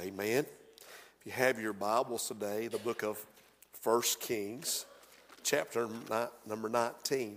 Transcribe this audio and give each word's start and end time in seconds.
Amen. 0.00 0.46
If 1.20 1.26
you 1.26 1.32
have 1.32 1.60
your 1.60 1.74
Bibles 1.74 2.26
today, 2.26 2.68
the 2.68 2.78
book 2.78 3.02
of 3.02 3.22
1 3.82 4.02
Kings, 4.18 4.86
chapter 5.42 5.88
number 6.46 6.70
19. 6.70 7.36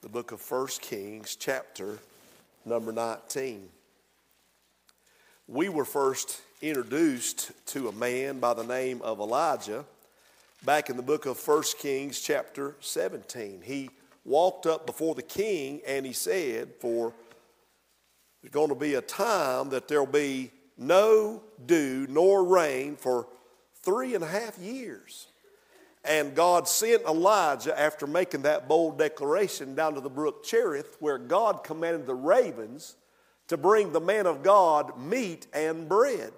The 0.00 0.08
book 0.08 0.32
of 0.32 0.50
1 0.50 0.68
Kings, 0.80 1.36
chapter 1.36 1.98
number 2.64 2.92
19. 2.92 3.68
We 5.48 5.68
were 5.68 5.84
first 5.84 6.40
introduced 6.62 7.52
to 7.66 7.88
a 7.88 7.92
man 7.92 8.40
by 8.40 8.54
the 8.54 8.64
name 8.64 9.02
of 9.02 9.20
Elijah 9.20 9.84
back 10.64 10.88
in 10.88 10.96
the 10.96 11.02
book 11.02 11.26
of 11.26 11.46
1 11.46 11.62
Kings, 11.78 12.22
chapter 12.22 12.74
17. 12.80 13.60
He 13.62 13.90
walked 14.24 14.64
up 14.64 14.86
before 14.86 15.14
the 15.14 15.20
king 15.20 15.82
and 15.86 16.06
he 16.06 16.14
said, 16.14 16.70
For 16.80 17.12
there's 18.40 18.52
going 18.52 18.70
to 18.70 18.74
be 18.74 18.94
a 18.94 19.02
time 19.02 19.68
that 19.70 19.88
there'll 19.88 20.06
be 20.06 20.52
no 20.76 21.42
dew 21.64 22.06
nor 22.08 22.44
rain 22.44 22.96
for 22.96 23.28
three 23.82 24.14
and 24.14 24.24
a 24.24 24.28
half 24.28 24.58
years. 24.58 25.28
And 26.04 26.34
God 26.34 26.68
sent 26.68 27.02
Elijah 27.02 27.78
after 27.78 28.06
making 28.06 28.42
that 28.42 28.68
bold 28.68 28.98
declaration 28.98 29.74
down 29.74 29.94
to 29.94 30.00
the 30.00 30.10
brook 30.10 30.44
Cherith, 30.44 30.96
where 31.00 31.18
God 31.18 31.64
commanded 31.64 32.06
the 32.06 32.14
ravens 32.14 32.94
to 33.48 33.56
bring 33.56 33.92
the 33.92 34.00
man 34.00 34.26
of 34.26 34.42
God 34.42 34.98
meat 34.98 35.46
and 35.52 35.88
bread. 35.88 36.32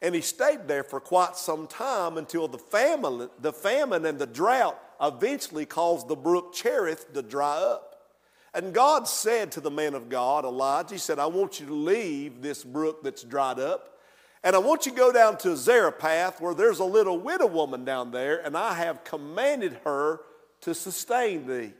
And 0.00 0.14
he 0.14 0.20
stayed 0.20 0.68
there 0.68 0.84
for 0.84 1.00
quite 1.00 1.36
some 1.36 1.66
time 1.66 2.16
until 2.18 2.46
the 2.46 2.58
famine, 2.58 3.28
the 3.40 3.52
famine 3.52 4.06
and 4.06 4.18
the 4.18 4.26
drought 4.26 4.80
eventually 5.00 5.66
caused 5.66 6.06
the 6.06 6.16
brook 6.16 6.54
Cherith 6.54 7.12
to 7.14 7.22
dry 7.22 7.56
up. 7.56 7.87
And 8.58 8.74
God 8.74 9.06
said 9.06 9.52
to 9.52 9.60
the 9.60 9.70
man 9.70 9.94
of 9.94 10.08
God, 10.08 10.44
Elijah, 10.44 10.96
He 10.96 10.98
said, 10.98 11.20
I 11.20 11.26
want 11.26 11.60
you 11.60 11.66
to 11.66 11.74
leave 11.74 12.42
this 12.42 12.64
brook 12.64 13.04
that's 13.04 13.22
dried 13.22 13.60
up. 13.60 14.00
And 14.42 14.56
I 14.56 14.58
want 14.58 14.84
you 14.84 14.90
to 14.90 14.98
go 14.98 15.12
down 15.12 15.38
to 15.38 15.56
Zarephath 15.56 16.40
where 16.40 16.54
there's 16.54 16.80
a 16.80 16.84
little 16.84 17.20
widow 17.20 17.46
woman 17.46 17.84
down 17.84 18.10
there, 18.10 18.44
and 18.44 18.56
I 18.56 18.74
have 18.74 19.04
commanded 19.04 19.78
her 19.84 20.22
to 20.62 20.74
sustain 20.74 21.46
thee. 21.46 21.72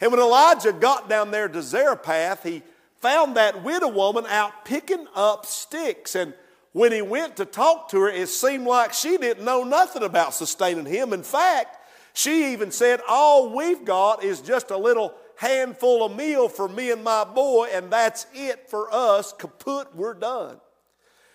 And 0.00 0.10
when 0.10 0.18
Elijah 0.18 0.72
got 0.72 1.08
down 1.08 1.30
there 1.30 1.46
to 1.46 1.62
Zarephath, 1.62 2.42
he 2.42 2.64
found 2.96 3.36
that 3.36 3.62
widow 3.62 3.86
woman 3.86 4.26
out 4.26 4.64
picking 4.64 5.06
up 5.14 5.46
sticks. 5.46 6.16
And 6.16 6.34
when 6.72 6.90
he 6.90 7.00
went 7.00 7.36
to 7.36 7.44
talk 7.44 7.90
to 7.90 8.00
her, 8.00 8.08
it 8.08 8.28
seemed 8.28 8.66
like 8.66 8.92
she 8.92 9.18
didn't 9.18 9.44
know 9.44 9.62
nothing 9.62 10.02
about 10.02 10.34
sustaining 10.34 10.86
him. 10.86 11.12
In 11.12 11.22
fact, 11.22 11.76
she 12.12 12.52
even 12.52 12.72
said, 12.72 13.02
All 13.08 13.54
we've 13.54 13.84
got 13.84 14.24
is 14.24 14.40
just 14.40 14.72
a 14.72 14.76
little 14.76 15.14
handful 15.38 16.04
of 16.04 16.16
meal 16.16 16.48
for 16.48 16.68
me 16.68 16.90
and 16.90 17.04
my 17.04 17.22
boy, 17.22 17.68
and 17.72 17.92
that's 17.92 18.26
it 18.34 18.68
for 18.68 18.92
us. 18.92 19.32
Kaput, 19.32 19.94
we're 19.94 20.14
done. 20.14 20.60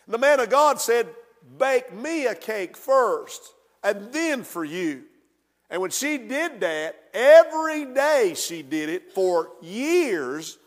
And 0.06 0.14
the 0.14 0.18
man 0.18 0.42
of 0.42 0.50
God 0.50 0.80
said, 0.80 1.08
Bake 1.58 1.94
me 1.94 2.26
a 2.26 2.36
cake 2.36 2.76
first, 2.76 3.42
and 3.82 4.12
then 4.12 4.44
for 4.44 4.66
you. 4.66 5.04
And 5.70 5.82
when 5.82 5.92
she 5.92 6.18
did 6.18 6.60
that, 6.60 6.96
every 7.14 7.86
day 7.86 8.34
she 8.36 8.62
did 8.62 8.90
it 8.90 9.14
for 9.14 9.52
years, 9.62 10.58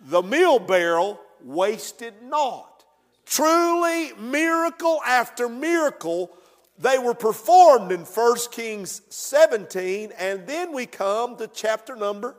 the 0.00 0.22
meal 0.22 0.58
barrel 0.58 1.20
wasted 1.44 2.14
not. 2.22 2.84
Truly, 3.26 4.12
miracle 4.14 5.00
after 5.06 5.50
miracle 5.50 6.30
they 6.78 6.98
were 6.98 7.14
performed 7.14 7.92
in 7.92 8.00
1 8.00 8.36
Kings 8.50 9.02
17, 9.08 10.12
and 10.18 10.46
then 10.46 10.72
we 10.72 10.86
come 10.86 11.36
to 11.36 11.48
chapter 11.48 11.96
number 11.96 12.36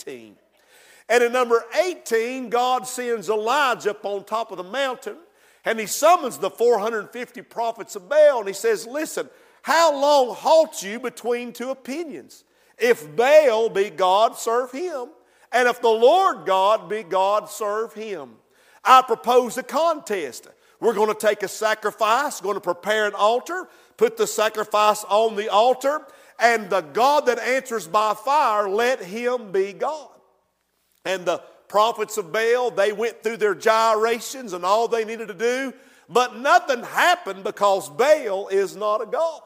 18. 0.00 0.36
And 1.08 1.24
in 1.24 1.32
number 1.32 1.64
18, 1.84 2.48
God 2.48 2.86
sends 2.86 3.28
Elijah 3.28 3.90
up 3.90 4.04
on 4.04 4.24
top 4.24 4.50
of 4.52 4.56
the 4.56 4.64
mountain, 4.64 5.16
and 5.64 5.78
he 5.78 5.86
summons 5.86 6.38
the 6.38 6.50
450 6.50 7.42
prophets 7.42 7.96
of 7.96 8.08
Baal, 8.08 8.38
and 8.38 8.48
he 8.48 8.54
says, 8.54 8.86
Listen, 8.86 9.28
how 9.62 9.92
long 9.92 10.34
halt 10.34 10.82
you 10.82 11.00
between 11.00 11.52
two 11.52 11.70
opinions? 11.70 12.44
If 12.78 13.14
Baal 13.16 13.68
be 13.68 13.90
God, 13.90 14.36
serve 14.36 14.72
him, 14.72 15.08
and 15.52 15.68
if 15.68 15.80
the 15.80 15.88
Lord 15.88 16.46
God 16.46 16.88
be 16.88 17.02
God, 17.02 17.48
serve 17.48 17.92
him. 17.92 18.36
I 18.84 19.02
propose 19.02 19.56
a 19.58 19.62
contest. 19.62 20.48
We're 20.82 20.94
going 20.94 21.14
to 21.14 21.14
take 21.14 21.44
a 21.44 21.48
sacrifice, 21.48 22.40
going 22.40 22.56
to 22.56 22.60
prepare 22.60 23.06
an 23.06 23.14
altar, 23.14 23.68
put 23.96 24.16
the 24.16 24.26
sacrifice 24.26 25.04
on 25.04 25.36
the 25.36 25.48
altar, 25.48 26.04
and 26.40 26.68
the 26.68 26.80
God 26.80 27.26
that 27.26 27.38
answers 27.38 27.86
by 27.86 28.14
fire, 28.14 28.68
let 28.68 29.00
him 29.00 29.52
be 29.52 29.72
God. 29.74 30.08
And 31.04 31.24
the 31.24 31.38
prophets 31.68 32.18
of 32.18 32.32
Baal, 32.32 32.72
they 32.72 32.92
went 32.92 33.22
through 33.22 33.36
their 33.36 33.54
gyrations 33.54 34.54
and 34.54 34.64
all 34.64 34.88
they 34.88 35.04
needed 35.04 35.28
to 35.28 35.34
do, 35.34 35.72
but 36.08 36.36
nothing 36.38 36.82
happened 36.82 37.44
because 37.44 37.88
Baal 37.88 38.48
is 38.48 38.74
not 38.74 39.02
a 39.02 39.06
God. 39.06 39.40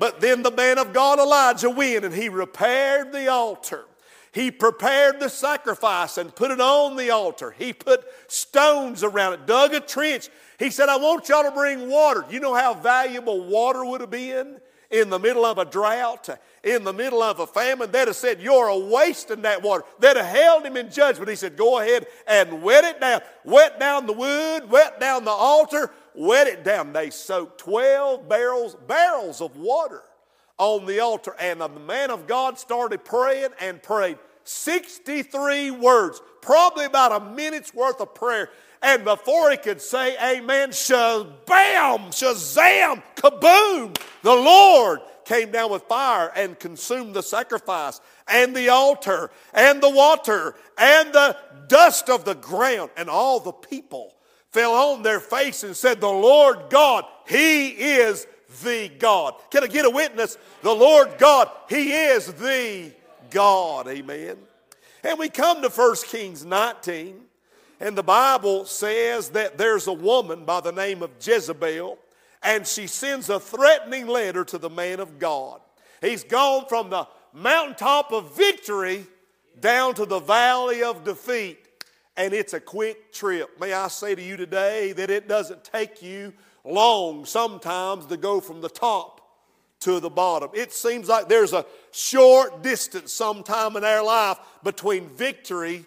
But 0.00 0.20
then 0.20 0.42
the 0.42 0.50
man 0.50 0.78
of 0.78 0.92
God, 0.92 1.20
Elijah, 1.20 1.70
went 1.70 2.04
and 2.04 2.12
he 2.12 2.28
repaired 2.28 3.12
the 3.12 3.28
altar. 3.28 3.84
He 4.36 4.50
prepared 4.50 5.18
the 5.18 5.30
sacrifice 5.30 6.18
and 6.18 6.34
put 6.34 6.50
it 6.50 6.60
on 6.60 6.94
the 6.96 7.08
altar. 7.08 7.54
He 7.56 7.72
put 7.72 8.04
stones 8.30 9.02
around 9.02 9.32
it, 9.32 9.46
dug 9.46 9.72
a 9.72 9.80
trench. 9.80 10.28
He 10.58 10.68
said, 10.68 10.90
I 10.90 10.98
want 10.98 11.30
y'all 11.30 11.44
to 11.44 11.50
bring 11.50 11.88
water. 11.88 12.22
You 12.28 12.40
know 12.40 12.54
how 12.54 12.74
valuable 12.74 13.46
water 13.46 13.82
would 13.82 14.02
have 14.02 14.10
been 14.10 14.60
in 14.90 15.08
the 15.08 15.18
middle 15.18 15.46
of 15.46 15.56
a 15.56 15.64
drought, 15.64 16.28
in 16.62 16.84
the 16.84 16.92
middle 16.92 17.22
of 17.22 17.40
a 17.40 17.46
famine? 17.46 17.90
They'd 17.90 18.08
have 18.08 18.16
said, 18.16 18.42
You're 18.42 18.68
a 18.68 18.78
wasting 18.78 19.40
that 19.40 19.62
water. 19.62 19.84
They'd 20.00 20.18
have 20.18 20.26
held 20.26 20.66
him 20.66 20.76
in 20.76 20.90
judgment. 20.90 21.30
He 21.30 21.36
said, 21.36 21.56
Go 21.56 21.80
ahead 21.80 22.06
and 22.26 22.62
wet 22.62 22.84
it 22.84 23.00
down. 23.00 23.22
Wet 23.42 23.80
down 23.80 24.06
the 24.06 24.12
wood, 24.12 24.68
wet 24.68 25.00
down 25.00 25.24
the 25.24 25.30
altar, 25.30 25.90
wet 26.14 26.46
it 26.46 26.62
down. 26.62 26.92
They 26.92 27.08
soaked 27.08 27.58
12 27.60 28.28
barrels, 28.28 28.76
barrels 28.86 29.40
of 29.40 29.56
water 29.56 30.02
on 30.58 30.84
the 30.84 31.00
altar. 31.00 31.34
And 31.40 31.62
the 31.62 31.70
man 31.70 32.10
of 32.10 32.26
God 32.26 32.58
started 32.58 33.02
praying 33.02 33.50
and 33.60 33.82
prayed 33.82 34.18
63 34.48 35.70
words, 35.72 36.20
probably 36.40 36.84
about 36.84 37.20
a 37.20 37.24
minute's 37.24 37.74
worth 37.74 38.00
of 38.00 38.14
prayer. 38.14 38.50
And 38.82 39.04
before 39.04 39.50
he 39.50 39.56
could 39.56 39.80
say 39.80 40.16
amen, 40.16 40.70
shabam, 40.70 42.08
shazam, 42.10 43.02
kaboom, 43.16 43.98
the 44.22 44.34
Lord 44.34 45.00
came 45.24 45.50
down 45.50 45.72
with 45.72 45.82
fire 45.82 46.32
and 46.36 46.58
consumed 46.58 47.14
the 47.14 47.22
sacrifice 47.22 48.00
and 48.28 48.54
the 48.54 48.68
altar 48.68 49.30
and 49.52 49.82
the 49.82 49.90
water 49.90 50.54
and 50.78 51.12
the 51.12 51.36
dust 51.68 52.08
of 52.08 52.24
the 52.24 52.34
ground. 52.34 52.90
And 52.96 53.10
all 53.10 53.40
the 53.40 53.52
people 53.52 54.14
fell 54.50 54.72
on 54.72 55.02
their 55.02 55.20
face 55.20 55.64
and 55.64 55.76
said, 55.76 56.00
The 56.00 56.06
Lord 56.08 56.70
God, 56.70 57.04
He 57.28 57.68
is 57.68 58.26
the 58.62 58.90
God. 58.98 59.34
Can 59.50 59.64
I 59.64 59.66
get 59.66 59.84
a 59.84 59.90
witness? 59.90 60.38
The 60.62 60.74
Lord 60.74 61.18
God, 61.18 61.50
He 61.68 61.92
is 61.92 62.32
the 62.32 62.92
God. 63.30 63.88
Amen. 63.88 64.36
And 65.02 65.18
we 65.18 65.28
come 65.28 65.62
to 65.62 65.68
1 65.68 65.96
Kings 66.08 66.44
19, 66.44 67.20
and 67.80 67.96
the 67.96 68.02
Bible 68.02 68.64
says 68.64 69.30
that 69.30 69.56
there's 69.58 69.86
a 69.86 69.92
woman 69.92 70.44
by 70.44 70.60
the 70.60 70.72
name 70.72 71.02
of 71.02 71.10
Jezebel, 71.20 71.98
and 72.42 72.66
she 72.66 72.86
sends 72.86 73.28
a 73.28 73.38
threatening 73.38 74.06
letter 74.06 74.44
to 74.44 74.58
the 74.58 74.70
man 74.70 75.00
of 75.00 75.18
God. 75.18 75.60
He's 76.00 76.24
gone 76.24 76.66
from 76.68 76.90
the 76.90 77.06
mountaintop 77.32 78.12
of 78.12 78.36
victory 78.36 79.06
down 79.60 79.94
to 79.94 80.06
the 80.06 80.20
valley 80.20 80.82
of 80.82 81.04
defeat, 81.04 81.58
and 82.16 82.32
it's 82.32 82.54
a 82.54 82.60
quick 82.60 83.12
trip. 83.12 83.60
May 83.60 83.72
I 83.72 83.88
say 83.88 84.14
to 84.14 84.22
you 84.22 84.36
today 84.36 84.92
that 84.92 85.10
it 85.10 85.28
doesn't 85.28 85.64
take 85.64 86.02
you 86.02 86.32
long 86.64 87.24
sometimes 87.24 88.06
to 88.06 88.16
go 88.16 88.40
from 88.40 88.60
the 88.60 88.68
top 88.68 89.15
to 89.80 90.00
the 90.00 90.10
bottom. 90.10 90.50
It 90.54 90.72
seems 90.72 91.08
like 91.08 91.28
there's 91.28 91.52
a 91.52 91.66
short 91.92 92.62
distance 92.62 93.12
sometime 93.12 93.76
in 93.76 93.84
our 93.84 94.04
life 94.04 94.38
between 94.62 95.08
victory 95.08 95.84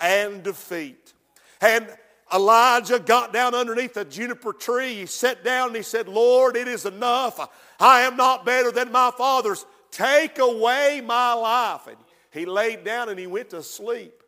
and 0.00 0.42
defeat. 0.42 1.12
And 1.60 1.88
Elijah 2.32 2.98
got 2.98 3.32
down 3.32 3.54
underneath 3.54 3.96
a 3.96 4.04
juniper 4.04 4.52
tree. 4.52 4.94
He 4.94 5.06
sat 5.06 5.44
down 5.44 5.68
and 5.68 5.76
he 5.76 5.82
said, 5.82 6.08
Lord, 6.08 6.56
it 6.56 6.68
is 6.68 6.84
enough. 6.84 7.40
I 7.80 8.02
am 8.02 8.16
not 8.16 8.44
better 8.44 8.70
than 8.70 8.92
my 8.92 9.10
fathers. 9.16 9.64
Take 9.90 10.38
away 10.38 11.00
my 11.04 11.32
life. 11.32 11.86
And 11.86 11.96
he 12.30 12.44
laid 12.44 12.84
down 12.84 13.08
and 13.08 13.18
he 13.18 13.26
went 13.26 13.50
to 13.50 13.62
sleep. 13.62 14.22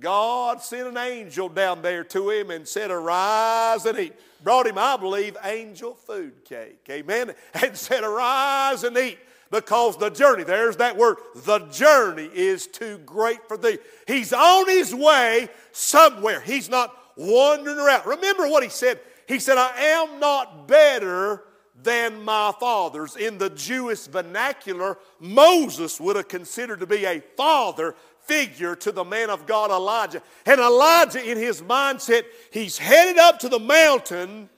God 0.00 0.60
sent 0.62 0.86
an 0.86 0.96
angel 0.96 1.48
down 1.48 1.82
there 1.82 2.04
to 2.04 2.30
him 2.30 2.50
and 2.50 2.68
said, 2.68 2.90
Arise 2.90 3.84
and 3.86 3.98
eat. 3.98 4.14
Brought 4.42 4.66
him, 4.66 4.78
I 4.78 4.96
believe, 4.96 5.36
angel 5.42 5.94
food 5.94 6.44
cake. 6.44 6.86
Amen. 6.90 7.34
And 7.54 7.76
said, 7.76 8.04
Arise 8.04 8.84
and 8.84 8.96
eat 8.96 9.18
because 9.50 9.96
the 9.96 10.10
journey, 10.10 10.44
there's 10.44 10.76
that 10.76 10.96
word, 10.96 11.16
the 11.34 11.60
journey 11.70 12.30
is 12.32 12.66
too 12.66 12.98
great 12.98 13.46
for 13.48 13.56
thee. 13.56 13.78
He's 14.06 14.32
on 14.32 14.68
his 14.68 14.94
way 14.94 15.48
somewhere. 15.72 16.40
He's 16.40 16.68
not 16.68 16.94
wandering 17.16 17.78
around. 17.78 18.06
Remember 18.06 18.48
what 18.48 18.62
he 18.62 18.68
said? 18.68 19.00
He 19.26 19.38
said, 19.38 19.58
I 19.58 19.70
am 19.76 20.20
not 20.20 20.68
better 20.68 21.44
than 21.82 22.22
my 22.22 22.52
fathers. 22.58 23.16
In 23.16 23.38
the 23.38 23.50
Jewish 23.50 24.06
vernacular, 24.06 24.98
Moses 25.20 26.00
would 26.00 26.16
have 26.16 26.28
considered 26.28 26.80
to 26.80 26.86
be 26.86 27.04
a 27.04 27.20
father 27.36 27.94
figure 28.28 28.76
to 28.76 28.92
the 28.92 29.04
man 29.04 29.30
of 29.30 29.46
God 29.46 29.70
Elijah. 29.70 30.22
And 30.46 30.60
Elijah, 30.60 31.28
in 31.28 31.36
his 31.38 31.62
mindset, 31.62 32.24
he's 32.52 32.78
headed 32.78 33.18
up 33.18 33.40
to 33.40 33.48
the 33.48 33.58
mountain 33.58 34.48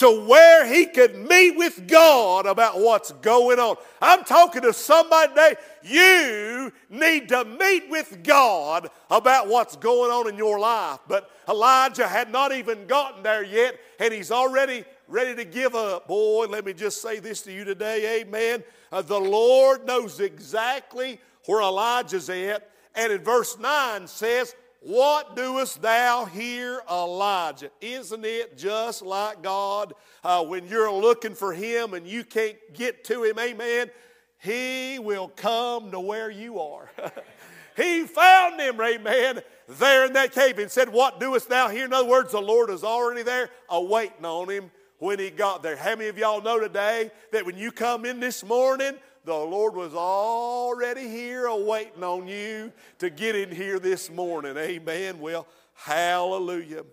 to 0.00 0.26
where 0.26 0.66
he 0.66 0.86
could 0.86 1.14
meet 1.14 1.58
with 1.58 1.86
God 1.86 2.46
about 2.46 2.80
what's 2.80 3.12
going 3.12 3.58
on. 3.58 3.76
I'm 4.00 4.24
talking 4.24 4.62
to 4.62 4.72
somebody 4.72 5.28
today. 5.28 5.54
You 5.82 6.72
need 6.88 7.28
to 7.28 7.44
meet 7.44 7.90
with 7.90 8.24
God 8.24 8.88
about 9.10 9.48
what's 9.48 9.76
going 9.76 10.10
on 10.10 10.26
in 10.26 10.38
your 10.38 10.58
life. 10.58 11.00
But 11.06 11.30
Elijah 11.46 12.08
had 12.08 12.32
not 12.32 12.52
even 12.52 12.86
gotten 12.86 13.22
there 13.22 13.44
yet, 13.44 13.78
and 13.98 14.10
he's 14.10 14.30
already 14.30 14.84
ready 15.06 15.34
to 15.34 15.44
give 15.44 15.74
up. 15.74 16.08
Boy, 16.08 16.46
let 16.46 16.64
me 16.64 16.72
just 16.72 17.02
say 17.02 17.18
this 17.18 17.42
to 17.42 17.52
you 17.52 17.64
today. 17.64 18.22
Amen. 18.22 18.64
Uh, 18.90 19.02
the 19.02 19.20
Lord 19.20 19.86
knows 19.86 20.18
exactly 20.18 21.20
where 21.44 21.60
Elijah's 21.60 22.30
at. 22.30 22.69
And 22.94 23.12
in 23.12 23.22
verse 23.22 23.58
9 23.58 24.06
says, 24.06 24.54
what 24.82 25.36
doest 25.36 25.82
thou 25.82 26.24
here, 26.24 26.80
Elijah? 26.90 27.70
Isn't 27.82 28.24
it 28.24 28.56
just 28.56 29.02
like 29.02 29.42
God 29.42 29.92
uh, 30.24 30.42
when 30.42 30.66
you're 30.66 30.90
looking 30.90 31.34
for 31.34 31.52
Him 31.52 31.92
and 31.92 32.06
you 32.06 32.24
can't 32.24 32.56
get 32.72 33.04
to 33.04 33.22
Him? 33.24 33.38
Amen. 33.38 33.90
He 34.38 34.98
will 34.98 35.28
come 35.28 35.90
to 35.90 36.00
where 36.00 36.30
you 36.30 36.60
are. 36.60 36.90
he 37.76 38.06
found 38.06 38.58
him, 38.58 38.80
amen, 38.80 39.42
there 39.68 40.06
in 40.06 40.14
that 40.14 40.32
cave 40.32 40.58
and 40.58 40.70
said, 40.70 40.88
What 40.88 41.20
doest 41.20 41.50
thou 41.50 41.68
here? 41.68 41.84
In 41.84 41.92
other 41.92 42.08
words, 42.08 42.32
the 42.32 42.40
Lord 42.40 42.70
is 42.70 42.82
already 42.82 43.22
there, 43.22 43.50
awaiting 43.68 44.24
on 44.24 44.48
him 44.48 44.70
when 44.98 45.18
he 45.18 45.28
got 45.28 45.62
there. 45.62 45.76
How 45.76 45.94
many 45.94 46.08
of 46.08 46.16
y'all 46.16 46.40
know 46.40 46.58
today 46.58 47.10
that 47.32 47.44
when 47.44 47.58
you 47.58 47.70
come 47.70 48.06
in 48.06 48.18
this 48.18 48.42
morning, 48.42 48.94
the 49.24 49.34
Lord 49.34 49.74
was 49.74 49.94
already 49.94 51.08
here 51.08 51.46
awaiting 51.46 52.02
on 52.02 52.26
you 52.26 52.72
to 52.98 53.10
get 53.10 53.36
in 53.36 53.50
here 53.54 53.78
this 53.78 54.10
morning. 54.10 54.56
Amen. 54.56 55.20
Well, 55.20 55.46
hallelujah. 55.74 56.84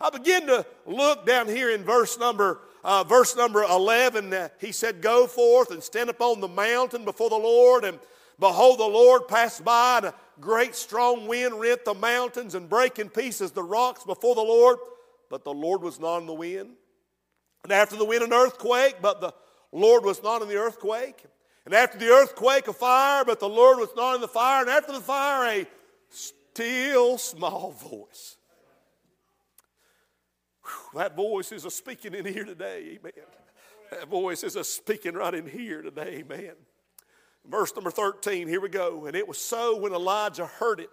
I 0.00 0.10
begin 0.10 0.46
to 0.46 0.66
look 0.86 1.26
down 1.26 1.48
here 1.48 1.70
in 1.70 1.84
verse 1.84 2.18
number 2.18 2.60
uh, 2.84 3.04
verse 3.04 3.36
number 3.36 3.62
11. 3.62 4.32
Uh, 4.32 4.48
he 4.58 4.72
said, 4.72 5.02
Go 5.02 5.26
forth 5.26 5.70
and 5.70 5.82
stand 5.82 6.10
upon 6.10 6.40
the 6.40 6.48
mountain 6.48 7.04
before 7.04 7.28
the 7.28 7.36
Lord. 7.36 7.84
And 7.84 7.98
behold, 8.38 8.78
the 8.78 8.84
Lord 8.84 9.28
passed 9.28 9.64
by, 9.64 9.98
and 9.98 10.06
a 10.06 10.14
great 10.40 10.74
strong 10.74 11.26
wind 11.26 11.58
rent 11.60 11.84
the 11.84 11.94
mountains 11.94 12.54
and 12.54 12.68
brake 12.68 12.98
in 12.98 13.08
pieces 13.10 13.50
the 13.50 13.62
rocks 13.62 14.04
before 14.04 14.34
the 14.34 14.42
Lord. 14.42 14.78
But 15.28 15.44
the 15.44 15.52
Lord 15.52 15.82
was 15.82 16.00
not 16.00 16.18
in 16.18 16.26
the 16.26 16.32
wind. 16.32 16.70
And 17.64 17.72
after 17.72 17.96
the 17.96 18.04
wind, 18.04 18.22
an 18.22 18.32
earthquake, 18.32 18.96
but 19.02 19.20
the 19.20 19.34
Lord 19.72 20.04
was 20.04 20.22
not 20.22 20.40
in 20.42 20.48
the 20.48 20.56
earthquake. 20.56 21.24
And 21.68 21.74
after 21.74 21.98
the 21.98 22.08
earthquake, 22.08 22.66
a 22.66 22.72
fire, 22.72 23.26
but 23.26 23.40
the 23.40 23.48
Lord 23.48 23.78
was 23.78 23.90
not 23.94 24.14
in 24.14 24.22
the 24.22 24.26
fire. 24.26 24.62
And 24.62 24.70
after 24.70 24.90
the 24.90 25.02
fire, 25.02 25.60
a 25.60 25.66
still 26.08 27.18
small 27.18 27.72
voice. 27.90 28.38
Whew, 30.64 30.98
that 30.98 31.14
voice 31.14 31.52
is 31.52 31.66
a 31.66 31.70
speaking 31.70 32.14
in 32.14 32.24
here 32.24 32.46
today, 32.46 32.98
amen. 32.98 33.12
That 33.90 34.08
voice 34.08 34.44
is 34.44 34.56
a 34.56 34.64
speaking 34.64 35.12
right 35.12 35.34
in 35.34 35.46
here 35.46 35.82
today, 35.82 36.24
amen. 36.24 36.54
Verse 37.46 37.74
number 37.74 37.90
13, 37.90 38.48
here 38.48 38.62
we 38.62 38.70
go. 38.70 39.04
And 39.04 39.14
it 39.14 39.28
was 39.28 39.36
so 39.36 39.76
when 39.76 39.92
Elijah 39.92 40.46
heard 40.46 40.80
it, 40.80 40.88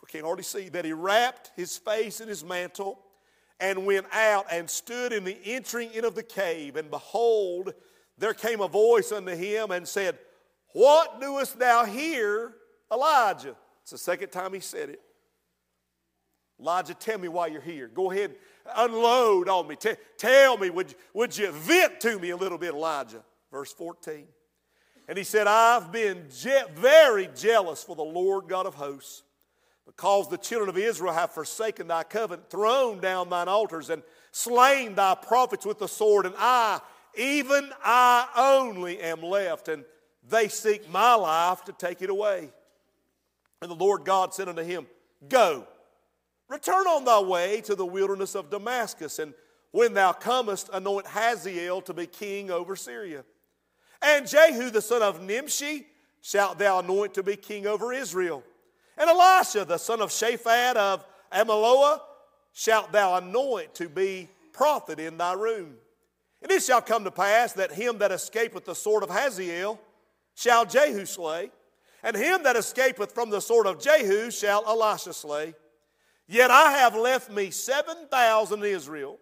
we 0.00 0.10
can 0.10 0.24
already 0.24 0.42
see 0.42 0.70
that 0.70 0.86
he 0.86 0.94
wrapped 0.94 1.50
his 1.54 1.76
face 1.76 2.22
in 2.22 2.28
his 2.28 2.42
mantle 2.42 2.98
and 3.60 3.84
went 3.84 4.06
out 4.10 4.46
and 4.50 4.70
stood 4.70 5.12
in 5.12 5.24
the 5.24 5.36
entering 5.44 5.92
in 5.92 6.06
of 6.06 6.14
the 6.14 6.22
cave. 6.22 6.76
And 6.76 6.90
behold, 6.90 7.74
there 8.18 8.34
came 8.34 8.60
a 8.60 8.68
voice 8.68 9.12
unto 9.12 9.34
him 9.34 9.70
and 9.70 9.86
said, 9.86 10.18
What 10.72 11.20
doest 11.20 11.58
thou 11.58 11.84
here, 11.84 12.54
Elijah? 12.92 13.56
It's 13.82 13.90
the 13.92 13.98
second 13.98 14.30
time 14.30 14.52
he 14.52 14.60
said 14.60 14.90
it. 14.90 15.00
Elijah, 16.58 16.94
tell 16.94 17.18
me 17.18 17.28
why 17.28 17.48
you're 17.48 17.60
here. 17.60 17.88
Go 17.88 18.10
ahead, 18.10 18.34
unload 18.74 19.48
on 19.48 19.68
me. 19.68 19.76
T- 19.76 19.94
tell 20.16 20.56
me, 20.56 20.70
would, 20.70 20.94
would 21.12 21.36
you 21.36 21.52
vent 21.52 22.00
to 22.00 22.18
me 22.18 22.30
a 22.30 22.36
little 22.36 22.58
bit, 22.58 22.74
Elijah? 22.74 23.22
Verse 23.52 23.72
14. 23.72 24.26
And 25.08 25.18
he 25.18 25.24
said, 25.24 25.46
I've 25.46 25.92
been 25.92 26.24
je- 26.30 26.64
very 26.74 27.28
jealous 27.36 27.84
for 27.84 27.94
the 27.94 28.02
Lord 28.02 28.48
God 28.48 28.66
of 28.66 28.74
hosts, 28.74 29.22
because 29.86 30.28
the 30.28 30.38
children 30.38 30.68
of 30.68 30.78
Israel 30.78 31.12
have 31.12 31.30
forsaken 31.30 31.88
thy 31.88 32.02
covenant, 32.02 32.50
thrown 32.50 33.00
down 33.00 33.28
thine 33.28 33.48
altars, 33.48 33.90
and 33.90 34.02
slain 34.32 34.94
thy 34.94 35.14
prophets 35.14 35.64
with 35.64 35.78
the 35.78 35.86
sword, 35.86 36.26
and 36.26 36.34
I 36.38 36.80
even 37.16 37.70
I 37.84 38.28
only 38.36 39.00
am 39.00 39.22
left, 39.22 39.68
and 39.68 39.84
they 40.28 40.48
seek 40.48 40.88
my 40.90 41.14
life 41.14 41.64
to 41.64 41.72
take 41.72 42.02
it 42.02 42.10
away. 42.10 42.50
And 43.62 43.70
the 43.70 43.74
Lord 43.74 44.04
God 44.04 44.34
said 44.34 44.48
unto 44.48 44.62
him, 44.62 44.86
Go, 45.28 45.66
return 46.48 46.86
on 46.86 47.04
thy 47.04 47.20
way 47.20 47.60
to 47.62 47.74
the 47.74 47.86
wilderness 47.86 48.34
of 48.34 48.50
Damascus, 48.50 49.18
and 49.18 49.34
when 49.70 49.94
thou 49.94 50.12
comest, 50.12 50.70
anoint 50.72 51.06
Hazael 51.06 51.82
to 51.82 51.94
be 51.94 52.06
king 52.06 52.50
over 52.50 52.76
Syria. 52.76 53.24
And 54.00 54.26
Jehu 54.26 54.70
the 54.70 54.82
son 54.82 55.02
of 55.02 55.22
Nimshi 55.22 55.86
shalt 56.22 56.58
thou 56.58 56.80
anoint 56.80 57.14
to 57.14 57.22
be 57.22 57.36
king 57.36 57.66
over 57.66 57.92
Israel. 57.92 58.42
And 58.96 59.10
Elisha 59.10 59.64
the 59.64 59.78
son 59.78 60.00
of 60.00 60.10
Shaphat 60.10 60.76
of 60.76 61.04
Abelmeholah 61.32 62.00
shalt 62.52 62.92
thou 62.92 63.16
anoint 63.16 63.74
to 63.74 63.88
be 63.88 64.28
prophet 64.52 64.98
in 64.98 65.18
thy 65.18 65.34
room. 65.34 65.74
And 66.46 66.52
it 66.52 66.62
shall 66.62 66.80
come 66.80 67.02
to 67.02 67.10
pass 67.10 67.54
that 67.54 67.72
him 67.72 67.98
that 67.98 68.12
escapeth 68.12 68.66
the 68.66 68.74
sword 68.76 69.02
of 69.02 69.10
Hazael 69.10 69.80
shall 70.36 70.64
Jehu 70.64 71.04
slay, 71.04 71.50
and 72.04 72.16
him 72.16 72.44
that 72.44 72.54
escapeth 72.54 73.10
from 73.12 73.30
the 73.30 73.40
sword 73.40 73.66
of 73.66 73.80
Jehu 73.80 74.30
shall 74.30 74.64
Elisha 74.64 75.12
slay. 75.12 75.56
Yet 76.28 76.52
I 76.52 76.70
have 76.70 76.94
left 76.94 77.32
me 77.32 77.50
seven 77.50 77.96
thousand 78.12 78.60
in 78.60 78.66
Israel, 78.66 79.18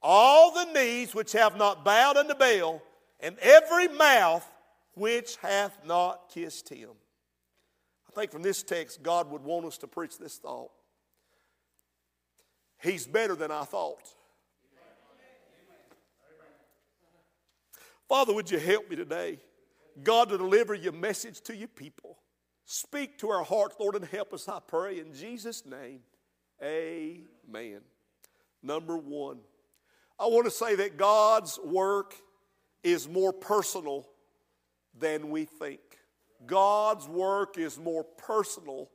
all 0.00 0.52
the 0.54 0.72
knees 0.72 1.12
which 1.12 1.32
have 1.32 1.56
not 1.56 1.84
bowed 1.84 2.16
unto 2.16 2.36
Baal, 2.36 2.80
and 3.18 3.36
every 3.40 3.88
mouth 3.88 4.48
which 4.94 5.38
hath 5.38 5.76
not 5.84 6.30
kissed 6.32 6.68
him. 6.68 6.90
I 8.08 8.12
think 8.12 8.30
from 8.30 8.42
this 8.42 8.62
text, 8.62 9.02
God 9.02 9.28
would 9.32 9.42
want 9.42 9.66
us 9.66 9.78
to 9.78 9.88
preach 9.88 10.18
this 10.18 10.36
thought. 10.36 10.70
He's 12.80 13.08
better 13.08 13.34
than 13.34 13.50
I 13.50 13.64
thought. 13.64 14.14
Father, 18.10 18.34
would 18.34 18.50
you 18.50 18.58
help 18.58 18.90
me 18.90 18.96
today? 18.96 19.38
God, 20.02 20.30
to 20.30 20.36
deliver 20.36 20.74
your 20.74 20.92
message 20.92 21.42
to 21.42 21.54
your 21.54 21.68
people. 21.68 22.18
Speak 22.64 23.16
to 23.18 23.30
our 23.30 23.44
hearts, 23.44 23.76
Lord, 23.78 23.94
and 23.94 24.04
help 24.04 24.34
us, 24.34 24.48
I 24.48 24.58
pray. 24.58 24.98
In 24.98 25.14
Jesus' 25.14 25.64
name, 25.64 26.00
amen. 26.60 27.82
Number 28.64 28.96
one, 28.96 29.38
I 30.18 30.26
want 30.26 30.46
to 30.46 30.50
say 30.50 30.74
that 30.74 30.96
God's 30.96 31.60
work 31.64 32.16
is 32.82 33.08
more 33.08 33.32
personal 33.32 34.08
than 34.98 35.30
we 35.30 35.44
think. 35.44 35.78
God's 36.44 37.06
work 37.06 37.58
is 37.58 37.78
more 37.78 38.02
personal 38.02 38.90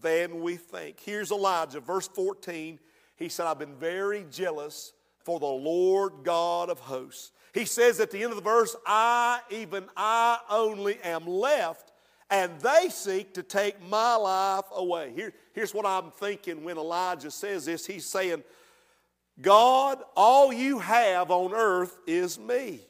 than 0.00 0.40
we 0.40 0.56
think. 0.56 0.98
Here's 0.98 1.30
Elijah, 1.30 1.78
verse 1.78 2.08
14. 2.08 2.80
He 3.14 3.28
said, 3.28 3.46
I've 3.46 3.60
been 3.60 3.76
very 3.76 4.26
jealous 4.28 4.92
for 5.24 5.38
the 5.38 5.46
Lord 5.46 6.24
God 6.24 6.68
of 6.68 6.80
hosts. 6.80 7.30
He 7.52 7.64
says 7.64 8.00
at 8.00 8.10
the 8.10 8.22
end 8.22 8.32
of 8.32 8.36
the 8.36 8.42
verse, 8.42 8.76
I, 8.86 9.40
even 9.50 9.84
I 9.96 10.38
only 10.48 10.98
am 11.02 11.26
left, 11.26 11.92
and 12.30 12.60
they 12.60 12.88
seek 12.90 13.34
to 13.34 13.42
take 13.42 13.82
my 13.88 14.14
life 14.14 14.66
away. 14.74 15.12
Here, 15.14 15.32
here's 15.52 15.74
what 15.74 15.84
I'm 15.84 16.10
thinking 16.12 16.62
when 16.62 16.78
Elijah 16.78 17.30
says 17.30 17.64
this. 17.64 17.86
He's 17.86 18.06
saying, 18.06 18.44
God, 19.40 19.98
all 20.16 20.52
you 20.52 20.78
have 20.78 21.30
on 21.30 21.52
earth 21.54 21.98
is 22.06 22.38
me. 22.38 22.80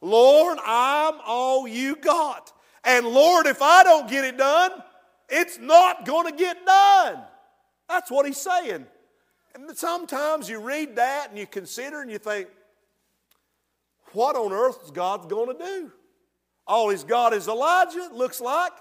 Lord, 0.00 0.58
I'm 0.64 1.14
all 1.26 1.66
you 1.66 1.96
got. 1.96 2.52
And 2.84 3.06
Lord, 3.06 3.46
if 3.46 3.60
I 3.60 3.82
don't 3.82 4.08
get 4.08 4.24
it 4.24 4.38
done, 4.38 4.70
it's 5.28 5.58
not 5.58 6.06
going 6.06 6.30
to 6.30 6.36
get 6.36 6.64
done. 6.64 7.22
That's 7.88 8.10
what 8.10 8.26
he's 8.26 8.38
saying. 8.38 8.86
And 9.54 9.76
sometimes 9.76 10.48
you 10.48 10.60
read 10.60 10.96
that 10.96 11.30
and 11.30 11.38
you 11.38 11.46
consider 11.46 12.02
and 12.02 12.10
you 12.10 12.18
think, 12.18 12.48
what 14.16 14.34
on 14.34 14.50
earth 14.50 14.78
is 14.82 14.90
God 14.90 15.28
going 15.28 15.56
to 15.56 15.64
do? 15.64 15.92
All 16.66 16.88
he's 16.88 17.04
got 17.04 17.34
is 17.34 17.48
Elijah, 17.48 18.04
it 18.04 18.14
looks 18.14 18.40
like, 18.40 18.72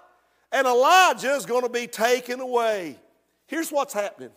and 0.49 0.65
Elijah 0.65 1.35
is 1.35 1.45
going 1.45 1.63
to 1.63 1.69
be 1.69 1.87
taken 1.87 2.39
away. 2.39 2.97
Here's 3.45 3.69
what's 3.69 3.93
happening 3.93 4.31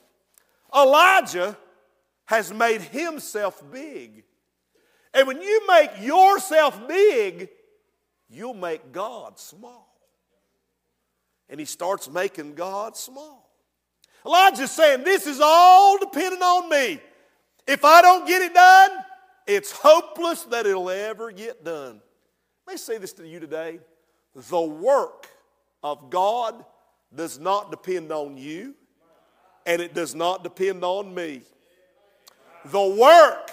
Elijah 0.77 1.57
has 2.25 2.53
made 2.53 2.83
himself 2.83 3.63
big. 3.71 4.25
And 5.15 5.27
when 5.27 5.41
you 5.41 5.67
make 5.69 6.01
yourself 6.01 6.87
big, 6.87 7.49
you'll 8.29 8.53
make 8.53 8.93
God 8.93 9.39
small. 9.39 9.97
And 11.49 11.61
he 11.61 11.65
starts 11.65 12.11
making 12.11 12.57
God 12.57 12.97
small. 12.97 13.49
Elijah's 14.27 14.73
saying, 14.73 15.05
This 15.05 15.29
is 15.29 15.41
all 15.41 15.97
dependent 15.99 16.43
on 16.43 16.69
me. 16.69 17.01
If 17.69 17.85
I 17.85 18.03
don't 18.03 18.27
get 18.27 18.43
it 18.43 18.53
done, 18.53 18.91
it's 19.49 19.73
hopeless 19.73 20.45
that 20.45 20.67
it'll 20.67 20.91
ever 20.91 21.33
get 21.33 21.65
done. 21.65 22.01
Let 22.67 22.75
me 22.75 22.79
say 22.79 22.99
this 22.99 23.15
to 23.15 23.27
you 23.27 23.41
today. 23.41 23.81
The 24.35 24.61
work 24.61 25.27
of 25.83 26.11
God 26.11 26.65
does 27.15 27.39
not 27.39 27.71
depend 27.71 28.13
on 28.13 28.37
you, 28.37 28.75
and 29.67 29.81
it 29.81 29.95
does 29.95 30.15
not 30.15 30.45
depend 30.45 30.85
on 30.85 31.15
me. 31.15 31.41
The 32.67 32.87
work 32.87 33.51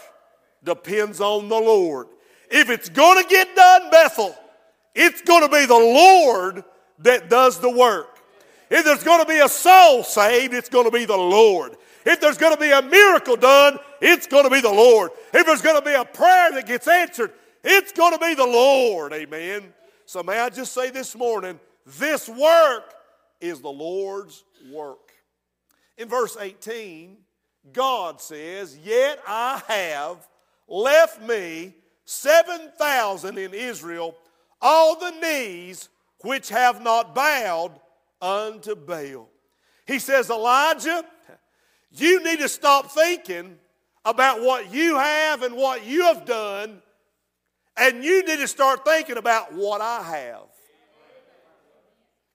depends 0.64 1.22
on 1.22 1.48
the 1.48 1.56
Lord. 1.56 2.08
If 2.52 2.70
it's 2.70 2.90
going 2.90 3.24
to 3.24 3.30
get 3.30 3.56
done, 3.56 3.90
Bethel, 3.90 4.36
it's 4.94 5.22
going 5.22 5.44
to 5.44 5.50
be 5.50 5.66
the 5.66 5.74
Lord 5.74 6.64
that 7.00 7.30
does 7.30 7.60
the 7.60 7.70
work. 7.70 8.20
If 8.70 8.84
there's 8.84 9.04
going 9.04 9.22
to 9.22 9.28
be 9.28 9.40
a 9.40 9.48
soul 9.48 10.04
saved, 10.04 10.54
it's 10.54 10.70
going 10.70 10.86
to 10.86 10.92
be 10.92 11.06
the 11.06 11.16
Lord. 11.16 11.78
If 12.06 12.22
there's 12.22 12.38
going 12.38 12.54
to 12.54 12.60
be 12.60 12.72
a 12.72 12.82
miracle 12.82 13.36
done, 13.36 13.80
it's 14.00 14.28
going 14.28 14.44
to 14.44 14.50
be 14.50 14.62
the 14.62 14.72
Lord. 14.72 15.12
If 15.34 15.46
there's 15.46 15.62
going 15.62 15.78
to 15.78 15.82
be 15.82 15.94
a 15.94 16.06
prayer 16.06 16.52
that 16.52 16.68
gets 16.68 16.88
answered, 16.88 17.32
it's 17.64 17.92
going 17.92 18.14
to 18.14 18.20
be 18.20 18.36
the 18.36 18.46
Lord. 18.46 19.12
Amen. 19.12 19.74
So, 20.06 20.22
may 20.22 20.40
I 20.40 20.50
just 20.50 20.72
say 20.72 20.92
this 20.92 21.16
morning, 21.16 21.60
this 21.86 22.30
work 22.30 22.94
is 23.42 23.60
the 23.60 23.72
Lord's 23.72 24.44
work. 24.72 25.12
In 25.98 26.08
verse 26.08 26.38
18, 26.40 27.18
God 27.74 28.22
says, 28.22 28.78
Yet 28.78 29.20
I 29.28 29.62
have 29.68 30.28
left 30.68 31.22
me 31.22 31.74
7,000 32.06 33.38
in 33.38 33.54
Israel, 33.54 34.16
all 34.62 35.00
the 35.00 35.12
knees 35.12 35.90
which 36.22 36.50
have 36.50 36.82
not 36.82 37.16
bowed 37.16 37.72
unto 38.22 38.76
Baal. 38.76 39.30
He 39.88 40.00
says, 40.00 40.30
Elijah, 40.30 41.04
you 41.96 42.24
need 42.24 42.40
to 42.40 42.50
stop 42.50 42.92
thinking 42.92 43.58
about 44.04 44.42
what 44.42 44.74
you 44.74 44.98
have 44.98 45.42
and 45.44 45.56
what 45.56 45.86
you 45.86 46.04
have 46.04 46.26
done, 46.26 46.82
and 47.78 48.04
you 48.04 48.26
need 48.26 48.38
to 48.38 48.48
start 48.48 48.86
thinking 48.86 49.18
about 49.18 49.54
what 49.54 49.82
I 49.82 50.02
have. 50.04 50.48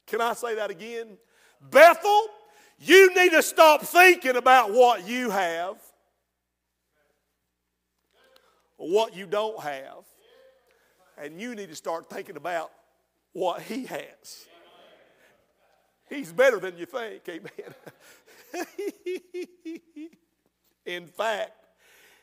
Can 0.07 0.21
I 0.21 0.35
say 0.35 0.57
that 0.57 0.71
again? 0.71 1.17
Bethel, 1.71 2.27
you 2.79 3.15
need 3.15 3.31
to 3.31 3.43
stop 3.43 3.83
thinking 3.83 4.37
about 4.37 4.73
what 4.73 5.07
you 5.07 5.31
have, 5.31 5.77
or 8.79 8.91
what 8.91 9.15
you 9.15 9.27
don't 9.27 9.61
have, 9.61 10.05
and 11.17 11.41
you 11.41 11.55
need 11.55 11.69
to 11.69 11.77
start 11.77 12.11
thinking 12.11 12.37
about 12.37 12.73
what 13.33 13.63
He 13.63 13.85
has. 13.85 14.47
He's 16.09 16.33
better 16.33 16.59
than 16.59 16.77
you 16.77 16.87
think, 16.87 17.23
amen. 17.29 17.75
In 20.87 21.07
fact, 21.07 21.53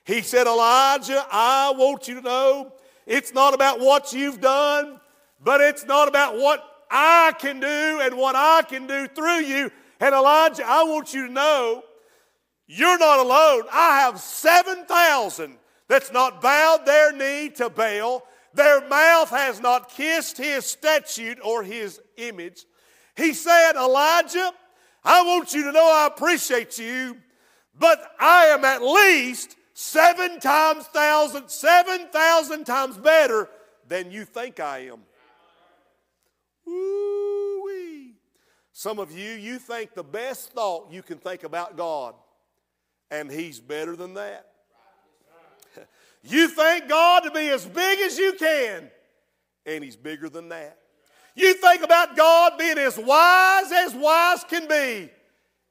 he 0.03 0.21
said, 0.21 0.47
Elijah, 0.47 1.25
I 1.31 1.73
want 1.75 2.07
you 2.07 2.15
to 2.15 2.21
know 2.21 2.73
it's 3.05 3.33
not 3.33 3.53
about 3.53 3.79
what 3.79 4.13
you've 4.13 4.41
done, 4.41 4.99
but 5.41 5.61
it's 5.61 5.85
not 5.85 6.07
about 6.07 6.37
what 6.37 6.63
I 6.89 7.33
can 7.39 7.59
do 7.59 7.99
and 8.01 8.17
what 8.17 8.35
I 8.35 8.63
can 8.63 8.87
do 8.87 9.07
through 9.07 9.41
you. 9.41 9.71
And 9.99 10.13
Elijah, 10.13 10.63
I 10.65 10.83
want 10.83 11.13
you 11.13 11.27
to 11.27 11.33
know 11.33 11.83
you're 12.67 12.97
not 12.97 13.19
alone. 13.19 13.63
I 13.71 14.01
have 14.01 14.19
7,000 14.19 15.57
that's 15.87 16.11
not 16.11 16.41
bowed 16.41 16.85
their 16.85 17.13
knee 17.13 17.49
to 17.55 17.69
Baal. 17.69 18.23
Their 18.53 18.87
mouth 18.87 19.29
has 19.29 19.61
not 19.61 19.89
kissed 19.89 20.37
his 20.37 20.65
statute 20.65 21.39
or 21.43 21.63
his 21.63 22.01
image. 22.17 22.65
He 23.15 23.33
said, 23.33 23.73
Elijah, 23.75 24.51
I 25.09 25.23
want 25.23 25.53
you 25.53 25.63
to 25.63 25.71
know 25.71 25.89
I 25.89 26.05
appreciate 26.05 26.77
you, 26.77 27.15
but 27.79 28.11
I 28.19 28.47
am 28.47 28.65
at 28.65 28.81
least 28.81 29.55
seven 29.73 30.41
times 30.41 30.85
thousand, 30.87 31.47
seven 31.47 32.07
thousand 32.11 32.65
times 32.65 32.97
better 32.97 33.47
than 33.87 34.11
you 34.11 34.25
think 34.25 34.59
I 34.59 34.79
am. 34.79 34.99
Woo-wee. 36.65 38.15
Some 38.73 38.99
of 38.99 39.17
you, 39.17 39.31
you 39.31 39.59
think 39.59 39.93
the 39.93 40.03
best 40.03 40.51
thought 40.51 40.91
you 40.91 41.01
can 41.01 41.19
think 41.19 41.45
about 41.45 41.77
God, 41.77 42.13
and 43.09 43.31
He's 43.31 43.61
better 43.61 43.95
than 43.95 44.15
that. 44.15 44.47
You 46.23 46.49
think 46.49 46.89
God 46.89 47.23
to 47.23 47.31
be 47.31 47.47
as 47.47 47.65
big 47.65 47.99
as 47.99 48.17
you 48.17 48.33
can, 48.33 48.89
and 49.65 49.81
He's 49.81 49.95
bigger 49.95 50.27
than 50.27 50.49
that. 50.49 50.77
You 51.37 51.53
think 51.53 51.83
about 51.83 52.17
God 52.17 52.57
being 52.57 52.79
as 52.79 52.97
wise 52.97 53.71
as 53.71 53.93
wise 53.93 54.43
can 54.43 54.67
be, 54.67 55.07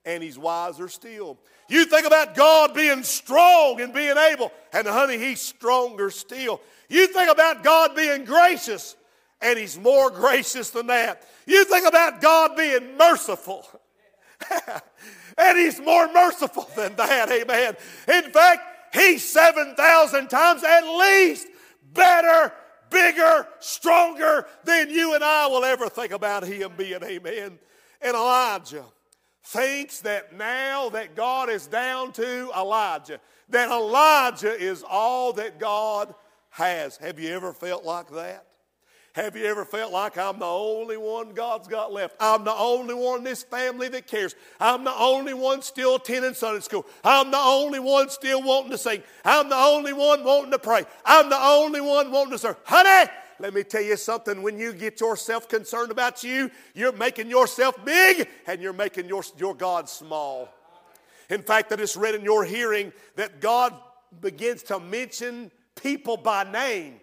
and 0.04 0.22
He's 0.22 0.38
wiser 0.38 0.86
still. 0.86 1.38
You 1.68 1.86
think 1.86 2.06
about 2.06 2.36
God 2.36 2.72
being 2.72 3.02
strong 3.02 3.80
and 3.80 3.92
being 3.92 4.16
able, 4.16 4.52
and 4.72 4.86
honey, 4.86 5.18
He's 5.18 5.40
stronger 5.40 6.10
still. 6.10 6.60
You 6.88 7.08
think 7.08 7.28
about 7.28 7.64
God 7.64 7.96
being 7.96 8.24
gracious, 8.24 8.94
and 9.42 9.58
He's 9.58 9.76
more 9.76 10.08
gracious 10.08 10.70
than 10.70 10.86
that. 10.86 11.26
You 11.46 11.64
think 11.64 11.84
about 11.84 12.20
God 12.20 12.56
being 12.56 12.96
merciful, 12.96 13.68
and 15.36 15.58
He's 15.58 15.80
more 15.80 16.06
merciful 16.12 16.70
than 16.76 16.94
that. 16.94 17.28
Amen. 17.28 17.74
In 18.06 18.30
fact, 18.30 18.94
He's 18.94 19.28
7,000 19.28 20.28
times 20.28 20.62
at 20.62 20.86
least 20.86 21.48
better 21.92 22.52
bigger, 22.90 23.46
stronger 23.60 24.46
than 24.64 24.90
you 24.90 25.14
and 25.14 25.24
I 25.24 25.46
will 25.46 25.64
ever 25.64 25.88
think 25.88 26.12
about 26.12 26.44
him 26.44 26.72
being. 26.76 27.02
Amen. 27.02 27.58
And 28.00 28.16
Elijah 28.16 28.84
thinks 29.44 30.00
that 30.00 30.36
now 30.36 30.88
that 30.90 31.14
God 31.14 31.48
is 31.48 31.66
down 31.66 32.12
to 32.12 32.50
Elijah, 32.56 33.20
that 33.50 33.70
Elijah 33.70 34.52
is 34.52 34.82
all 34.82 35.32
that 35.34 35.58
God 35.58 36.14
has. 36.50 36.96
Have 36.96 37.18
you 37.18 37.30
ever 37.30 37.52
felt 37.52 37.84
like 37.84 38.10
that? 38.10 38.45
Have 39.16 39.34
you 39.34 39.46
ever 39.46 39.64
felt 39.64 39.94
like 39.94 40.18
I'm 40.18 40.38
the 40.38 40.44
only 40.44 40.98
one 40.98 41.32
God's 41.32 41.68
got 41.68 41.90
left? 41.90 42.16
I'm 42.20 42.44
the 42.44 42.52
only 42.52 42.92
one 42.92 43.20
in 43.20 43.24
this 43.24 43.42
family 43.42 43.88
that 43.88 44.06
cares. 44.06 44.34
I'm 44.60 44.84
the 44.84 44.92
only 44.92 45.32
one 45.32 45.62
still 45.62 45.96
attending 45.96 46.34
Sunday 46.34 46.60
school. 46.60 46.84
I'm 47.02 47.30
the 47.30 47.38
only 47.38 47.80
one 47.80 48.10
still 48.10 48.42
wanting 48.42 48.72
to 48.72 48.78
sing. 48.78 49.02
I'm 49.24 49.48
the 49.48 49.56
only 49.56 49.94
one 49.94 50.22
wanting 50.22 50.50
to 50.50 50.58
pray. 50.58 50.84
I'm 51.02 51.30
the 51.30 51.40
only 51.40 51.80
one 51.80 52.12
wanting 52.12 52.32
to 52.32 52.38
serve. 52.38 52.58
Honey, 52.64 53.10
let 53.38 53.54
me 53.54 53.62
tell 53.62 53.80
you 53.80 53.96
something. 53.96 54.42
When 54.42 54.58
you 54.58 54.74
get 54.74 55.00
yourself 55.00 55.48
concerned 55.48 55.90
about 55.90 56.22
you, 56.22 56.50
you're 56.74 56.92
making 56.92 57.30
yourself 57.30 57.82
big 57.86 58.28
and 58.46 58.60
you're 58.60 58.74
making 58.74 59.08
your, 59.08 59.22
your 59.38 59.54
God 59.54 59.88
small. 59.88 60.50
In 61.30 61.40
fact, 61.40 61.72
I 61.72 61.76
just 61.76 61.96
read 61.96 62.16
in 62.16 62.22
your 62.22 62.44
hearing 62.44 62.92
that 63.14 63.40
God 63.40 63.72
begins 64.20 64.62
to 64.64 64.78
mention 64.78 65.50
people 65.74 66.18
by 66.18 66.44
name 66.52 67.00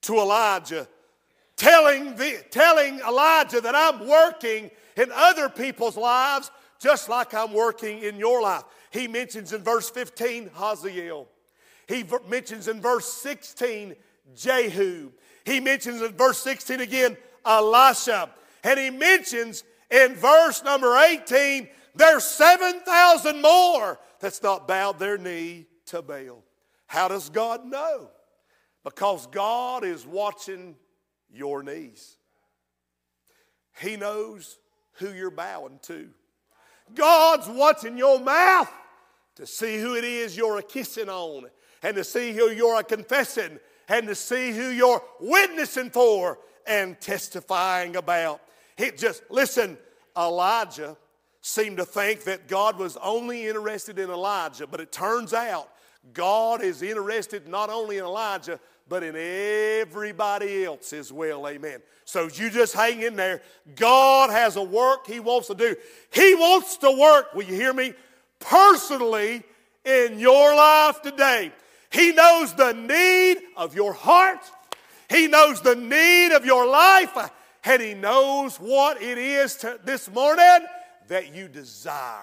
to 0.00 0.14
Elijah 0.14 0.88
telling, 1.56 2.16
the, 2.16 2.44
telling 2.50 3.00
Elijah 3.00 3.60
that 3.60 3.74
I'm 3.74 4.06
working 4.06 4.70
in 4.96 5.10
other 5.12 5.48
people's 5.48 5.96
lives 5.96 6.50
just 6.80 7.08
like 7.08 7.32
I'm 7.34 7.52
working 7.52 8.00
in 8.02 8.16
your 8.18 8.42
life. 8.42 8.64
He 8.90 9.08
mentions 9.08 9.52
in 9.52 9.62
verse 9.62 9.90
15 9.90 10.50
Hazael. 10.54 11.28
He 11.88 12.02
v- 12.02 12.16
mentions 12.28 12.68
in 12.68 12.80
verse 12.80 13.12
16 13.12 13.94
Jehu. 14.36 15.10
He 15.44 15.60
mentions 15.60 16.02
in 16.02 16.12
verse 16.12 16.38
16 16.38 16.80
again 16.80 17.16
Elisha. 17.44 18.30
And 18.62 18.78
he 18.78 18.90
mentions 18.90 19.64
in 19.90 20.14
verse 20.14 20.62
number 20.62 20.96
18 20.96 21.68
there's 21.94 22.24
7,000 22.24 23.40
more 23.40 23.98
that's 24.18 24.42
not 24.42 24.66
bowed 24.66 24.98
their 24.98 25.16
knee 25.16 25.66
to 25.86 26.02
Baal. 26.02 26.42
How 26.86 27.08
does 27.08 27.28
God 27.28 27.64
know? 27.64 28.10
Because 28.82 29.26
God 29.28 29.84
is 29.84 30.06
watching 30.06 30.76
your 31.34 31.62
knees. 31.62 32.16
He 33.80 33.96
knows 33.96 34.58
who 34.94 35.12
you're 35.12 35.30
bowing 35.30 35.78
to. 35.82 36.08
God's 36.94 37.48
watching 37.48 37.96
your 37.96 38.20
mouth 38.20 38.70
to 39.36 39.46
see 39.46 39.78
who 39.80 39.96
it 39.96 40.04
is 40.04 40.36
you're 40.36 40.58
a 40.58 40.62
kissing 40.62 41.08
on 41.08 41.46
and 41.82 41.96
to 41.96 42.04
see 42.04 42.32
who 42.32 42.50
you're 42.50 42.80
a 42.80 42.84
confessing 42.84 43.58
and 43.88 44.06
to 44.06 44.14
see 44.14 44.52
who 44.52 44.68
you're 44.68 45.02
witnessing 45.20 45.90
for 45.90 46.38
and 46.66 47.00
testifying 47.00 47.96
about. 47.96 48.40
It 48.78 48.96
just, 48.96 49.22
listen, 49.30 49.78
Elijah 50.16 50.96
seemed 51.40 51.76
to 51.76 51.84
think 51.84 52.24
that 52.24 52.48
God 52.48 52.78
was 52.78 52.96
only 52.98 53.46
interested 53.46 53.98
in 53.98 54.10
Elijah, 54.10 54.66
but 54.66 54.80
it 54.80 54.92
turns 54.92 55.34
out 55.34 55.68
God 56.12 56.62
is 56.62 56.82
interested 56.82 57.48
not 57.48 57.70
only 57.70 57.98
in 57.98 58.04
Elijah, 58.04 58.60
but 58.88 59.02
in 59.02 59.16
everybody 59.16 60.64
else 60.64 60.92
as 60.92 61.12
well. 61.12 61.46
Amen. 61.48 61.80
So 62.04 62.28
you 62.32 62.50
just 62.50 62.74
hang 62.74 63.02
in 63.02 63.16
there. 63.16 63.42
God 63.76 64.30
has 64.30 64.56
a 64.56 64.62
work 64.62 65.06
He 65.06 65.20
wants 65.20 65.48
to 65.48 65.54
do. 65.54 65.74
He 66.12 66.34
wants 66.34 66.76
to 66.78 66.90
work, 66.90 67.34
will 67.34 67.44
you 67.44 67.54
hear 67.54 67.72
me? 67.72 67.94
Personally 68.40 69.42
in 69.84 70.18
your 70.18 70.54
life 70.54 71.02
today. 71.02 71.52
He 71.90 72.12
knows 72.12 72.54
the 72.54 72.72
need 72.72 73.38
of 73.56 73.74
your 73.74 73.92
heart, 73.92 74.40
He 75.08 75.28
knows 75.28 75.60
the 75.60 75.76
need 75.76 76.32
of 76.32 76.44
your 76.44 76.66
life, 76.66 77.16
and 77.64 77.82
He 77.82 77.94
knows 77.94 78.56
what 78.56 79.00
it 79.00 79.16
is 79.18 79.56
to, 79.56 79.78
this 79.84 80.10
morning 80.10 80.66
that 81.08 81.34
you 81.34 81.48
desire. 81.48 82.22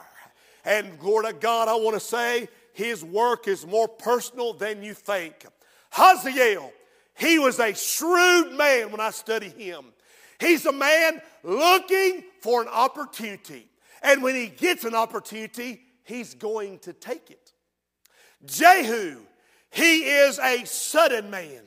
And 0.66 1.00
glory 1.00 1.28
to 1.28 1.34
God, 1.34 1.68
I 1.68 1.76
want 1.76 1.96
to 1.96 2.00
say 2.00 2.50
His 2.74 3.04
work 3.04 3.48
is 3.48 3.66
more 3.66 3.88
personal 3.88 4.54
than 4.54 4.84
you 4.84 4.94
think. 4.94 5.46
Hazael, 5.92 6.72
he 7.18 7.38
was 7.38 7.60
a 7.60 7.74
shrewd 7.74 8.58
man 8.58 8.92
when 8.92 9.00
I 9.00 9.12
study 9.12 9.50
him. 9.50 9.86
He's 10.40 10.66
a 10.66 10.72
man 10.72 11.22
looking 11.44 12.24
for 12.42 12.62
an 12.62 12.68
opportunity. 12.68 13.68
And 14.02 14.24
when 14.24 14.36
he 14.36 14.48
gets 14.48 14.86
an 14.86 14.96
opportunity, 14.96 15.82
he's 16.04 16.34
going 16.34 16.80
to 16.80 16.94
take 16.94 17.30
it. 17.30 17.54
Jehu, 18.46 19.20
He 19.70 20.04
is 20.04 20.40
a 20.40 20.66
sudden 20.66 21.30
man. 21.30 21.62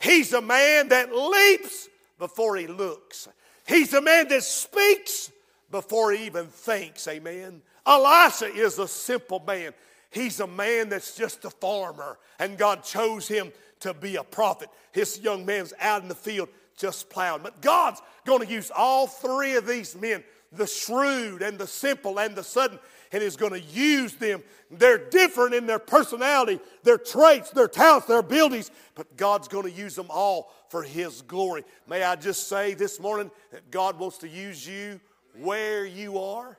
He's 0.00 0.32
a 0.32 0.40
man 0.40 0.88
that 0.88 1.14
leaps 1.14 1.88
before 2.18 2.56
he 2.56 2.66
looks. 2.66 3.28
He's 3.66 3.92
a 3.94 4.00
man 4.00 4.28
that 4.28 4.42
speaks 4.42 5.30
before 5.70 6.12
he 6.12 6.26
even 6.26 6.46
thinks. 6.46 7.06
Amen. 7.08 7.62
Elisha 7.86 8.46
is 8.46 8.78
a 8.78 8.88
simple 8.88 9.42
man. 9.46 9.72
He's 10.16 10.40
a 10.40 10.46
man 10.46 10.88
that's 10.88 11.14
just 11.14 11.44
a 11.44 11.50
farmer, 11.50 12.18
and 12.38 12.56
God 12.56 12.82
chose 12.82 13.28
him 13.28 13.52
to 13.80 13.92
be 13.92 14.16
a 14.16 14.24
prophet. 14.24 14.70
His 14.92 15.20
young 15.20 15.44
man's 15.44 15.74
out 15.78 16.00
in 16.00 16.08
the 16.08 16.14
field 16.14 16.48
just 16.74 17.10
plowing. 17.10 17.42
But 17.42 17.60
God's 17.60 18.00
going 18.24 18.40
to 18.40 18.50
use 18.50 18.72
all 18.74 19.06
three 19.06 19.56
of 19.56 19.66
these 19.66 19.94
men 19.94 20.24
the 20.52 20.66
shrewd 20.66 21.42
and 21.42 21.58
the 21.58 21.66
simple 21.66 22.18
and 22.18 22.34
the 22.34 22.42
sudden 22.42 22.78
and 23.12 23.22
is 23.22 23.36
going 23.36 23.52
to 23.52 23.60
use 23.60 24.14
them. 24.14 24.42
They're 24.70 24.96
different 24.96 25.54
in 25.54 25.66
their 25.66 25.78
personality, 25.78 26.60
their 26.82 26.96
traits, 26.96 27.50
their 27.50 27.68
talents, 27.68 28.06
their 28.06 28.20
abilities, 28.20 28.70
but 28.94 29.18
God's 29.18 29.48
going 29.48 29.64
to 29.64 29.70
use 29.70 29.94
them 29.94 30.06
all 30.08 30.50
for 30.70 30.82
His 30.82 31.20
glory. 31.20 31.62
May 31.86 32.02
I 32.02 32.16
just 32.16 32.48
say 32.48 32.72
this 32.72 32.98
morning 32.98 33.30
that 33.52 33.70
God 33.70 33.98
wants 33.98 34.16
to 34.18 34.28
use 34.28 34.66
you 34.66 34.98
where 35.38 35.84
you 35.84 36.18
are? 36.18 36.56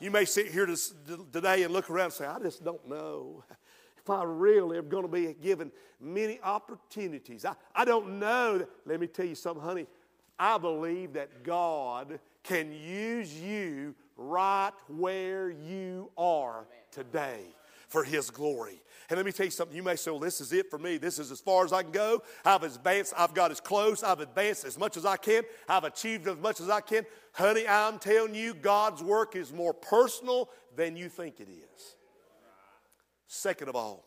You 0.00 0.12
may 0.12 0.24
sit 0.24 0.48
here 0.48 0.66
today 0.66 1.64
and 1.64 1.72
look 1.72 1.90
around 1.90 2.06
and 2.06 2.12
say, 2.12 2.26
I 2.26 2.38
just 2.38 2.62
don't 2.62 2.86
know 2.88 3.42
if 3.98 4.08
I 4.08 4.22
really 4.22 4.78
am 4.78 4.88
going 4.88 5.02
to 5.02 5.08
be 5.08 5.34
given 5.34 5.72
many 6.00 6.38
opportunities. 6.40 7.44
I, 7.44 7.54
I 7.74 7.84
don't 7.84 8.20
know. 8.20 8.64
Let 8.86 9.00
me 9.00 9.08
tell 9.08 9.26
you 9.26 9.34
something, 9.34 9.62
honey. 9.62 9.86
I 10.38 10.56
believe 10.56 11.14
that 11.14 11.42
God 11.42 12.20
can 12.44 12.72
use 12.72 13.34
you 13.34 13.96
right 14.16 14.70
where 14.86 15.50
you 15.50 16.10
are 16.16 16.68
today 16.92 17.40
for 17.88 18.04
His 18.04 18.30
glory. 18.30 18.80
And 19.10 19.16
let 19.16 19.24
me 19.24 19.32
tell 19.32 19.46
you 19.46 19.50
something. 19.50 19.74
You 19.74 19.82
may 19.82 19.96
say, 19.96 20.10
well, 20.10 20.20
this 20.20 20.40
is 20.40 20.52
it 20.52 20.70
for 20.70 20.78
me. 20.78 20.98
This 20.98 21.18
is 21.18 21.32
as 21.32 21.40
far 21.40 21.64
as 21.64 21.72
I 21.72 21.82
can 21.82 21.92
go. 21.92 22.22
I've 22.44 22.62
advanced. 22.62 23.14
I've 23.16 23.32
got 23.32 23.50
as 23.50 23.58
close. 23.58 24.02
I've 24.02 24.20
advanced 24.20 24.64
as 24.66 24.78
much 24.78 24.98
as 24.98 25.06
I 25.06 25.16
can. 25.16 25.44
I've 25.66 25.84
achieved 25.84 26.28
as 26.28 26.36
much 26.36 26.60
as 26.60 26.68
I 26.68 26.82
can. 26.82 27.06
Honey, 27.38 27.68
I'm 27.68 28.00
telling 28.00 28.34
you, 28.34 28.52
God's 28.52 29.00
work 29.00 29.36
is 29.36 29.52
more 29.52 29.72
personal 29.72 30.48
than 30.74 30.96
you 30.96 31.08
think 31.08 31.38
it 31.38 31.46
is. 31.48 31.94
Second 33.28 33.68
of 33.68 33.76
all, 33.76 34.04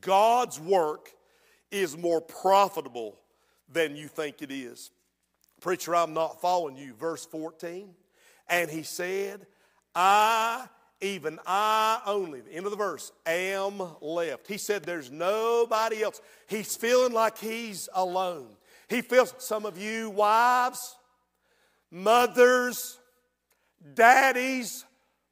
God's 0.00 0.60
work 0.60 1.10
is 1.72 1.98
more 1.98 2.20
profitable 2.20 3.18
than 3.68 3.96
you 3.96 4.06
think 4.06 4.40
it 4.40 4.52
is. 4.52 4.92
Preacher, 5.60 5.96
I'm 5.96 6.14
not 6.14 6.40
following 6.40 6.76
you. 6.76 6.94
Verse 6.94 7.26
14. 7.26 7.90
And 8.48 8.70
he 8.70 8.84
said, 8.84 9.44
I, 9.92 10.68
even 11.00 11.40
I 11.44 12.00
only, 12.06 12.42
the 12.42 12.52
end 12.52 12.66
of 12.66 12.70
the 12.70 12.78
verse, 12.78 13.10
am 13.26 13.82
left. 14.00 14.46
He 14.46 14.58
said, 14.58 14.84
There's 14.84 15.10
nobody 15.10 16.04
else. 16.04 16.20
He's 16.46 16.76
feeling 16.76 17.12
like 17.12 17.36
he's 17.36 17.88
alone. 17.94 18.50
He 18.88 19.02
feels, 19.02 19.34
some 19.38 19.66
of 19.66 19.76
you 19.76 20.10
wives, 20.10 20.97
mothers, 21.90 22.98
daddies, 23.94 24.84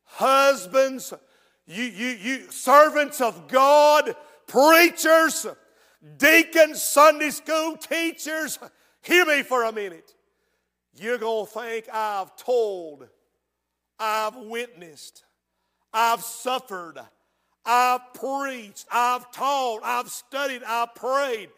husbands, 0.04 1.12
you, 1.66 1.84
you, 1.84 2.08
you 2.08 2.50
servants 2.50 3.20
of 3.20 3.48
God, 3.48 4.14
preachers, 4.46 5.46
deacons, 6.16 6.82
Sunday 6.82 7.30
school 7.30 7.76
teachers, 7.76 8.58
hear 9.02 9.26
me 9.26 9.42
for 9.42 9.64
a 9.64 9.72
minute. 9.72 10.14
You're 10.98 11.18
going 11.18 11.46
to 11.46 11.52
think 11.52 11.86
I've 11.92 12.36
told, 12.36 13.08
I've 13.98 14.36
witnessed, 14.36 15.24
I've 15.92 16.22
suffered, 16.22 16.98
I've 17.64 18.14
preached, 18.14 18.86
I've 18.90 19.30
taught, 19.32 19.80
I've 19.82 20.08
studied, 20.08 20.62
I've 20.66 20.94
prayed, 20.94 21.50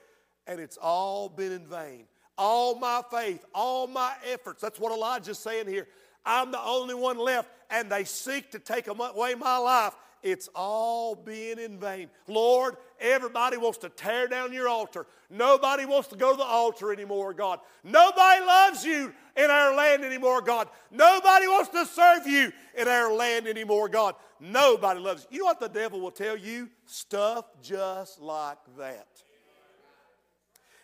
and 0.47 0.59
it's 0.59 0.79
all 0.79 1.29
been 1.29 1.53
in 1.53 1.67
vain. 1.67 2.07
All 2.39 2.79
my 2.79 3.03
faith, 3.11 3.45
all 3.55 3.87
my 3.87 4.15
efforts. 4.33 4.63
That's 4.63 4.81
what 4.81 4.93
Elijah's 4.93 5.39
saying 5.39 5.67
here. 5.67 5.89
I'm 6.25 6.53
the 6.53 6.63
only 6.63 6.95
one 6.95 7.19
left, 7.19 7.51
and 7.71 7.91
they 7.91 8.05
seek 8.05 8.51
to 8.53 8.59
take 8.59 8.87
away 8.87 9.35
my 9.35 9.59
life 9.59 9.95
it's 10.23 10.49
all 10.55 11.15
being 11.15 11.59
in 11.59 11.79
vain. 11.79 12.11
Lord, 12.27 12.77
everybody 13.01 13.57
wants 13.57 13.79
to 13.79 13.89
tear 13.89 14.27
down 14.27 14.53
your 14.53 14.69
altar. 14.69 15.07
Nobody 15.31 15.85
wants 15.85 16.09
to 16.09 16.17
go 16.17 16.33
to 16.33 16.37
the 16.37 16.45
altar 16.45 16.93
anymore, 16.93 17.33
God. 17.33 17.61
Nobody 17.85 18.45
loves 18.45 18.85
you 18.85 19.13
in 19.37 19.51
our 19.51 19.75
land 19.77 20.05
anymore, 20.05 20.43
God. 20.43 20.69
Nobody 20.91 21.47
wants 21.47 21.71
to 21.71 21.87
serve 21.87 22.27
you 22.27 22.53
in 22.77 22.89
our 22.89 23.13
land 23.13 23.47
anymore, 23.47 23.89
God. 23.89 24.17
Nobody 24.41 25.01
loves 25.01 25.27
you. 25.31 25.37
You 25.37 25.43
know 25.43 25.47
what 25.47 25.61
the 25.61 25.69
devil 25.69 26.01
will 26.01 26.11
tell 26.11 26.37
you? 26.37 26.69
Stuff 26.85 27.45
just 27.63 28.21
like 28.21 28.59
that. 28.77 29.07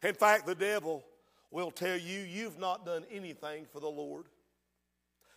In 0.03 0.15
fact, 0.15 0.47
the 0.47 0.55
devil 0.55 1.03
will 1.55 1.71
tell 1.71 1.97
you 1.97 2.21
you've 2.21 2.59
not 2.59 2.85
done 2.85 3.05
anything 3.13 3.65
for 3.73 3.79
the 3.79 3.89
Lord. 3.89 4.25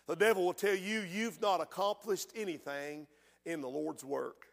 The 0.08 0.16
devil 0.16 0.44
will 0.44 0.52
tell 0.52 0.74
you 0.74 1.00
you've 1.00 1.40
not 1.40 1.60
accomplished 1.60 2.32
anything 2.34 3.06
in 3.46 3.60
the 3.60 3.68
Lord's 3.68 4.04
work. 4.04 4.46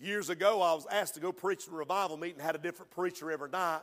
Years 0.00 0.28
ago, 0.28 0.60
I 0.60 0.74
was 0.74 0.86
asked 0.90 1.14
to 1.14 1.20
go 1.20 1.30
preach 1.30 1.68
at 1.68 1.72
a 1.72 1.76
revival 1.76 2.16
meeting, 2.16 2.40
had 2.40 2.56
a 2.56 2.58
different 2.58 2.90
preacher 2.90 3.30
every 3.30 3.50
night. 3.50 3.80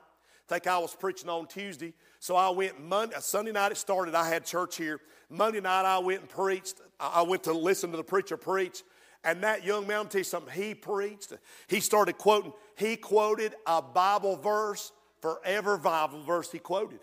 I 0.49 0.53
think 0.53 0.67
I 0.67 0.77
was 0.79 0.93
preaching 0.93 1.29
on 1.29 1.47
Tuesday. 1.47 1.93
So 2.19 2.36
I 2.36 2.49
went 2.49 2.84
Monday, 2.84 3.15
uh, 3.15 3.21
Sunday 3.21 3.53
night 3.53 3.71
it 3.71 3.77
started, 3.77 4.13
I 4.15 4.27
had 4.27 4.43
church 4.43 4.75
here. 4.75 4.99
Monday 5.29 5.62
night 5.62 5.86
I 5.86 5.99
went 5.99 6.21
and 6.21 6.29
preached. 6.29 6.82
I 6.99 7.21
went 7.21 7.43
to 7.43 7.53
listen 7.53 7.91
to 7.91 7.97
the 7.97 8.03
preacher 8.03 8.36
preach. 8.36 8.84
And 9.23 9.43
that 9.43 9.63
young 9.63 9.88
man, 9.88 9.97
I'll 9.97 10.05
tell 10.05 10.19
you 10.19 10.25
something, 10.25 10.53
he 10.53 10.73
preached. 10.73 11.34
He 11.67 11.79
started 11.79 12.17
quoting, 12.17 12.51
he 12.75 12.97
quoted 12.97 13.53
a 13.65 13.82
Bible 13.82 14.36
verse 14.36 14.91
for 15.21 15.39
every 15.43 15.77
Bible 15.77 16.21
verse 16.23 16.51
he 16.51 16.60
quoted. 16.60 16.99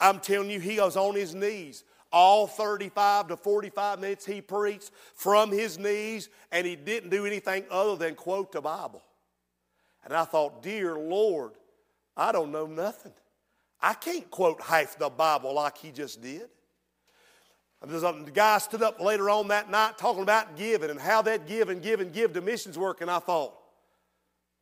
I'm 0.00 0.20
telling 0.20 0.50
you, 0.50 0.60
he 0.60 0.78
was 0.78 0.96
on 0.96 1.14
his 1.14 1.34
knees 1.34 1.84
all 2.12 2.46
35 2.46 3.28
to 3.28 3.36
45 3.36 4.00
minutes 4.00 4.24
he 4.24 4.40
preached 4.40 4.90
from 5.14 5.50
his 5.50 5.78
knees, 5.78 6.28
and 6.50 6.66
he 6.66 6.76
didn't 6.76 7.10
do 7.10 7.26
anything 7.26 7.64
other 7.70 7.96
than 7.96 8.14
quote 8.14 8.52
the 8.52 8.60
Bible. 8.60 9.02
And 10.04 10.14
I 10.14 10.24
thought, 10.24 10.62
Dear 10.62 10.96
Lord, 10.98 11.52
I 12.16 12.32
don't 12.32 12.52
know 12.52 12.66
nothing. 12.66 13.12
I 13.80 13.94
can't 13.94 14.30
quote 14.30 14.60
half 14.62 14.98
the 14.98 15.08
Bible 15.08 15.54
like 15.54 15.78
he 15.78 15.90
just 15.90 16.20
did. 16.20 16.48
And 17.80 17.90
there's 17.90 18.02
a 18.02 18.24
guy 18.32 18.58
stood 18.58 18.82
up 18.82 19.00
later 19.00 19.30
on 19.30 19.48
that 19.48 19.70
night 19.70 19.98
talking 19.98 20.22
about 20.22 20.56
giving 20.56 20.90
and 20.90 20.98
how 20.98 21.22
that 21.22 21.46
give 21.46 21.68
and 21.68 21.80
give 21.80 22.00
and 22.00 22.12
give 22.12 22.32
to 22.32 22.40
missions 22.40 22.76
work. 22.76 23.02
And 23.02 23.10
I 23.10 23.20
thought, 23.20 23.54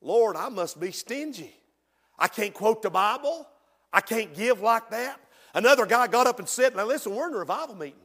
Lord, 0.03 0.37
I 0.37 0.51
must 0.51 0.79
be 0.79 0.91
stingy. 0.91 1.55
I 2.19 2.29
can't 2.29 2.55
quote 2.55 2.83
the 2.83 2.91
Bible. 2.91 3.47
I 3.93 4.01
can't 4.01 4.35
give 4.35 4.61
like 4.61 4.91
that. 4.91 5.21
Another 5.55 5.87
guy 5.87 6.07
got 6.07 6.27
up 6.27 6.39
and 6.39 6.49
said, 6.49 6.77
Now 6.77 6.87
listen, 6.87 7.15
we're 7.15 7.29
in 7.29 7.35
a 7.35 7.39
revival 7.39 7.75
meeting. 7.75 8.01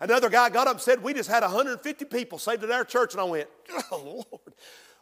Another 0.00 0.28
guy 0.28 0.50
got 0.50 0.66
up 0.66 0.74
and 0.74 0.80
said, 0.80 1.02
We 1.02 1.14
just 1.14 1.28
had 1.28 1.42
150 1.42 2.04
people 2.06 2.38
saved 2.38 2.62
at 2.64 2.70
our 2.70 2.84
church. 2.84 3.14
And 3.14 3.20
I 3.20 3.24
went, 3.24 3.48
Oh, 3.90 4.24
Lord, 4.32 4.54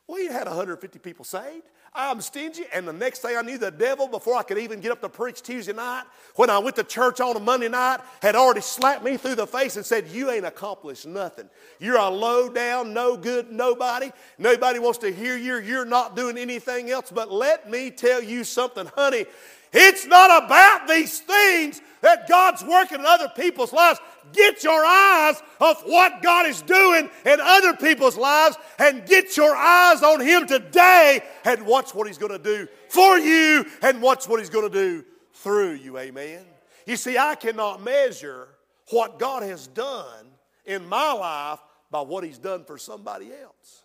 we 0.09 0.27
had 0.27 0.47
150 0.47 0.99
people 0.99 1.25
saved. 1.25 1.65
I'm 1.93 2.21
stingy. 2.21 2.65
And 2.73 2.87
the 2.87 2.93
next 2.93 3.19
thing 3.19 3.37
I 3.37 3.43
knew, 3.43 3.59
the 3.59 3.71
devil, 3.71 4.07
before 4.07 4.37
I 4.37 4.45
could 4.45 4.59
even 4.59 4.81
get 4.81 4.93
up 4.93 5.01
to 5.01 5.09
preach 5.09 5.43
Tuesday 5.43 5.73
night, 5.73 6.05
when 6.37 6.49
I 6.49 6.59
went 6.59 6.77
to 6.77 6.85
church 6.85 7.21
on 7.21 7.37
a 7.37 7.41
Monday 7.41 7.69
night, 7.69 8.01
had 8.23 8.37
already 8.37 8.61
slapped 8.61 9.05
me 9.05 9.17
through 9.17 9.35
the 9.35 9.47
face 9.47 9.75
and 9.77 9.85
said, 9.85 10.07
You 10.09 10.31
ain't 10.31 10.47
accomplished 10.47 11.07
nothing. 11.07 11.51
You're 11.81 11.97
a 11.97 12.09
low 12.09 12.49
down, 12.49 12.95
no 12.95 13.17
good 13.17 13.51
nobody. 13.51 14.13
Nobody 14.39 14.79
wants 14.79 14.99
to 14.99 15.13
hear 15.13 15.37
you. 15.37 15.57
You're 15.59 15.85
not 15.85 16.15
doing 16.15 16.39
anything 16.39 16.91
else. 16.91 17.11
But 17.11 17.33
let 17.33 17.69
me 17.69 17.91
tell 17.91 18.23
you 18.23 18.45
something, 18.45 18.87
honey. 18.95 19.27
It's 19.73 20.07
not 20.07 20.45
about 20.45 20.89
these 20.89 21.21
things 21.21 21.81
that 22.01 22.29
God's 22.29 22.65
working 22.65 23.01
in 23.01 23.07
other 23.07 23.29
people's 23.29 23.73
lives. 23.73 24.01
Get 24.33 24.63
your 24.65 24.85
eyes 24.85 25.41
off 25.61 25.83
what 25.87 26.23
God 26.23 26.47
is 26.47 26.63
doing 26.63 27.11
in 27.25 27.41
other 27.41 27.75
people's 27.75 28.17
lives 28.17 28.57
and 28.79 29.07
get 29.07 29.37
your 29.37 29.55
eyes 29.55 30.03
on 30.03 30.21
Him 30.21 30.47
today 30.47 31.23
and 31.45 31.67
watch 31.67 31.95
what 31.95 32.07
He's 32.07 32.19
going 32.19 32.33
to 32.33 32.39
do 32.39 32.69
for 32.89 33.19
you 33.19 33.65
and 33.83 34.01
watch 34.01 34.29
what 34.29 34.41
He's 34.41 34.51
going 34.51 34.71
to 34.71 34.75
do 34.75 35.05
through 35.35 35.73
you. 35.73 35.99
Amen. 35.99 36.45
You 36.87 36.97
see, 36.97 37.19
I 37.19 37.35
cannot 37.35 37.83
measure 37.83 38.49
what 38.91 39.19
God 39.19 39.43
has 39.43 39.67
done 39.69 40.27
in 40.65 40.89
my 40.89 41.13
life 41.13 41.61
by 41.91 42.01
what 42.01 42.25
He's 42.25 42.39
done 42.39 42.65
for 42.65 42.79
somebody 42.79 43.31
else. 43.33 43.83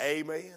Amen. 0.00 0.56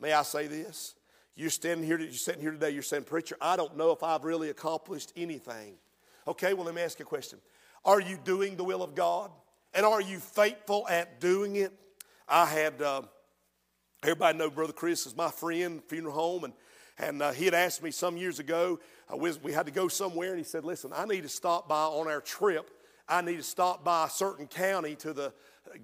May 0.00 0.12
I 0.12 0.22
say 0.22 0.46
this? 0.46 0.94
You're 1.36 1.50
standing 1.50 1.84
here, 1.86 1.98
you're 1.98 2.12
sitting 2.12 2.40
here 2.40 2.52
today, 2.52 2.70
you're 2.70 2.82
saying, 2.82 3.04
Preacher, 3.04 3.36
I 3.40 3.56
don't 3.56 3.76
know 3.76 3.90
if 3.90 4.02
I've 4.02 4.24
really 4.24 4.50
accomplished 4.50 5.12
anything. 5.16 5.74
Okay, 6.28 6.54
well, 6.54 6.64
let 6.64 6.74
me 6.74 6.82
ask 6.82 6.98
you 6.98 7.04
a 7.04 7.08
question. 7.08 7.40
Are 7.84 8.00
you 8.00 8.18
doing 8.24 8.56
the 8.56 8.64
will 8.64 8.82
of 8.82 8.94
God? 8.94 9.30
And 9.74 9.84
are 9.84 10.00
you 10.00 10.20
faithful 10.20 10.86
at 10.88 11.20
doing 11.20 11.56
it? 11.56 11.72
I 12.28 12.46
had, 12.46 12.80
uh, 12.80 13.02
everybody 14.02 14.38
know 14.38 14.48
Brother 14.48 14.72
Chris 14.72 15.06
is 15.06 15.16
my 15.16 15.30
friend, 15.30 15.82
funeral 15.88 16.14
home, 16.14 16.44
and, 16.44 16.52
and 16.98 17.20
uh, 17.20 17.32
he 17.32 17.44
had 17.44 17.54
asked 17.54 17.82
me 17.82 17.90
some 17.90 18.16
years 18.16 18.38
ago, 18.38 18.78
uh, 19.12 19.16
we, 19.16 19.32
we 19.42 19.52
had 19.52 19.66
to 19.66 19.72
go 19.72 19.88
somewhere, 19.88 20.30
and 20.30 20.38
he 20.38 20.44
said, 20.44 20.64
Listen, 20.64 20.92
I 20.94 21.04
need 21.04 21.22
to 21.22 21.28
stop 21.28 21.68
by 21.68 21.82
on 21.82 22.06
our 22.06 22.20
trip. 22.20 22.70
I 23.08 23.20
need 23.20 23.36
to 23.36 23.42
stop 23.42 23.84
by 23.84 24.06
a 24.06 24.10
certain 24.10 24.46
county 24.46 24.94
to 24.96 25.12
the, 25.12 25.34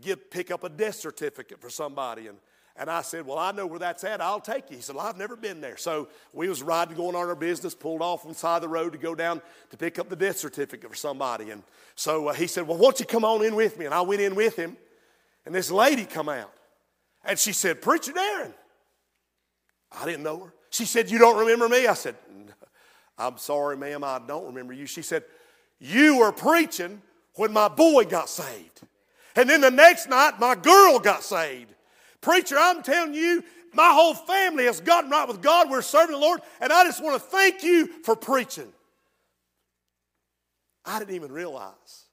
get, 0.00 0.30
pick 0.30 0.50
up 0.50 0.64
a 0.64 0.68
death 0.68 0.94
certificate 0.94 1.60
for 1.60 1.68
somebody. 1.68 2.28
And 2.28 2.38
And 2.80 2.90
I 2.90 3.02
said, 3.02 3.26
Well, 3.26 3.36
I 3.36 3.52
know 3.52 3.66
where 3.66 3.78
that's 3.78 4.04
at. 4.04 4.22
I'll 4.22 4.40
take 4.40 4.70
you. 4.70 4.76
He 4.76 4.82
said, 4.82 4.96
Well, 4.96 5.06
I've 5.06 5.18
never 5.18 5.36
been 5.36 5.60
there. 5.60 5.76
So 5.76 6.08
we 6.32 6.48
was 6.48 6.62
riding, 6.62 6.96
going 6.96 7.14
on 7.14 7.28
our 7.28 7.34
business, 7.34 7.74
pulled 7.74 8.00
off 8.00 8.24
on 8.24 8.32
the 8.32 8.38
side 8.38 8.56
of 8.56 8.62
the 8.62 8.68
road 8.68 8.92
to 8.92 8.98
go 8.98 9.14
down 9.14 9.42
to 9.68 9.76
pick 9.76 9.98
up 9.98 10.08
the 10.08 10.16
death 10.16 10.38
certificate 10.38 10.88
for 10.88 10.96
somebody. 10.96 11.50
And 11.50 11.62
so 11.94 12.28
uh, 12.28 12.32
he 12.32 12.46
said, 12.46 12.66
Well, 12.66 12.78
won't 12.78 12.98
you 12.98 13.04
come 13.04 13.22
on 13.22 13.44
in 13.44 13.54
with 13.54 13.78
me? 13.78 13.84
And 13.84 13.92
I 13.92 14.00
went 14.00 14.22
in 14.22 14.34
with 14.34 14.56
him. 14.56 14.78
And 15.44 15.54
this 15.54 15.70
lady 15.70 16.06
come 16.06 16.30
out. 16.30 16.52
And 17.22 17.38
she 17.38 17.52
said, 17.52 17.82
Preacher 17.82 18.12
Darren. 18.12 18.54
I 19.92 20.06
didn't 20.06 20.22
know 20.22 20.44
her. 20.44 20.54
She 20.70 20.86
said, 20.86 21.10
You 21.10 21.18
don't 21.18 21.38
remember 21.38 21.68
me? 21.68 21.86
I 21.86 21.92
said, 21.92 22.14
I'm 23.18 23.36
sorry, 23.36 23.76
ma'am, 23.76 24.02
I 24.02 24.22
don't 24.26 24.46
remember 24.46 24.72
you. 24.72 24.86
She 24.86 25.02
said, 25.02 25.24
You 25.78 26.20
were 26.20 26.32
preaching 26.32 27.02
when 27.34 27.52
my 27.52 27.68
boy 27.68 28.06
got 28.06 28.30
saved. 28.30 28.80
And 29.36 29.50
then 29.50 29.60
the 29.60 29.70
next 29.70 30.08
night, 30.08 30.40
my 30.40 30.54
girl 30.54 30.98
got 30.98 31.22
saved. 31.22 31.74
Preacher, 32.20 32.56
I'm 32.58 32.82
telling 32.82 33.14
you, 33.14 33.42
my 33.72 33.90
whole 33.92 34.14
family 34.14 34.64
has 34.64 34.80
gotten 34.80 35.10
right 35.10 35.26
with 35.26 35.40
God. 35.40 35.70
We're 35.70 35.82
serving 35.82 36.14
the 36.14 36.20
Lord, 36.20 36.40
and 36.60 36.72
I 36.72 36.84
just 36.84 37.02
want 37.02 37.20
to 37.20 37.28
thank 37.28 37.62
you 37.62 37.86
for 38.02 38.16
preaching. 38.16 38.72
I 40.84 40.98
didn't 40.98 41.14
even 41.14 41.32
realize. 41.32 42.06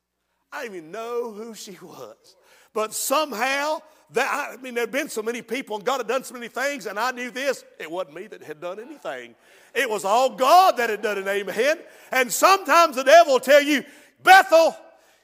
I 0.52 0.64
didn't 0.64 0.78
even 0.78 0.92
know 0.92 1.32
who 1.32 1.56
she 1.56 1.78
was. 1.82 2.36
But 2.74 2.94
somehow, 2.94 3.80
that, 4.12 4.54
I 4.54 4.62
mean, 4.62 4.76
there 4.76 4.84
had 4.84 4.92
been 4.92 5.10
so 5.10 5.24
many 5.24 5.42
people, 5.42 5.78
and 5.78 5.86
God 5.86 5.98
had 5.98 6.08
done 6.08 6.24
so 6.24 6.36
many 6.36 6.48
things, 6.48 6.86
and 6.86 7.00
I 7.00 7.12
knew 7.12 7.32
this. 7.32 7.66
It 7.80 7.90
wasn't 7.90 8.16
me 8.16 8.28
that 8.28 8.44
had 8.44 8.62
done 8.62 8.80
anything. 8.80 9.36
It 9.74 9.90
was 9.90 10.06
all 10.06 10.36
God 10.36 10.78
that 10.78 10.90
had 10.90 11.02
done 11.02 11.18
it, 11.18 11.28
amen. 11.28 11.80
And 12.12 12.32
sometimes 12.32 12.96
the 12.96 13.04
devil 13.04 13.34
will 13.34 13.40
tell 13.40 13.62
you, 13.62 13.84
Bethel, 14.22 14.76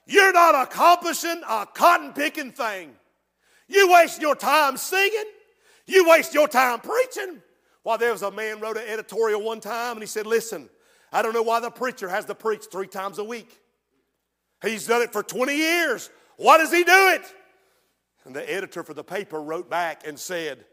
you're 0.05 0.33
not 0.33 0.55
accomplishing 0.67 1.41
a 1.47 1.65
cotton 1.65 2.13
picking 2.13 2.51
thing. 2.51 2.95
You 3.67 3.91
waste 3.91 4.21
your 4.21 4.35
time 4.35 4.77
singing. 4.77 5.25
You 5.85 6.09
waste 6.09 6.33
your 6.33 6.47
time 6.47 6.79
preaching. 6.79 7.41
Well, 7.83 7.97
there 7.97 8.11
was 8.11 8.21
a 8.21 8.31
man 8.31 8.59
wrote 8.59 8.77
an 8.77 8.87
editorial 8.87 9.41
one 9.41 9.59
time 9.59 9.93
and 9.93 10.01
he 10.01 10.07
said, 10.07 10.25
Listen, 10.25 10.69
I 11.11 11.21
don't 11.21 11.33
know 11.33 11.43
why 11.43 11.59
the 11.59 11.69
preacher 11.69 12.07
has 12.07 12.25
to 12.25 12.35
preach 12.35 12.65
three 12.71 12.87
times 12.87 13.19
a 13.19 13.23
week. 13.23 13.59
He's 14.61 14.87
done 14.87 15.01
it 15.01 15.11
for 15.11 15.21
20 15.21 15.55
years. 15.55 16.09
Why 16.37 16.57
does 16.57 16.71
he 16.71 16.83
do 16.83 17.09
it? 17.09 17.21
And 18.25 18.35
the 18.35 18.51
editor 18.51 18.83
for 18.83 18.93
the 18.93 19.03
paper 19.03 19.41
wrote 19.41 19.69
back 19.69 20.07
and 20.07 20.17
said, 20.17 20.65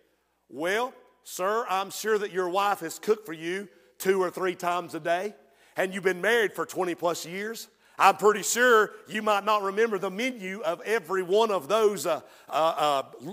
Well, 0.48 0.94
sir, 1.24 1.66
I'm 1.68 1.90
sure 1.90 2.16
that 2.18 2.32
your 2.32 2.48
wife 2.48 2.80
has 2.80 2.98
cooked 2.98 3.26
for 3.26 3.32
you 3.32 3.68
two 3.98 4.22
or 4.22 4.30
three 4.30 4.54
times 4.54 4.94
a 4.94 5.00
day, 5.00 5.34
and 5.76 5.92
you've 5.92 6.04
been 6.04 6.20
married 6.20 6.52
for 6.52 6.64
20 6.64 6.94
plus 6.94 7.26
years. 7.26 7.68
I'm 8.00 8.16
pretty 8.16 8.42
sure 8.42 8.92
you 9.08 9.20
might 9.20 9.44
not 9.44 9.62
remember 9.62 9.98
the 9.98 10.10
menu 10.10 10.62
of 10.62 10.80
every 10.80 11.22
one 11.22 11.50
of 11.50 11.68
those 11.68 12.06
uh, 12.06 12.22
uh, 12.48 13.02
uh, 13.28 13.32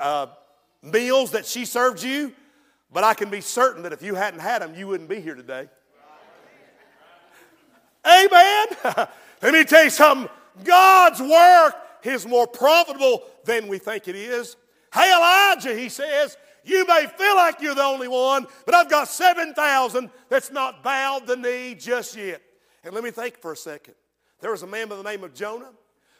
uh, 0.00 0.26
meals 0.82 1.30
that 1.30 1.46
she 1.46 1.64
served 1.64 2.02
you, 2.02 2.32
but 2.92 3.04
I 3.04 3.14
can 3.14 3.30
be 3.30 3.40
certain 3.40 3.84
that 3.84 3.92
if 3.92 4.02
you 4.02 4.16
hadn't 4.16 4.40
had 4.40 4.62
them, 4.62 4.74
you 4.74 4.88
wouldn't 4.88 5.08
be 5.08 5.20
here 5.20 5.36
today. 5.36 5.68
Amen. 8.04 8.66
Let 9.42 9.52
me 9.52 9.62
tell 9.62 9.84
you 9.84 9.90
something. 9.90 10.28
God's 10.64 11.20
work 11.20 11.76
is 12.02 12.26
more 12.26 12.48
profitable 12.48 13.22
than 13.44 13.68
we 13.68 13.78
think 13.78 14.08
it 14.08 14.16
is. 14.16 14.56
Hey, 14.92 15.14
Elijah, 15.14 15.76
he 15.76 15.88
says, 15.88 16.36
you 16.64 16.84
may 16.84 17.06
feel 17.16 17.36
like 17.36 17.60
you're 17.60 17.76
the 17.76 17.84
only 17.84 18.08
one, 18.08 18.48
but 18.66 18.74
I've 18.74 18.90
got 18.90 19.06
7,000 19.06 20.10
that's 20.28 20.50
not 20.50 20.82
bowed 20.82 21.28
the 21.28 21.36
knee 21.36 21.76
just 21.76 22.16
yet. 22.16 22.42
And 22.82 22.92
let 22.92 23.04
me 23.04 23.12
think 23.12 23.38
for 23.38 23.52
a 23.52 23.56
second. 23.56 23.94
There 24.40 24.50
was 24.50 24.62
a 24.62 24.66
man 24.66 24.88
by 24.88 24.96
the 24.96 25.02
name 25.02 25.24
of 25.24 25.34
Jonah 25.34 25.70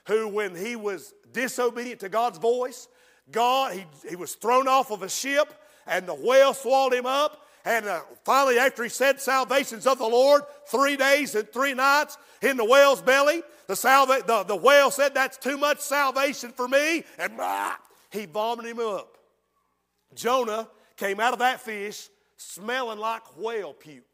who, 0.07 0.29
when 0.29 0.55
he 0.55 0.77
was 0.77 1.15
disobedient 1.33 2.01
to 2.01 2.09
God's 2.09 2.39
voice, 2.39 2.89
God, 3.31 3.75
he, 3.75 3.85
he 4.09 4.17
was 4.17 4.35
thrown 4.35 4.69
off 4.69 4.91
of 4.91 5.03
a 5.03 5.09
ship 5.09 5.53
and 5.87 6.07
the 6.07 6.15
whale 6.15 6.55
swallowed 6.55 6.95
him 6.95 7.07
up. 7.07 7.47
And 7.65 7.87
uh, 7.87 8.01
finally, 8.25 8.59
after 8.59 8.83
he 8.83 8.89
said 8.89 9.21
salvations 9.21 9.87
of 9.87 9.99
the 9.99 10.07
Lord, 10.07 10.43
three 10.69 10.97
days 10.97 11.35
and 11.35 11.51
three 11.51 11.75
nights 11.75 12.17
in 12.43 12.57
the 12.57 12.65
whale's 12.65 13.03
belly, 13.03 13.43
the, 13.67 13.77
salva- 13.77 14.23
the, 14.27 14.45
the 14.45 14.57
whale 14.57 14.91
said, 14.91 15.15
That's 15.15 15.37
too 15.37 15.59
much 15.59 15.81
salvation 15.81 16.53
for 16.53 16.67
me. 16.67 17.05
And 17.19 17.37
bah, 17.37 17.77
he 18.11 18.27
vomited 18.27 18.73
him 18.73 18.81
up. 18.81 19.19
Jonah 20.15 20.69
came 20.97 21.21
out 21.21 21.35
of 21.35 21.39
that 21.41 21.61
fish 21.61 22.09
smelling 22.37 22.99
like 22.99 23.23
whale 23.37 23.75
puke. 23.75 24.05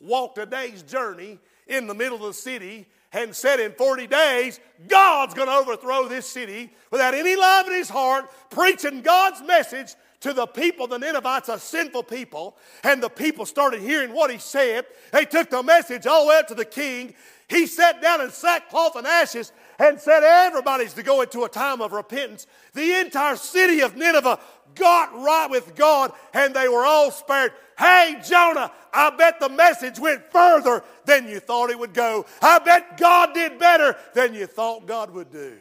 Walked 0.00 0.38
a 0.38 0.46
day's 0.46 0.82
journey 0.82 1.38
in 1.66 1.86
the 1.86 1.94
middle 1.94 2.16
of 2.16 2.22
the 2.22 2.32
city 2.32 2.86
and 3.12 3.34
said 3.34 3.60
in 3.60 3.72
40 3.72 4.06
days, 4.08 4.60
God's 4.88 5.34
going 5.34 5.46
to 5.48 5.54
overthrow 5.54 6.08
this 6.08 6.26
city 6.26 6.72
without 6.90 7.14
any 7.14 7.36
love 7.36 7.66
in 7.68 7.74
his 7.74 7.88
heart, 7.88 8.28
preaching 8.50 9.02
God's 9.02 9.40
message 9.42 9.94
to 10.20 10.32
the 10.32 10.46
people, 10.46 10.86
the 10.86 10.98
Ninevites, 10.98 11.48
a 11.48 11.58
sinful 11.58 12.02
people. 12.04 12.56
And 12.82 13.02
the 13.02 13.08
people 13.08 13.46
started 13.46 13.80
hearing 13.80 14.12
what 14.12 14.30
he 14.30 14.38
said. 14.38 14.86
They 15.12 15.24
took 15.26 15.50
the 15.50 15.62
message 15.62 16.06
all 16.06 16.24
the 16.24 16.30
way 16.30 16.38
up 16.38 16.48
to 16.48 16.54
the 16.54 16.64
king. 16.64 17.14
He 17.48 17.66
sat 17.66 18.00
down 18.02 18.20
in 18.20 18.30
sackcloth 18.30 18.96
and 18.96 19.06
ashes 19.06 19.52
and 19.78 20.00
said 20.00 20.22
everybody's 20.24 20.94
to 20.94 21.02
go 21.02 21.20
into 21.20 21.44
a 21.44 21.48
time 21.48 21.80
of 21.80 21.92
repentance. 21.92 22.46
The 22.72 23.00
entire 23.00 23.36
city 23.36 23.80
of 23.80 23.96
Nineveh 23.96 24.40
got 24.74 25.12
right 25.14 25.48
with 25.50 25.74
God 25.74 26.12
and 26.32 26.54
they 26.54 26.68
were 26.68 26.84
all 26.84 27.10
spared. 27.10 27.52
Hey, 27.78 28.20
Jonah, 28.26 28.70
I 28.92 29.10
bet 29.10 29.40
the 29.40 29.48
message 29.48 29.98
went 29.98 30.30
further 30.30 30.84
than 31.04 31.28
you 31.28 31.40
thought 31.40 31.70
it 31.70 31.78
would 31.78 31.94
go. 31.94 32.26
I 32.40 32.58
bet 32.60 32.96
God 32.96 33.34
did 33.34 33.58
better 33.58 33.96
than 34.14 34.34
you 34.34 34.46
thought 34.46 34.86
God 34.86 35.10
would 35.10 35.30
do. 35.30 35.56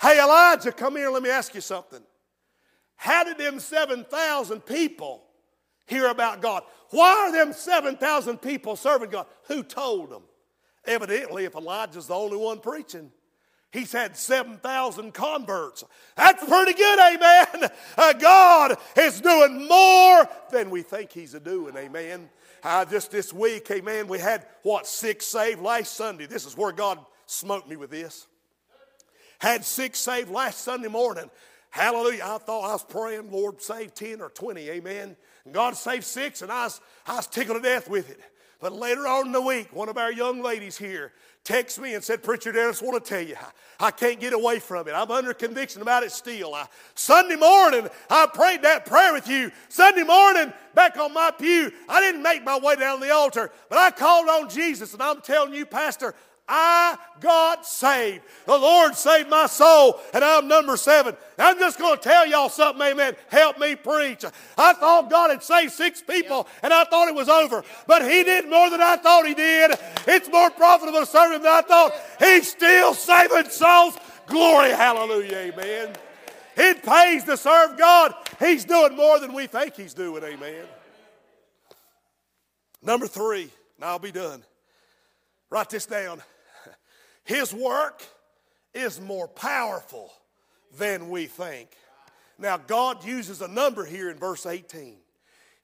Hey, 0.00 0.20
Elijah, 0.20 0.72
come 0.72 0.96
here. 0.96 1.10
Let 1.10 1.22
me 1.22 1.30
ask 1.30 1.54
you 1.54 1.60
something. 1.60 2.02
How 2.96 3.24
did 3.24 3.38
them 3.38 3.60
7,000 3.60 4.60
people 4.60 5.24
hear 5.86 6.06
about 6.06 6.40
God? 6.40 6.62
Why 6.90 7.26
are 7.26 7.32
them 7.32 7.52
7,000 7.52 8.38
people 8.38 8.76
serving 8.76 9.10
God? 9.10 9.26
Who 9.48 9.62
told 9.62 10.10
them? 10.10 10.22
Evidently, 10.84 11.44
if 11.44 11.54
Elijah's 11.54 12.08
the 12.08 12.14
only 12.14 12.36
one 12.36 12.58
preaching, 12.58 13.12
he's 13.72 13.92
had 13.92 14.16
7,000 14.16 15.12
converts. 15.12 15.84
That's 16.16 16.44
pretty 16.44 16.74
good, 16.74 16.98
amen. 17.14 17.70
Uh, 17.96 18.12
God 18.12 18.76
is 18.96 19.20
doing 19.20 19.66
more 19.66 20.28
than 20.50 20.70
we 20.70 20.82
think 20.82 21.12
he's 21.12 21.32
doing, 21.32 21.76
amen. 21.76 22.30
Uh, 22.62 22.84
just 22.84 23.10
this 23.10 23.32
week, 23.32 23.68
amen, 23.70 24.06
we 24.06 24.18
had 24.18 24.46
what, 24.62 24.86
six 24.86 25.26
saved 25.26 25.60
last 25.60 25.94
Sunday. 25.94 26.26
This 26.26 26.46
is 26.46 26.56
where 26.56 26.72
God 26.72 26.98
smoked 27.26 27.68
me 27.68 27.76
with 27.76 27.90
this. 27.90 28.26
Had 29.40 29.64
six 29.64 29.98
saved 29.98 30.30
last 30.30 30.60
Sunday 30.60 30.88
morning. 30.88 31.28
Hallelujah. 31.70 32.22
I 32.24 32.38
thought 32.38 32.68
I 32.68 32.72
was 32.72 32.84
praying, 32.84 33.30
Lord, 33.32 33.60
save 33.60 33.94
10 33.94 34.20
or 34.20 34.28
20, 34.28 34.68
amen. 34.68 35.16
And 35.44 35.54
God 35.54 35.74
saved 35.74 36.04
six, 36.04 36.42
and 36.42 36.52
I 36.52 36.64
was, 36.64 36.80
I 37.06 37.16
was 37.16 37.26
tickled 37.26 37.62
to 37.62 37.68
death 37.68 37.88
with 37.88 38.10
it. 38.10 38.20
But 38.60 38.72
later 38.72 39.08
on 39.08 39.26
in 39.26 39.32
the 39.32 39.40
week, 39.40 39.74
one 39.74 39.88
of 39.88 39.98
our 39.98 40.12
young 40.12 40.40
ladies 40.40 40.78
here 40.78 41.12
texted 41.44 41.80
me 41.80 41.94
and 41.94 42.04
said, 42.04 42.22
Preacher 42.22 42.52
Dennis, 42.52 42.82
I 42.82 42.86
want 42.86 43.04
to 43.04 43.08
tell 43.08 43.22
you, 43.22 43.34
I, 43.80 43.86
I 43.88 43.90
can't 43.90 44.20
get 44.20 44.32
away 44.32 44.58
from 44.58 44.86
it. 44.86 44.92
I'm 44.92 45.10
under 45.10 45.34
conviction 45.34 45.82
about 45.82 46.02
it 46.04 46.12
still. 46.12 46.54
I, 46.54 46.66
Sunday 46.94 47.36
morning, 47.36 47.88
I 48.08 48.26
prayed 48.32 48.62
that 48.62 48.86
prayer 48.86 49.12
with 49.12 49.26
you. 49.28 49.50
Sunday 49.68 50.04
morning, 50.04 50.52
back 50.74 50.96
on 50.96 51.12
my 51.12 51.32
pew, 51.36 51.72
I 51.88 52.00
didn't 52.00 52.22
make 52.22 52.44
my 52.44 52.58
way 52.58 52.76
down 52.76 53.00
the 53.00 53.10
altar, 53.10 53.50
but 53.68 53.78
I 53.78 53.90
called 53.90 54.28
on 54.28 54.48
Jesus, 54.48 54.92
and 54.92 55.02
I'm 55.02 55.20
telling 55.20 55.52
you, 55.52 55.66
Pastor, 55.66 56.14
I 56.48 56.98
got 57.20 57.64
saved. 57.64 58.24
The 58.46 58.58
Lord 58.58 58.96
saved 58.96 59.30
my 59.30 59.46
soul, 59.46 60.00
and 60.12 60.24
I'm 60.24 60.48
number 60.48 60.76
seven. 60.76 61.16
I'm 61.38 61.58
just 61.58 61.78
going 61.78 61.96
to 61.96 62.02
tell 62.02 62.26
y'all 62.26 62.48
something, 62.48 62.84
amen. 62.84 63.14
Help 63.28 63.58
me 63.58 63.76
preach. 63.76 64.24
I 64.58 64.72
thought 64.74 65.08
God 65.08 65.30
had 65.30 65.42
saved 65.42 65.72
six 65.72 66.02
people, 66.02 66.48
and 66.62 66.72
I 66.72 66.84
thought 66.84 67.08
it 67.08 67.14
was 67.14 67.28
over. 67.28 67.62
But 67.86 68.02
He 68.02 68.24
did 68.24 68.50
more 68.50 68.70
than 68.70 68.80
I 68.80 68.96
thought 68.96 69.26
He 69.26 69.34
did. 69.34 69.72
It's 70.06 70.28
more 70.30 70.50
profitable 70.50 71.00
to 71.00 71.06
serve 71.06 71.32
Him 71.32 71.42
than 71.42 71.52
I 71.52 71.62
thought. 71.62 71.94
He's 72.18 72.50
still 72.50 72.92
saving 72.92 73.48
souls. 73.50 73.96
Glory, 74.26 74.70
hallelujah, 74.70 75.36
amen. 75.36 75.94
It 76.56 76.82
pays 76.82 77.24
to 77.24 77.36
serve 77.36 77.78
God. 77.78 78.14
He's 78.38 78.64
doing 78.64 78.96
more 78.96 79.20
than 79.20 79.32
we 79.32 79.46
think 79.46 79.76
He's 79.76 79.94
doing, 79.94 80.22
amen. 80.24 80.64
Number 82.82 83.06
three, 83.06 83.48
and 83.76 83.84
I'll 83.84 84.00
be 84.00 84.12
done. 84.12 84.42
Write 85.50 85.70
this 85.70 85.86
down. 85.86 86.20
His 87.24 87.54
work 87.54 88.02
is 88.74 89.00
more 89.00 89.28
powerful 89.28 90.12
than 90.78 91.10
we 91.10 91.26
think. 91.26 91.70
Now, 92.38 92.56
God 92.56 93.04
uses 93.04 93.42
a 93.42 93.48
number 93.48 93.84
here 93.84 94.10
in 94.10 94.16
verse 94.16 94.46
18. 94.46 94.96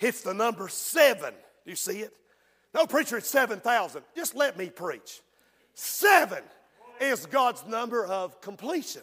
It's 0.00 0.20
the 0.20 0.34
number 0.34 0.68
seven. 0.68 1.34
Do 1.64 1.70
you 1.70 1.76
see 1.76 2.00
it? 2.00 2.12
No, 2.74 2.86
preacher, 2.86 3.16
it's 3.16 3.30
7,000. 3.30 4.02
Just 4.14 4.36
let 4.36 4.56
me 4.56 4.70
preach. 4.70 5.20
Seven 5.74 6.42
is 7.00 7.26
God's 7.26 7.64
number 7.66 8.04
of 8.04 8.40
completion. 8.40 9.02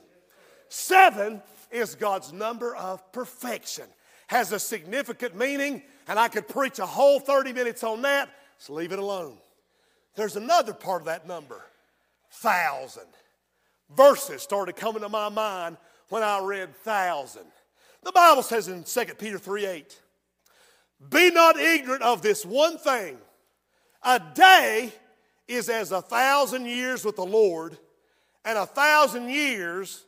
Seven 0.69 1.41
is 1.71 1.95
God's 1.95 2.31
number 2.31 2.75
of 2.75 3.11
perfection. 3.11 3.85
Has 4.27 4.51
a 4.51 4.59
significant 4.59 5.35
meaning, 5.35 5.81
and 6.07 6.17
I 6.17 6.27
could 6.27 6.47
preach 6.47 6.79
a 6.79 6.85
whole 6.85 7.19
30 7.19 7.53
minutes 7.53 7.83
on 7.83 8.03
that, 8.03 8.29
so 8.57 8.73
leave 8.73 8.91
it 8.91 8.99
alone. 8.99 9.37
There's 10.15 10.35
another 10.35 10.73
part 10.73 11.01
of 11.01 11.05
that 11.07 11.27
number 11.27 11.61
thousand. 12.31 13.07
Verses 13.95 14.41
started 14.41 14.75
coming 14.75 15.01
to 15.01 15.09
my 15.09 15.29
mind 15.29 15.77
when 16.09 16.23
I 16.23 16.39
read 16.39 16.75
thousand. 16.77 17.45
The 18.03 18.11
Bible 18.11 18.43
says 18.43 18.67
in 18.67 18.83
2 18.83 19.05
Peter 19.15 19.39
3 19.39 19.65
8, 19.65 20.01
Be 21.09 21.31
not 21.31 21.57
ignorant 21.57 22.03
of 22.03 22.21
this 22.21 22.45
one 22.45 22.77
thing. 22.77 23.17
A 24.03 24.21
day 24.33 24.93
is 25.47 25.69
as 25.69 25.91
a 25.91 26.01
thousand 26.01 26.67
years 26.67 27.03
with 27.03 27.15
the 27.15 27.25
Lord, 27.25 27.77
and 28.43 28.57
a 28.57 28.65
thousand 28.65 29.29
years 29.29 30.05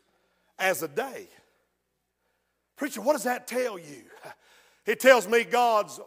as 0.60 0.84
a 0.84 0.88
day. 0.88 1.28
Preacher, 2.76 3.02
what 3.02 3.14
does 3.14 3.24
that 3.24 3.48
tell 3.48 3.78
you? 3.78 4.04
It 4.86 5.00
tells 5.02 5.28
me 5.28 5.44
God's 5.44 6.00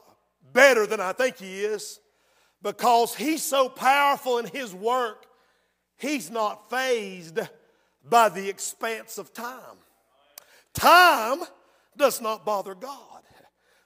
better 0.52 0.86
than 0.86 1.00
I 1.00 1.12
think 1.12 1.36
He 1.36 1.60
is 1.60 2.00
because 2.62 3.14
He's 3.14 3.42
so 3.42 3.68
powerful 3.68 4.38
in 4.38 4.46
His 4.46 4.74
work, 4.74 5.26
He's 6.00 6.30
not 6.30 6.70
fazed 6.70 7.38
by 8.08 8.30
the 8.30 8.48
expanse 8.48 9.18
of 9.18 9.34
time. 9.34 9.76
Time 10.72 11.40
does 11.96 12.20
not 12.20 12.44
bother 12.44 12.74
God. 12.74 13.22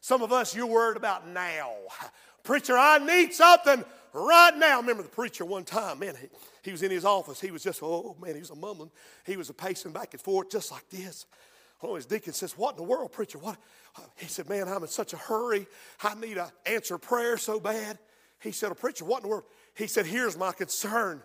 Some 0.00 0.22
of 0.22 0.32
us, 0.32 0.54
you're 0.54 0.66
worried 0.66 0.96
about 0.96 1.26
now. 1.26 1.72
Preacher, 2.44 2.76
I 2.76 2.98
need 2.98 3.32
something 3.32 3.84
right 4.12 4.56
now. 4.56 4.76
I 4.76 4.80
remember 4.80 5.02
the 5.02 5.08
preacher 5.08 5.44
one 5.44 5.64
time, 5.64 5.98
man, 5.98 6.14
he, 6.20 6.28
he 6.62 6.72
was 6.72 6.82
in 6.82 6.90
his 6.90 7.04
office. 7.04 7.40
He 7.40 7.50
was 7.50 7.64
just, 7.64 7.82
oh 7.82 8.14
man, 8.20 8.34
he 8.34 8.40
was 8.40 8.50
a 8.50 8.54
mumbling. 8.54 8.90
He 9.26 9.36
was 9.36 9.50
a 9.50 9.54
pacing 9.54 9.92
back 9.92 10.12
and 10.12 10.20
forth 10.20 10.50
just 10.50 10.70
like 10.70 10.88
this. 10.90 11.26
Oh, 11.82 11.96
his 11.96 12.06
deacon 12.06 12.32
says, 12.32 12.56
What 12.56 12.72
in 12.72 12.76
the 12.76 12.82
world, 12.84 13.12
preacher? 13.12 13.38
What? 13.38 13.56
He 14.16 14.26
said, 14.26 14.48
Man, 14.48 14.68
I'm 14.68 14.82
in 14.82 14.88
such 14.88 15.12
a 15.12 15.16
hurry. 15.16 15.66
I 16.02 16.14
need 16.14 16.34
to 16.34 16.50
answer 16.64 16.96
prayer 16.96 17.36
so 17.36 17.58
bad. 17.58 17.98
He 18.40 18.52
said, 18.52 18.70
oh, 18.70 18.74
Preacher, 18.74 19.04
what 19.04 19.18
in 19.18 19.22
the 19.22 19.28
world? 19.28 19.44
He 19.74 19.86
said, 19.86 20.06
Here's 20.06 20.36
my 20.36 20.52
concern. 20.52 21.22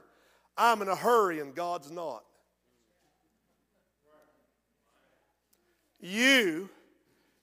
I'm 0.59 0.81
in 0.81 0.89
a 0.89 0.95
hurry 0.95 1.39
and 1.39 1.55
God's 1.55 1.89
not. 1.89 2.23
You 6.01 6.69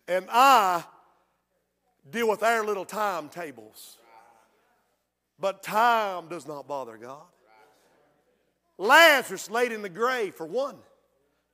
and 0.07 0.26
I 0.31 0.85
deal 2.11 2.29
with 2.29 2.42
our 2.42 2.64
little 2.64 2.85
timetables. 2.85 3.98
But 5.38 5.62
time 5.62 6.29
does 6.29 6.46
not 6.46 6.68
bother 6.68 6.96
God. 6.96 7.24
Lazarus 8.79 9.50
laid 9.50 9.72
in 9.72 9.83
the 9.83 9.88
grave 9.88 10.35
for 10.35 10.46
one, 10.46 10.76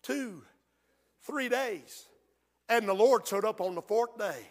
two, 0.03 0.43
three 1.23 1.49
days. 1.49 2.07
And 2.69 2.89
the 2.89 2.95
Lord 2.95 3.27
showed 3.27 3.45
up 3.45 3.61
on 3.61 3.75
the 3.75 3.83
fourth 3.83 4.19
day. 4.19 4.49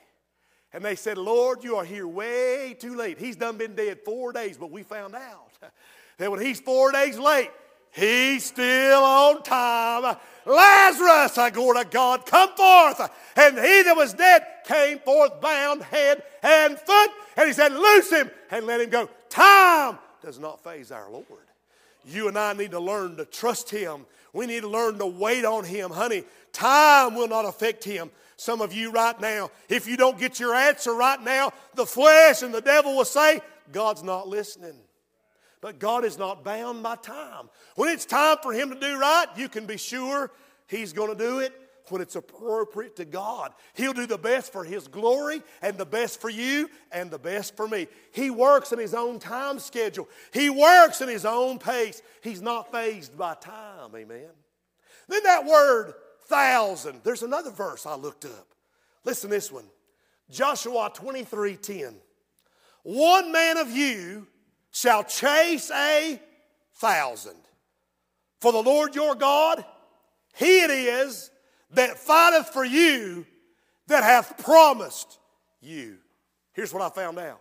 And 0.74 0.84
they 0.84 0.96
said, 0.96 1.18
Lord, 1.18 1.64
you 1.64 1.76
are 1.76 1.84
here 1.84 2.08
way 2.08 2.76
too 2.80 2.96
late. 2.96 3.18
He's 3.18 3.36
done 3.36 3.58
been 3.58 3.76
dead 3.76 4.00
four 4.06 4.32
days, 4.32 4.58
but 4.58 4.72
we 4.72 4.84
found 4.84 5.16
out 5.16 5.52
that 6.22 6.32
when 6.32 6.42
he's 6.42 6.60
four 6.60 6.92
days 6.92 7.18
late, 7.18 7.50
he's 7.92 8.46
still 8.46 9.04
on 9.04 9.44
time. 9.44 10.16
Lazarus, 10.46 11.38
I 11.38 11.50
go 11.50 11.74
to 11.74 11.88
God, 11.90 12.26
come 12.26 12.50
forth. 12.56 13.10
And 13.36 13.56
he 13.56 13.84
that 13.84 13.96
was 13.96 14.14
dead 14.14 14.46
came 14.66 15.00
forth 15.00 15.42
bound 15.42 15.84
head 15.84 16.24
and 16.44 16.78
foot. 16.78 17.10
And 17.38 17.48
he 17.48 17.54
said, 17.54 17.72
Loose 17.74 18.12
him 18.12 18.30
and 18.52 18.66
let 18.66 18.82
him 18.82 18.90
go. 18.90 19.10
Time 19.30 19.98
does 20.22 20.40
not 20.40 20.64
faze 20.64 20.92
our 20.92 21.10
Lord. 21.10 21.26
You 22.06 22.28
and 22.28 22.38
I 22.38 22.54
need 22.54 22.72
to 22.72 22.80
learn 22.80 23.18
to 23.18 23.26
trust 23.26 23.70
him. 23.70 24.06
We 24.34 24.46
need 24.46 24.62
to 24.62 24.70
learn 24.70 24.98
to 25.00 25.06
wait 25.06 25.46
on 25.46 25.64
him. 25.64 25.92
Honey, 25.92 26.24
time 26.54 27.16
will 27.16 27.28
not 27.28 27.46
affect 27.46 27.84
him. 27.84 28.12
Some 28.38 28.62
of 28.62 28.74
you 28.74 28.92
right 28.92 29.20
now, 29.22 29.52
if 29.70 29.88
you 29.88 29.98
don't 29.98 30.18
get 30.18 30.40
your 30.40 30.56
answer 30.56 30.94
right 30.94 31.22
now, 31.22 31.52
the 31.76 31.86
flesh 31.86 32.42
and 32.42 32.54
the 32.54 32.62
devil 32.62 32.96
will 32.96 33.06
say, 33.06 33.42
God's 33.72 34.04
not 34.04 34.28
listening. 34.28 34.76
But 35.62 35.78
God 35.78 36.04
is 36.04 36.18
not 36.18 36.44
bound 36.44 36.82
by 36.82 36.96
time. 36.96 37.50
When 37.76 37.90
it's 37.90 38.06
time 38.06 38.38
for 38.42 38.52
Him 38.52 38.72
to 38.72 38.80
do 38.80 39.00
right, 39.00 39.28
you 39.38 39.48
can 39.48 39.66
be 39.66 39.78
sure 39.78 40.32
He's 40.68 40.92
going 40.92 41.16
to 41.16 41.24
do 41.24 41.40
it 41.40 41.54
when 41.90 42.02
it's 42.02 42.16
appropriate 42.16 42.96
to 42.96 43.06
God. 43.06 43.54
He'll 43.74 43.94
do 43.94 44.08
the 44.08 44.18
best 44.18 44.52
for 44.52 44.64
His 44.64 44.88
glory 44.88 45.44
and 45.62 45.78
the 45.78 45.86
best 45.86 46.20
for 46.20 46.30
you 46.30 46.70
and 46.92 47.12
the 47.12 47.20
best 47.20 47.56
for 47.56 47.68
me. 47.68 47.88
He 48.12 48.32
works 48.32 48.72
in 48.72 48.80
His 48.80 48.96
own 48.96 49.20
time 49.20 49.60
schedule, 49.60 50.10
He 50.34 50.50
works 50.50 51.00
in 51.02 51.10
His 51.10 51.26
own 51.26 51.60
pace. 51.60 52.02
He's 52.22 52.42
not 52.42 52.72
fazed 52.72 53.16
by 53.18 53.36
time. 53.36 53.96
Amen. 53.96 54.30
Then 55.08 55.24
that 55.24 55.46
word 55.46 55.94
thousand. 56.26 57.02
There's 57.04 57.24
another 57.24 57.52
verse 57.52 57.86
I 57.86 57.96
looked 57.96 58.26
up. 58.26 58.48
Listen 59.04 59.30
this 59.30 59.52
one. 59.52 59.66
Joshua 60.30 60.90
23 60.94 61.58
10. 61.58 61.96
One 62.84 63.32
man 63.32 63.58
of 63.58 63.70
you 63.70 64.28
shall 64.72 65.04
chase 65.04 65.70
a 65.72 66.20
thousand. 66.76 67.38
For 68.40 68.52
the 68.52 68.64
Lord 68.64 68.96
your 68.96 69.16
God, 69.16 69.64
he 70.36 70.62
it 70.62 70.72
is 70.72 71.30
that 71.72 72.00
fighteth 72.00 72.50
for 72.50 72.66
you 72.66 73.26
that 73.88 74.04
hath 74.04 74.44
promised 74.44 75.20
you. 75.62 75.98
Here's 76.54 76.74
what 76.74 76.82
I 76.82 76.90
found 76.90 77.20
out 77.20 77.40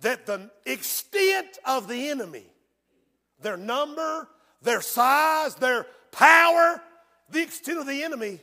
that 0.00 0.26
the 0.26 0.48
extent 0.64 1.58
of 1.64 1.88
the 1.88 2.08
enemy, 2.08 2.46
their 3.40 3.56
number, 3.56 4.28
their 4.62 4.80
size, 4.80 5.56
their 5.56 5.86
power, 6.12 6.80
the 7.30 7.42
extent 7.42 7.78
of 7.78 7.86
the 7.86 8.04
enemy 8.04 8.40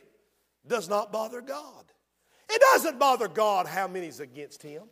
does 0.66 0.88
not 0.88 1.12
bother 1.12 1.40
God. 1.40 1.84
It 2.48 2.60
doesn't 2.72 2.98
bother 2.98 3.28
God 3.28 3.66
how 3.66 3.88
many's 3.88 4.20
against 4.20 4.62
him. 4.62 4.82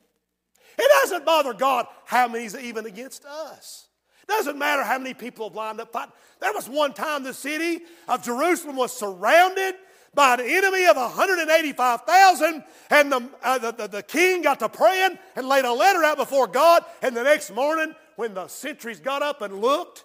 It 0.78 0.90
doesn't 1.02 1.24
bother 1.24 1.54
God 1.54 1.86
how 2.04 2.28
many's 2.28 2.56
even 2.56 2.86
against 2.86 3.24
us. 3.24 3.88
It 4.22 4.28
doesn't 4.28 4.58
matter 4.58 4.82
how 4.82 4.98
many 4.98 5.14
people 5.14 5.48
have 5.48 5.54
lined 5.54 5.80
up 5.80 5.92
fighting. 5.92 6.12
There 6.40 6.52
was 6.52 6.68
one 6.68 6.94
time 6.94 7.22
the 7.22 7.34
city 7.34 7.82
of 8.08 8.24
Jerusalem 8.24 8.76
was 8.76 8.96
surrounded 8.96 9.74
by 10.14 10.34
an 10.34 10.40
enemy 10.40 10.86
of 10.86 10.96
185,000, 10.96 12.64
and 12.90 13.12
the, 13.12 13.28
uh, 13.42 13.58
the, 13.58 13.72
the, 13.72 13.88
the 13.88 14.02
king 14.02 14.42
got 14.42 14.60
to 14.60 14.68
praying 14.68 15.18
and 15.36 15.48
laid 15.48 15.64
a 15.64 15.72
letter 15.72 16.04
out 16.04 16.16
before 16.16 16.46
God. 16.46 16.84
And 17.02 17.16
the 17.16 17.24
next 17.24 17.50
morning, 17.50 17.94
when 18.16 18.34
the 18.34 18.46
sentries 18.48 19.00
got 19.00 19.22
up 19.22 19.42
and 19.42 19.60
looked 19.60 20.04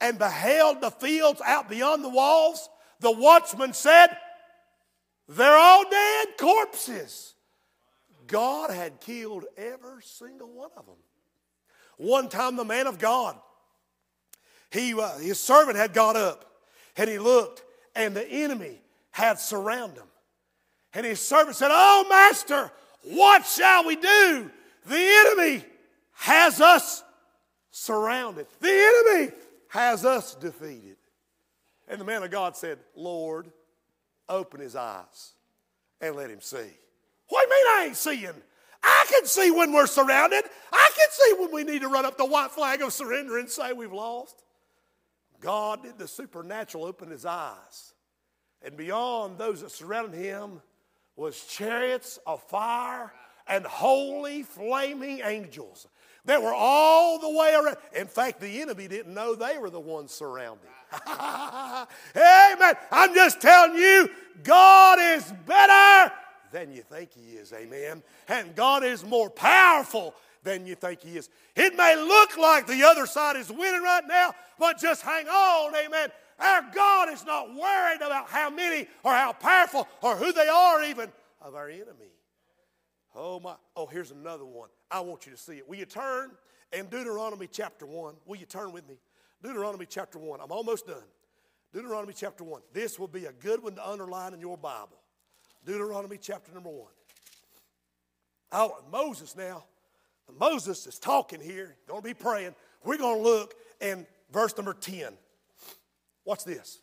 and 0.00 0.18
beheld 0.18 0.80
the 0.80 0.90
fields 0.90 1.40
out 1.44 1.68
beyond 1.68 2.02
the 2.02 2.08
walls, 2.08 2.68
the 3.00 3.12
watchman 3.12 3.72
said, 3.72 4.08
They're 5.28 5.56
all 5.56 5.88
dead 5.88 6.28
corpses. 6.38 7.34
God 8.30 8.70
had 8.70 9.00
killed 9.00 9.44
every 9.56 10.02
single 10.02 10.48
one 10.48 10.70
of 10.76 10.86
them. 10.86 10.96
One 11.96 12.28
time, 12.28 12.56
the 12.56 12.64
man 12.64 12.86
of 12.86 12.98
God, 12.98 13.36
he, 14.70 14.94
uh, 14.94 15.18
his 15.18 15.38
servant 15.38 15.76
had 15.76 15.92
got 15.92 16.16
up 16.16 16.44
and 16.96 17.10
he 17.10 17.18
looked, 17.18 17.62
and 17.94 18.14
the 18.14 18.26
enemy 18.26 18.80
had 19.10 19.38
surrounded 19.38 19.98
him. 19.98 20.06
And 20.94 21.04
his 21.04 21.20
servant 21.20 21.56
said, 21.56 21.70
Oh, 21.72 22.06
master, 22.08 22.70
what 23.02 23.44
shall 23.44 23.84
we 23.86 23.96
do? 23.96 24.50
The 24.86 25.24
enemy 25.26 25.64
has 26.12 26.60
us 26.60 27.02
surrounded, 27.70 28.46
the 28.60 28.68
enemy 28.68 29.32
has 29.68 30.04
us 30.04 30.34
defeated. 30.34 30.96
And 31.88 32.00
the 32.00 32.04
man 32.04 32.22
of 32.22 32.30
God 32.30 32.56
said, 32.56 32.78
Lord, 32.94 33.50
open 34.28 34.60
his 34.60 34.76
eyes 34.76 35.32
and 36.00 36.14
let 36.14 36.30
him 36.30 36.40
see. 36.40 36.70
What 37.30 37.48
do 37.48 37.54
you 37.54 37.64
mean 37.64 37.80
I 37.80 37.86
ain't 37.86 37.96
seeing? 37.96 38.42
I 38.82 39.06
can 39.08 39.26
see 39.26 39.50
when 39.50 39.72
we're 39.72 39.86
surrounded. 39.86 40.44
I 40.72 40.90
can 40.96 41.08
see 41.10 41.34
when 41.38 41.52
we 41.52 41.64
need 41.64 41.82
to 41.82 41.88
run 41.88 42.04
up 42.04 42.18
the 42.18 42.24
white 42.24 42.50
flag 42.50 42.82
of 42.82 42.92
surrender 42.92 43.38
and 43.38 43.48
say 43.48 43.72
we've 43.72 43.92
lost. 43.92 44.44
God 45.40 45.82
did 45.82 45.98
the 45.98 46.08
supernatural 46.08 46.84
open 46.84 47.10
his 47.10 47.24
eyes. 47.24 47.94
And 48.62 48.76
beyond 48.76 49.38
those 49.38 49.62
that 49.62 49.70
surrounded 49.70 50.18
him 50.18 50.60
was 51.16 51.44
chariots 51.46 52.18
of 52.26 52.42
fire 52.44 53.12
and 53.46 53.64
holy 53.64 54.42
flaming 54.42 55.20
angels 55.24 55.86
that 56.24 56.42
were 56.42 56.54
all 56.54 57.18
the 57.18 57.30
way 57.30 57.54
around. 57.54 57.76
In 57.94 58.06
fact, 58.06 58.40
the 58.40 58.60
enemy 58.60 58.88
didn't 58.88 59.14
know 59.14 59.34
they 59.34 59.58
were 59.58 59.70
the 59.70 59.80
ones 59.80 60.12
surrounding. 60.12 60.66
Amen. 61.08 62.74
I'm 62.90 63.14
just 63.14 63.40
telling 63.40 63.76
you, 63.76 64.10
God 64.42 64.98
is 64.98 65.32
better 65.46 66.12
than 66.50 66.72
you 66.72 66.82
think 66.82 67.12
He 67.12 67.36
is. 67.36 67.52
Amen. 67.52 68.02
And 68.28 68.54
God 68.54 68.84
is 68.84 69.04
more 69.04 69.30
powerful 69.30 70.14
than 70.42 70.66
you 70.66 70.74
think 70.74 71.02
He 71.02 71.16
is. 71.16 71.28
It 71.56 71.76
may 71.76 71.96
look 71.96 72.36
like 72.36 72.66
the 72.66 72.82
other 72.84 73.06
side 73.06 73.36
is 73.36 73.50
winning 73.50 73.82
right 73.82 74.06
now, 74.06 74.32
but 74.58 74.78
just 74.78 75.02
hang 75.02 75.28
on. 75.28 75.74
Amen. 75.74 76.08
Our 76.38 76.62
God 76.74 77.10
is 77.10 77.24
not 77.24 77.54
worried 77.54 78.00
about 78.00 78.28
how 78.28 78.48
many 78.48 78.88
or 79.04 79.12
how 79.12 79.32
powerful 79.32 79.86
or 80.02 80.16
who 80.16 80.32
they 80.32 80.48
are, 80.48 80.82
even 80.84 81.10
of 81.42 81.54
our 81.54 81.68
enemy. 81.68 82.12
Oh, 83.14 83.40
my. 83.40 83.54
Oh, 83.76 83.86
here's 83.86 84.10
another 84.10 84.44
one. 84.44 84.68
I 84.90 85.00
want 85.00 85.26
you 85.26 85.32
to 85.32 85.38
see 85.38 85.54
it. 85.54 85.68
Will 85.68 85.76
you 85.76 85.84
turn 85.84 86.30
in 86.72 86.86
Deuteronomy 86.86 87.48
chapter 87.50 87.84
1? 87.84 88.14
Will 88.26 88.36
you 88.36 88.46
turn 88.46 88.72
with 88.72 88.88
me? 88.88 88.96
Deuteronomy 89.42 89.86
chapter 89.86 90.18
1. 90.18 90.40
I'm 90.40 90.52
almost 90.52 90.86
done. 90.86 91.02
Deuteronomy 91.72 92.14
chapter 92.14 92.44
1. 92.44 92.62
This 92.72 92.98
will 92.98 93.08
be 93.08 93.26
a 93.26 93.32
good 93.32 93.62
one 93.62 93.74
to 93.74 93.88
underline 93.88 94.32
in 94.32 94.40
your 94.40 94.56
Bible. 94.56 94.99
Deuteronomy 95.64 96.18
chapter 96.20 96.52
number 96.52 96.70
1. 96.70 96.86
Oh, 98.52 98.82
Moses 98.90 99.36
now. 99.36 99.64
Moses 100.38 100.86
is 100.86 100.98
talking 100.98 101.40
here, 101.40 101.76
going 101.88 102.02
to 102.02 102.06
be 102.06 102.14
praying. 102.14 102.54
We're 102.84 102.98
going 102.98 103.16
to 103.16 103.22
look 103.22 103.54
in 103.80 104.06
verse 104.32 104.56
number 104.56 104.74
10. 104.74 105.12
Watch 106.24 106.44
this. 106.44 106.78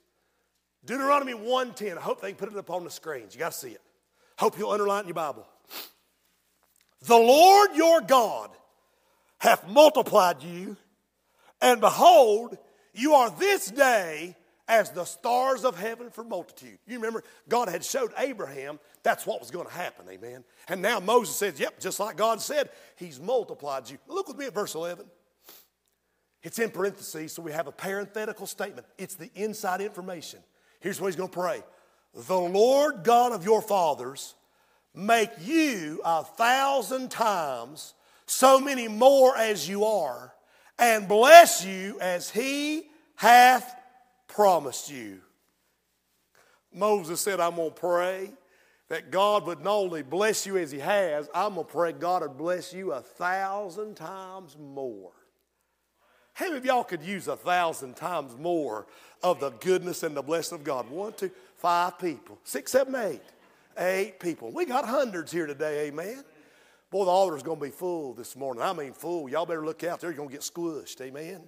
Deuteronomy 0.86 1.34
1:10. 1.34 1.98
I 1.98 2.02
hope 2.02 2.22
they 2.22 2.32
can 2.32 2.38
put 2.38 2.52
it 2.52 2.58
up 2.58 2.70
on 2.70 2.84
the 2.84 2.90
screens. 2.90 3.34
You 3.34 3.40
got 3.40 3.52
to 3.52 3.58
see 3.58 3.72
it. 3.72 3.82
Hope 4.38 4.58
you'll 4.58 4.72
underline 4.72 5.02
in 5.02 5.08
your 5.08 5.16
Bible. 5.16 5.48
The 7.04 7.18
Lord 7.18 7.72
your 7.76 8.02
God 8.02 8.50
hath 9.40 9.68
multiplied 9.68 10.44
you, 10.44 10.78
and 11.62 11.80
behold, 11.80 12.58
you 12.94 13.14
are 13.14 13.30
this 13.30 13.70
day 13.70 14.36
as 14.68 14.92
the 14.92 15.06
stars 15.06 15.64
of 15.64 15.78
heaven 15.78 16.10
for 16.10 16.24
multitude. 16.24 16.78
You 16.86 16.98
remember, 16.98 17.24
God 17.48 17.70
had 17.70 17.84
showed 17.84 18.12
Abraham 18.18 18.80
that's 19.04 19.26
what 19.26 19.40
was 19.40 19.52
going 19.52 19.66
to 19.66 19.72
happen, 19.72 20.06
amen. 20.10 20.44
And 20.68 20.82
now 20.82 21.00
Moses 21.00 21.36
says, 21.36 21.60
Yep, 21.60 21.80
just 21.80 22.00
like 22.00 22.18
God 22.18 22.42
said, 22.42 22.70
He's 22.98 23.20
multiplied 23.20 23.90
you. 23.90 23.98
Look 24.08 24.28
with 24.28 24.38
me 24.38 24.46
at 24.46 24.54
verse 24.54 24.76
11. 24.76 25.06
It's 26.44 26.60
in 26.60 26.70
parentheses, 26.70 27.34
so 27.34 27.42
we 27.42 27.52
have 27.52 27.68
a 27.68 27.72
parenthetical 27.72 28.48
statement. 28.48 28.88
It's 28.98 29.16
the 29.16 29.30
inside 29.36 29.82
information. 29.82 30.40
Here's 30.80 31.00
what 31.00 31.08
He's 31.08 31.16
going 31.16 31.30
to 31.30 31.38
pray 31.38 31.64
The 32.28 32.40
Lord 32.40 33.04
God 33.04 33.32
of 33.32 33.46
your 33.46 33.62
fathers 33.62 34.36
make 34.94 35.32
you 35.42 36.02
a 36.04 36.24
thousand 36.24 37.12
times 37.12 37.94
so 38.26 38.60
many 38.60 38.88
more 38.88 39.38
as 39.38 39.70
you 39.70 39.86
are, 39.86 40.34
and 40.78 41.08
bless 41.08 41.64
you 41.64 41.98
as 42.02 42.30
He 42.30 42.90
hath 43.16 43.77
promised 44.38 44.92
you. 44.92 45.20
Moses 46.72 47.20
said, 47.20 47.40
I'm 47.40 47.56
going 47.56 47.72
to 47.72 47.76
pray 47.76 48.32
that 48.88 49.10
God 49.10 49.48
would 49.48 49.64
not 49.64 49.74
only 49.74 50.04
bless 50.04 50.46
you 50.46 50.58
as 50.58 50.72
He 50.72 50.78
has, 50.78 51.28
I'm 51.34 51.56
going 51.56 51.66
to 51.66 51.72
pray 51.72 51.92
God 51.92 52.22
would 52.22 52.38
bless 52.38 52.72
you 52.72 52.92
a 52.92 53.02
thousand 53.02 53.96
times 53.96 54.56
more. 54.56 55.10
How 56.34 56.46
many 56.46 56.58
of 56.58 56.66
y'all 56.66 56.84
could 56.84 57.02
use 57.02 57.28
a 57.28 57.36
thousand 57.36 57.96
times 57.96 58.38
more 58.38 58.86
of 59.24 59.40
the 59.40 59.50
goodness 59.50 60.04
and 60.04 60.16
the 60.16 60.22
blessing 60.22 60.60
of 60.60 60.64
God? 60.64 60.88
One, 60.88 61.14
two, 61.14 61.32
five 61.56 61.98
people, 61.98 62.38
six, 62.44 62.74
seven, 62.74 62.94
eight, 62.94 63.24
eight 63.80 64.20
people. 64.20 64.52
We 64.52 64.66
got 64.66 64.86
hundreds 64.86 65.32
here 65.32 65.48
today, 65.48 65.88
amen. 65.88 66.24
Boy, 66.92 67.06
the 67.06 67.10
altar's 67.10 67.42
going 67.42 67.58
to 67.58 67.66
be 67.66 67.72
full 67.72 68.14
this 68.14 68.36
morning. 68.36 68.62
I 68.62 68.72
mean, 68.74 68.94
full. 68.94 69.30
Y'all 69.30 69.48
better 69.48 69.66
look 69.66 69.84
out 69.84 70.00
there. 70.00 70.12
You're 70.12 70.18
going 70.18 70.30
to 70.30 70.36
get 70.36 70.42
squished, 70.42 71.02
amen. 71.02 71.42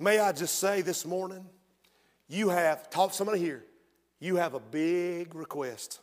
May 0.00 0.18
I 0.18 0.32
just 0.32 0.58
say 0.58 0.80
this 0.82 1.06
morning, 1.06 1.46
you 2.28 2.48
have, 2.48 2.90
talk 2.90 3.10
to 3.10 3.16
somebody 3.16 3.38
here, 3.38 3.64
you 4.20 4.36
have 4.36 4.54
a 4.54 4.60
big 4.60 5.34
request. 5.34 6.00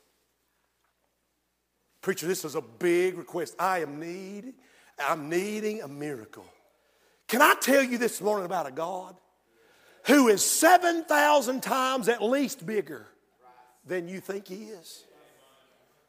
Preacher, 2.02 2.28
this 2.28 2.46
is 2.46 2.56
a 2.56 2.62
big 2.62 3.18
request. 3.18 3.56
I 3.60 3.80
am 3.80 4.00
need, 4.00 4.54
I'm 5.00 5.30
needing 5.30 5.82
a 5.82 5.88
miracle. 5.88 6.46
Can 7.28 7.42
I 7.42 7.56
tell 7.62 7.84
you 7.84 7.98
this 7.98 8.22
morning 8.22 8.46
about 8.46 8.68
a 8.68 8.72
God 8.72 9.16
who 10.08 10.28
is 10.28 10.44
7,000 10.44 11.62
times 11.62 12.10
at 12.10 12.22
least 12.22 12.66
bigger 12.66 13.08
than 13.86 14.08
you 14.08 14.20
think 14.20 14.48
He 14.48 14.66
is? 14.66 15.06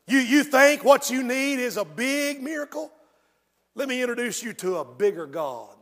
You, 0.07 0.19
you 0.19 0.45
think 0.45 0.85
what 0.85 1.11
you 1.11 1.23
need 1.23 1.61
is 1.61 1.77
a 1.77 1.85
big 1.85 2.43
miracle? 2.43 2.91
Let 3.75 3.89
me 3.89 4.03
introduce 4.03 4.43
you 4.43 4.53
to 4.55 4.79
a 4.79 4.85
bigger 4.85 5.27
God 5.27 5.77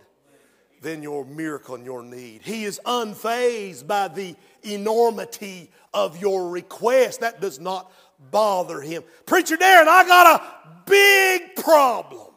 than 0.80 1.02
your 1.02 1.24
miracle 1.24 1.74
and 1.74 1.84
your 1.84 2.02
need. 2.02 2.42
He 2.42 2.64
is 2.64 2.80
unfazed 2.84 3.86
by 3.86 4.08
the 4.08 4.34
enormity 4.62 5.70
of 5.92 6.20
your 6.20 6.48
request. 6.48 7.20
That 7.20 7.40
does 7.40 7.60
not 7.60 7.92
bother 8.30 8.80
him. 8.80 9.02
Preacher 9.26 9.56
Darren, 9.56 9.86
I 9.88 10.04
got 10.06 10.40
a 10.40 10.80
big 10.86 11.56
problem. 11.56 12.28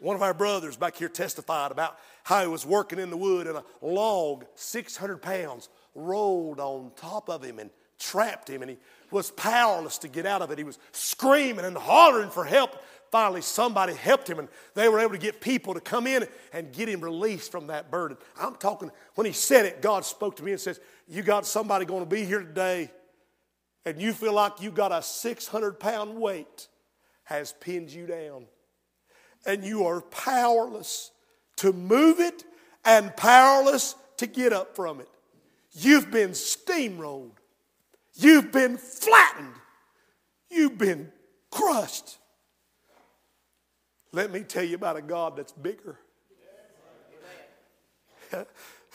One 0.00 0.16
of 0.16 0.22
our 0.22 0.34
brothers 0.34 0.76
back 0.76 0.96
here 0.96 1.08
testified 1.08 1.72
about 1.72 1.98
how 2.22 2.42
he 2.42 2.48
was 2.48 2.66
working 2.66 2.98
in 2.98 3.10
the 3.10 3.16
wood 3.16 3.46
and 3.46 3.58
a 3.58 3.64
log, 3.80 4.44
600 4.54 5.22
pounds, 5.22 5.68
rolled 5.94 6.60
on 6.60 6.92
top 6.96 7.30
of 7.30 7.42
him 7.42 7.58
and 7.58 7.70
trapped 7.98 8.48
him, 8.48 8.62
and 8.62 8.72
he 8.72 8.76
was 9.10 9.30
powerless 9.30 9.98
to 9.98 10.08
get 10.08 10.26
out 10.26 10.42
of 10.42 10.50
it. 10.50 10.58
He 10.58 10.64
was 10.64 10.78
screaming 10.92 11.64
and 11.64 11.76
hollering 11.76 12.30
for 12.30 12.44
help. 12.44 12.76
Finally, 13.10 13.42
somebody 13.42 13.94
helped 13.94 14.28
him, 14.28 14.38
and 14.38 14.48
they 14.74 14.88
were 14.88 14.98
able 14.98 15.12
to 15.12 15.18
get 15.18 15.40
people 15.40 15.74
to 15.74 15.80
come 15.80 16.06
in 16.06 16.26
and 16.52 16.72
get 16.72 16.88
him 16.88 17.00
released 17.00 17.50
from 17.50 17.68
that 17.68 17.90
burden. 17.90 18.16
I'm 18.38 18.56
talking, 18.56 18.90
when 19.14 19.26
he 19.26 19.32
said 19.32 19.64
it, 19.64 19.80
God 19.80 20.04
spoke 20.04 20.36
to 20.36 20.42
me 20.42 20.52
and 20.52 20.60
says, 20.60 20.80
You 21.06 21.22
got 21.22 21.46
somebody 21.46 21.84
going 21.84 22.02
to 22.02 22.10
be 22.10 22.24
here 22.24 22.40
today 22.40 22.90
and 23.86 24.02
you 24.02 24.12
feel 24.12 24.32
like 24.32 24.60
you 24.60 24.70
got 24.72 24.92
a 24.92 25.00
600 25.00 25.80
pound 25.80 26.20
weight 26.20 26.66
has 27.22 27.54
pinned 27.60 27.90
you 27.90 28.06
down 28.06 28.46
and 29.46 29.64
you 29.64 29.86
are 29.86 30.00
powerless 30.00 31.12
to 31.56 31.72
move 31.72 32.18
it 32.18 32.44
and 32.84 33.16
powerless 33.16 33.94
to 34.16 34.26
get 34.26 34.52
up 34.52 34.74
from 34.74 35.00
it. 35.00 35.08
You've 35.72 36.10
been 36.10 36.30
steamrolled. 36.30 37.36
You've 38.14 38.50
been 38.50 38.76
flattened. 38.76 39.54
You've 40.50 40.78
been 40.78 41.12
crushed. 41.50 42.18
Let 44.16 44.32
me 44.32 44.40
tell 44.40 44.64
you 44.64 44.76
about 44.76 44.96
a 44.96 45.02
God 45.02 45.36
that's 45.36 45.52
bigger. 45.52 45.98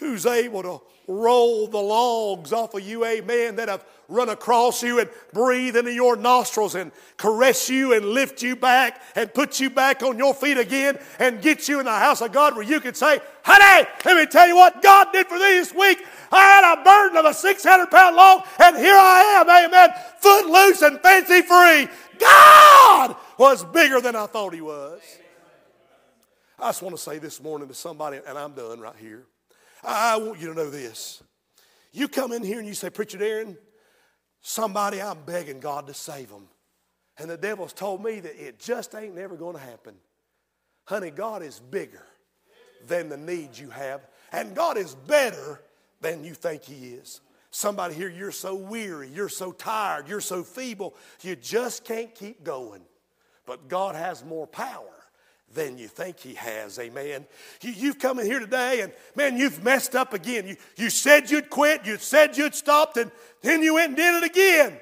Who's 0.01 0.25
able 0.25 0.63
to 0.63 0.81
roll 1.07 1.67
the 1.67 1.77
logs 1.77 2.51
off 2.51 2.73
of 2.73 2.81
you, 2.81 3.05
amen, 3.05 3.57
that 3.57 3.69
have 3.69 3.85
run 4.07 4.29
across 4.29 4.81
you 4.81 4.99
and 4.99 5.07
breathe 5.31 5.77
into 5.77 5.93
your 5.93 6.15
nostrils 6.15 6.73
and 6.73 6.91
caress 7.17 7.69
you 7.69 7.93
and 7.93 8.07
lift 8.07 8.41
you 8.41 8.55
back 8.55 8.99
and 9.15 9.31
put 9.31 9.59
you 9.59 9.69
back 9.69 10.01
on 10.01 10.17
your 10.17 10.33
feet 10.33 10.57
again 10.57 10.97
and 11.19 11.39
get 11.43 11.69
you 11.69 11.79
in 11.79 11.85
the 11.85 11.91
house 11.91 12.19
of 12.21 12.31
God 12.31 12.55
where 12.55 12.65
you 12.65 12.79
can 12.79 12.95
say, 12.95 13.19
honey, 13.43 13.87
let 14.03 14.17
me 14.17 14.25
tell 14.25 14.47
you 14.47 14.55
what 14.55 14.81
God 14.81 15.09
did 15.13 15.27
for 15.27 15.37
thee 15.37 15.59
this 15.59 15.71
week. 15.71 16.03
I 16.31 16.41
had 16.41 16.79
a 16.79 16.83
burden 16.83 17.17
of 17.17 17.25
a 17.25 17.33
600 17.35 17.91
pound 17.91 18.15
log 18.15 18.43
and 18.57 18.75
here 18.75 18.97
I 18.97 19.39
am, 19.39 19.65
amen, 19.67 19.89
foot 20.19 20.47
loose 20.47 20.81
and 20.81 20.99
fancy 20.99 21.43
free. 21.43 21.87
God 22.19 23.15
was 23.37 23.63
bigger 23.65 24.01
than 24.01 24.15
I 24.15 24.25
thought 24.25 24.55
he 24.55 24.61
was. 24.61 24.99
I 26.57 26.69
just 26.69 26.81
want 26.81 26.95
to 26.95 27.01
say 27.01 27.19
this 27.19 27.39
morning 27.39 27.67
to 27.67 27.75
somebody, 27.75 28.19
and 28.27 28.35
I'm 28.35 28.53
done 28.53 28.79
right 28.79 28.95
here. 28.99 29.27
I 29.83 30.17
want 30.17 30.39
you 30.39 30.47
to 30.47 30.53
know 30.53 30.69
this. 30.69 31.23
You 31.91 32.07
come 32.07 32.31
in 32.31 32.43
here 32.43 32.59
and 32.59 32.67
you 32.67 32.73
say, 32.73 32.89
Preacher 32.89 33.17
Darren, 33.17 33.57
somebody 34.41 35.01
I'm 35.01 35.23
begging 35.25 35.59
God 35.59 35.87
to 35.87 35.93
save 35.93 36.29
them. 36.29 36.47
And 37.17 37.29
the 37.29 37.37
devil's 37.37 37.73
told 37.73 38.03
me 38.03 38.19
that 38.19 38.35
it 38.35 38.59
just 38.59 38.95
ain't 38.95 39.15
never 39.15 39.35
going 39.35 39.55
to 39.55 39.61
happen. 39.61 39.95
Honey, 40.85 41.11
God 41.11 41.43
is 41.43 41.59
bigger 41.59 42.05
than 42.87 43.09
the 43.09 43.17
needs 43.17 43.59
you 43.59 43.69
have, 43.69 44.01
and 44.31 44.55
God 44.55 44.77
is 44.77 44.95
better 44.95 45.61
than 45.99 46.23
you 46.23 46.33
think 46.33 46.63
He 46.63 46.89
is. 46.93 47.21
Somebody 47.51 47.93
here, 47.93 48.09
you're 48.09 48.31
so 48.31 48.55
weary, 48.55 49.09
you're 49.09 49.29
so 49.29 49.51
tired, 49.51 50.07
you're 50.07 50.21
so 50.21 50.41
feeble, 50.43 50.95
you 51.21 51.35
just 51.35 51.83
can't 51.83 52.15
keep 52.15 52.43
going. 52.43 52.81
But 53.45 53.67
God 53.67 53.95
has 53.95 54.23
more 54.23 54.47
power 54.47 55.00
than 55.53 55.77
you 55.77 55.87
think 55.87 56.19
he 56.19 56.33
has. 56.35 56.79
Amen. 56.79 57.25
You, 57.61 57.87
have 57.87 57.99
come 57.99 58.19
in 58.19 58.25
here 58.25 58.39
today 58.39 58.81
and 58.81 58.93
man, 59.15 59.37
you've 59.37 59.63
messed 59.63 59.95
up 59.95 60.13
again. 60.13 60.47
You, 60.47 60.55
you 60.77 60.89
said 60.89 61.29
you'd 61.29 61.49
quit, 61.49 61.85
you 61.85 61.97
said 61.97 62.37
you'd 62.37 62.55
stopped, 62.55 62.97
and 62.97 63.11
then 63.41 63.61
you 63.61 63.75
went 63.75 63.89
and 63.89 63.97
did 63.97 64.23
it 64.23 64.29
again. 64.29 64.79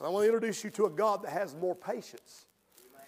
I 0.00 0.08
want 0.08 0.24
to 0.24 0.34
introduce 0.34 0.64
you 0.64 0.70
to 0.70 0.86
a 0.86 0.90
God 0.90 1.22
that 1.22 1.30
has 1.30 1.54
more 1.54 1.76
patience 1.76 2.46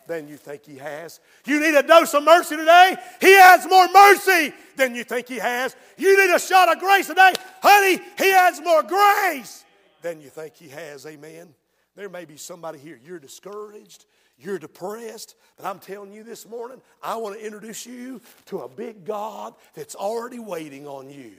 than 0.07 0.29
you 0.29 0.37
think 0.37 0.65
he 0.65 0.77
has. 0.77 1.19
You 1.45 1.59
need 1.61 1.75
a 1.75 1.83
dose 1.83 2.15
of 2.15 2.23
mercy 2.23 2.57
today. 2.57 2.97
He 3.21 3.33
has 3.33 3.67
more 3.67 3.89
mercy 3.93 4.55
than 4.77 4.95
you 4.95 5.03
think 5.03 5.29
he 5.29 5.39
has. 5.39 5.75
You 5.97 6.17
need 6.17 6.33
a 6.33 6.39
shot 6.39 6.71
of 6.71 6.79
grace 6.79 7.09
today. 7.09 7.33
Honey, 7.63 8.01
he 8.17 8.31
has 8.31 8.61
more 8.61 8.83
grace 8.83 9.65
than 10.03 10.21
you 10.21 10.29
think 10.29 10.55
he 10.55 10.69
has. 10.69 11.05
Amen. 11.07 11.55
There 11.97 12.09
may 12.09 12.25
be 12.25 12.37
somebody 12.37 12.79
here, 12.79 13.01
you're 13.05 13.19
discouraged. 13.19 14.05
You're 14.39 14.59
depressed, 14.59 15.37
but 15.57 15.67
I'm 15.67 15.79
telling 15.79 16.13
you 16.13 16.25
this 16.25 16.49
morning, 16.49 16.81
I 17.03 17.17
want 17.17 17.39
to 17.39 17.45
introduce 17.45 17.87
you 17.87 18.21
to 18.47 18.61
a 18.61 18.69
big 18.69 19.05
God 19.05 19.55
that's 19.75 19.95
already 19.95 20.39
waiting 20.39 20.87
on 20.87 21.09
you 21.11 21.35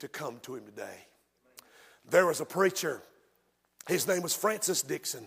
to 0.00 0.08
come 0.08 0.38
to 0.42 0.56
Him 0.56 0.64
today. 0.64 1.06
There 2.10 2.26
was 2.26 2.40
a 2.40 2.44
preacher, 2.44 3.00
his 3.86 4.08
name 4.08 4.22
was 4.22 4.34
Francis 4.34 4.82
Dixon. 4.82 5.24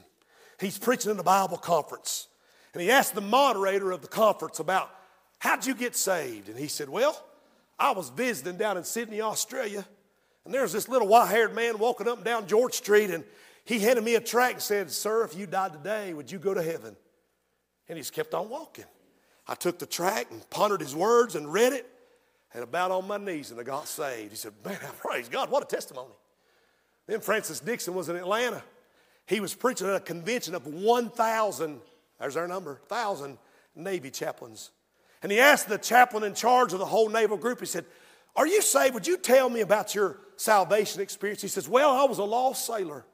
He's 0.59 0.77
preaching 0.77 1.11
in 1.11 1.19
a 1.19 1.23
Bible 1.23 1.57
conference, 1.57 2.27
and 2.73 2.81
he 2.81 2.91
asked 2.91 3.15
the 3.15 3.21
moderator 3.21 3.91
of 3.91 4.01
the 4.01 4.07
conference 4.07 4.59
about 4.59 4.89
how'd 5.39 5.65
you 5.65 5.75
get 5.75 5.95
saved? 5.95 6.49
And 6.49 6.57
he 6.57 6.67
said, 6.67 6.89
Well, 6.89 7.21
I 7.79 7.91
was 7.91 8.09
visiting 8.09 8.57
down 8.57 8.77
in 8.77 8.83
Sydney, 8.83 9.21
Australia, 9.21 9.85
and 10.43 10.53
there 10.53 10.61
was 10.61 10.73
this 10.73 10.87
little 10.87 11.07
white 11.07 11.29
haired 11.29 11.55
man 11.55 11.77
walking 11.77 12.07
up 12.07 12.17
and 12.17 12.25
down 12.25 12.47
George 12.47 12.73
Street, 12.73 13.09
and 13.09 13.23
he 13.65 13.79
handed 13.79 14.03
me 14.03 14.15
a 14.15 14.21
tract 14.21 14.53
and 14.53 14.61
said, 14.61 14.91
Sir, 14.91 15.23
if 15.23 15.35
you 15.35 15.47
died 15.47 15.73
today, 15.73 16.13
would 16.13 16.31
you 16.31 16.39
go 16.39 16.53
to 16.53 16.61
heaven? 16.61 16.95
And 17.87 17.97
he's 17.97 18.11
kept 18.11 18.33
on 18.33 18.49
walking. 18.49 18.85
I 19.47 19.55
took 19.55 19.79
the 19.79 19.85
tract 19.85 20.31
and 20.31 20.47
pondered 20.49 20.81
his 20.81 20.95
words 20.95 21.35
and 21.35 21.51
read 21.51 21.73
it 21.73 21.87
and 22.53 22.63
about 22.63 22.89
on 22.89 23.07
my 23.07 23.17
knees 23.17 23.51
and 23.51 23.59
I 23.59 23.63
got 23.63 23.87
saved. 23.87 24.31
He 24.31 24.37
said, 24.37 24.53
Man, 24.65 24.77
I 24.81 24.85
praise 24.99 25.29
God, 25.29 25.51
what 25.51 25.61
a 25.61 25.67
testimony. 25.67 26.13
Then 27.05 27.19
Francis 27.19 27.59
Dixon 27.59 27.93
was 27.93 28.09
in 28.09 28.15
Atlanta. 28.15 28.63
He 29.27 29.39
was 29.39 29.53
preaching 29.53 29.87
at 29.87 29.95
a 29.95 29.99
convention 29.99 30.55
of 30.55 30.65
1,000, 30.65 31.81
there's 32.19 32.37
our 32.37 32.47
number, 32.47 32.73
1,000 32.87 33.37
Navy 33.75 34.09
chaplains. 34.09 34.71
And 35.21 35.31
he 35.31 35.39
asked 35.39 35.67
the 35.67 35.77
chaplain 35.77 36.23
in 36.23 36.33
charge 36.33 36.73
of 36.73 36.79
the 36.79 36.85
whole 36.85 37.09
naval 37.09 37.37
group, 37.37 37.59
he 37.59 37.65
said, 37.65 37.85
Are 38.35 38.47
you 38.47 38.61
saved? 38.61 38.93
Would 38.93 39.07
you 39.07 39.17
tell 39.17 39.49
me 39.49 39.61
about 39.61 39.95
your 39.95 40.17
salvation 40.37 41.01
experience? 41.01 41.41
He 41.41 41.47
says, 41.47 41.67
Well, 41.67 41.91
I 41.91 42.03
was 42.05 42.19
a 42.19 42.23
lost 42.23 42.65
sailor, 42.65 43.05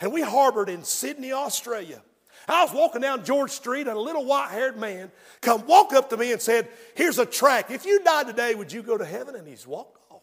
and 0.00 0.12
we 0.12 0.22
harbored 0.22 0.68
in 0.68 0.82
Sydney, 0.82 1.32
Australia. 1.32 2.02
I 2.48 2.64
was 2.64 2.72
walking 2.72 3.02
down 3.02 3.24
George 3.24 3.50
Street, 3.50 3.86
and 3.86 3.96
a 3.96 4.00
little 4.00 4.24
white 4.24 4.50
haired 4.50 4.78
man 4.78 5.10
come 5.42 5.66
walk 5.66 5.92
up 5.92 6.10
to 6.10 6.16
me 6.16 6.32
and 6.32 6.40
said, 6.40 6.68
Here's 6.94 7.18
a 7.18 7.26
track. 7.26 7.70
If 7.70 7.84
you 7.84 8.02
died 8.02 8.26
today, 8.26 8.54
would 8.54 8.72
you 8.72 8.82
go 8.82 8.96
to 8.96 9.04
heaven? 9.04 9.34
And 9.36 9.46
he's 9.46 9.66
walked 9.66 9.98
off. 10.10 10.22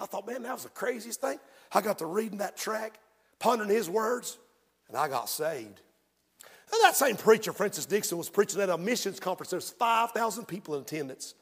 I 0.00 0.06
thought, 0.06 0.26
Man, 0.26 0.42
that 0.44 0.52
was 0.52 0.62
the 0.62 0.70
craziest 0.70 1.20
thing. 1.20 1.38
I 1.72 1.80
got 1.80 1.98
to 1.98 2.06
reading 2.06 2.38
that 2.38 2.56
track, 2.56 2.98
pondering 3.40 3.70
his 3.70 3.90
words, 3.90 4.38
and 4.88 4.96
I 4.96 5.08
got 5.08 5.28
saved. 5.28 5.80
And 6.72 6.82
that 6.82 6.96
same 6.96 7.16
preacher, 7.16 7.52
Francis 7.52 7.86
Dixon, 7.86 8.18
was 8.18 8.28
preaching 8.28 8.60
at 8.60 8.70
a 8.70 8.78
missions 8.78 9.20
conference. 9.20 9.50
There 9.50 9.58
was 9.58 9.70
5,000 9.70 10.46
people 10.46 10.74
in 10.74 10.82
attendance. 10.82 11.34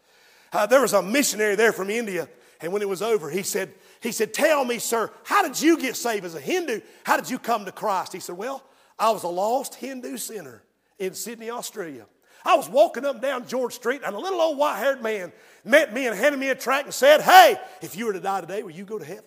Uh, 0.52 0.66
there 0.66 0.80
was 0.80 0.92
a 0.92 1.02
missionary 1.02 1.56
there 1.56 1.72
from 1.72 1.90
India, 1.90 2.28
and 2.60 2.72
when 2.72 2.82
it 2.82 2.88
was 2.88 3.02
over, 3.02 3.30
he 3.30 3.42
said, 3.42 3.74
he 4.00 4.12
said, 4.12 4.32
Tell 4.32 4.64
me, 4.64 4.78
sir, 4.78 5.10
how 5.24 5.42
did 5.42 5.60
you 5.60 5.78
get 5.78 5.96
saved 5.96 6.24
as 6.24 6.34
a 6.34 6.40
Hindu? 6.40 6.80
How 7.04 7.16
did 7.16 7.28
you 7.28 7.38
come 7.38 7.64
to 7.64 7.72
Christ? 7.72 8.12
He 8.12 8.20
said, 8.20 8.36
Well, 8.36 8.62
I 8.98 9.10
was 9.10 9.22
a 9.22 9.28
lost 9.28 9.74
Hindu 9.74 10.16
sinner 10.16 10.62
in 10.98 11.14
Sydney, 11.14 11.50
Australia. 11.50 12.06
I 12.44 12.56
was 12.56 12.68
walking 12.68 13.04
up 13.04 13.14
and 13.14 13.22
down 13.22 13.48
George 13.48 13.72
Street, 13.72 14.02
and 14.04 14.14
a 14.14 14.18
little 14.18 14.40
old 14.40 14.58
white 14.58 14.76
haired 14.76 15.02
man 15.02 15.32
met 15.64 15.94
me 15.94 16.06
and 16.06 16.16
handed 16.16 16.38
me 16.38 16.50
a 16.50 16.54
tract 16.54 16.84
and 16.84 16.94
said, 16.94 17.22
Hey, 17.22 17.56
if 17.80 17.96
you 17.96 18.06
were 18.06 18.12
to 18.12 18.20
die 18.20 18.42
today, 18.42 18.62
will 18.62 18.70
you 18.70 18.84
go 18.84 18.98
to 18.98 19.04
heaven? 19.04 19.24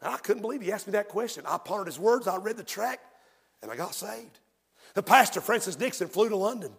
And 0.00 0.14
I 0.14 0.18
couldn't 0.18 0.42
believe 0.42 0.62
he 0.62 0.70
asked 0.70 0.86
me 0.86 0.92
that 0.92 1.08
question. 1.08 1.44
I 1.46 1.58
pondered 1.58 1.86
his 1.86 1.98
words, 1.98 2.28
I 2.28 2.36
read 2.36 2.56
the 2.56 2.64
tract, 2.64 3.04
and 3.62 3.70
I 3.70 3.76
got 3.76 3.94
saved. 3.94 4.38
The 4.94 5.02
pastor, 5.02 5.40
Francis 5.40 5.74
Dixon, 5.74 6.08
flew 6.08 6.28
to 6.28 6.36
London. 6.36 6.72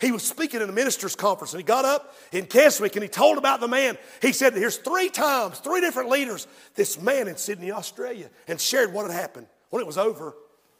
He 0.00 0.12
was 0.12 0.22
speaking 0.22 0.60
at 0.60 0.68
a 0.68 0.72
minister's 0.72 1.14
conference 1.14 1.52
and 1.52 1.60
he 1.60 1.64
got 1.64 1.84
up 1.84 2.14
in 2.32 2.46
Keswick 2.46 2.96
and 2.96 3.02
he 3.02 3.08
told 3.08 3.38
about 3.38 3.60
the 3.60 3.68
man. 3.68 3.96
He 4.20 4.32
said, 4.32 4.54
Here's 4.54 4.76
three 4.76 5.08
times, 5.08 5.58
three 5.60 5.80
different 5.80 6.10
leaders, 6.10 6.46
this 6.74 7.00
man 7.00 7.28
in 7.28 7.36
Sydney, 7.36 7.70
Australia, 7.70 8.28
and 8.48 8.60
shared 8.60 8.92
what 8.92 9.10
had 9.10 9.18
happened. 9.18 9.46
When 9.70 9.80
it 9.80 9.86
was 9.86 9.98
over, 9.98 10.34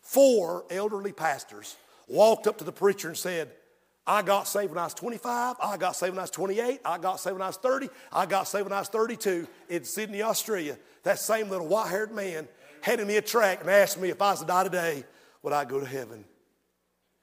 four 0.04 0.64
elderly 0.70 1.12
pastors 1.12 1.76
walked 2.06 2.46
up 2.46 2.58
to 2.58 2.64
the 2.64 2.72
preacher 2.72 3.08
and 3.08 3.16
said, 3.16 3.50
I 4.06 4.20
got 4.20 4.46
saved 4.46 4.70
when 4.70 4.78
I 4.78 4.84
was 4.84 4.94
25, 4.94 5.56
I 5.62 5.76
got 5.78 5.96
saved 5.96 6.12
when 6.12 6.18
I 6.18 6.24
was 6.24 6.30
28, 6.30 6.80
I 6.84 6.98
got 6.98 7.20
saved 7.20 7.32
when 7.32 7.42
I 7.42 7.46
was 7.46 7.56
30, 7.56 7.88
I 8.12 8.26
got 8.26 8.44
saved 8.44 8.64
when 8.64 8.72
I 8.74 8.80
was 8.80 8.88
32 8.88 9.48
in 9.70 9.84
Sydney, 9.84 10.22
Australia. 10.22 10.76
That 11.04 11.18
same 11.18 11.48
little 11.48 11.66
white 11.66 11.88
haired 11.88 12.12
man 12.12 12.46
handed 12.82 13.06
me 13.06 13.16
a 13.16 13.22
tract 13.22 13.62
and 13.62 13.70
asked 13.70 13.98
me 13.98 14.10
if 14.10 14.20
I 14.20 14.32
was 14.32 14.40
to 14.40 14.46
die 14.46 14.64
today, 14.64 15.04
would 15.42 15.54
I 15.54 15.64
go 15.64 15.80
to 15.80 15.86
heaven? 15.86 16.26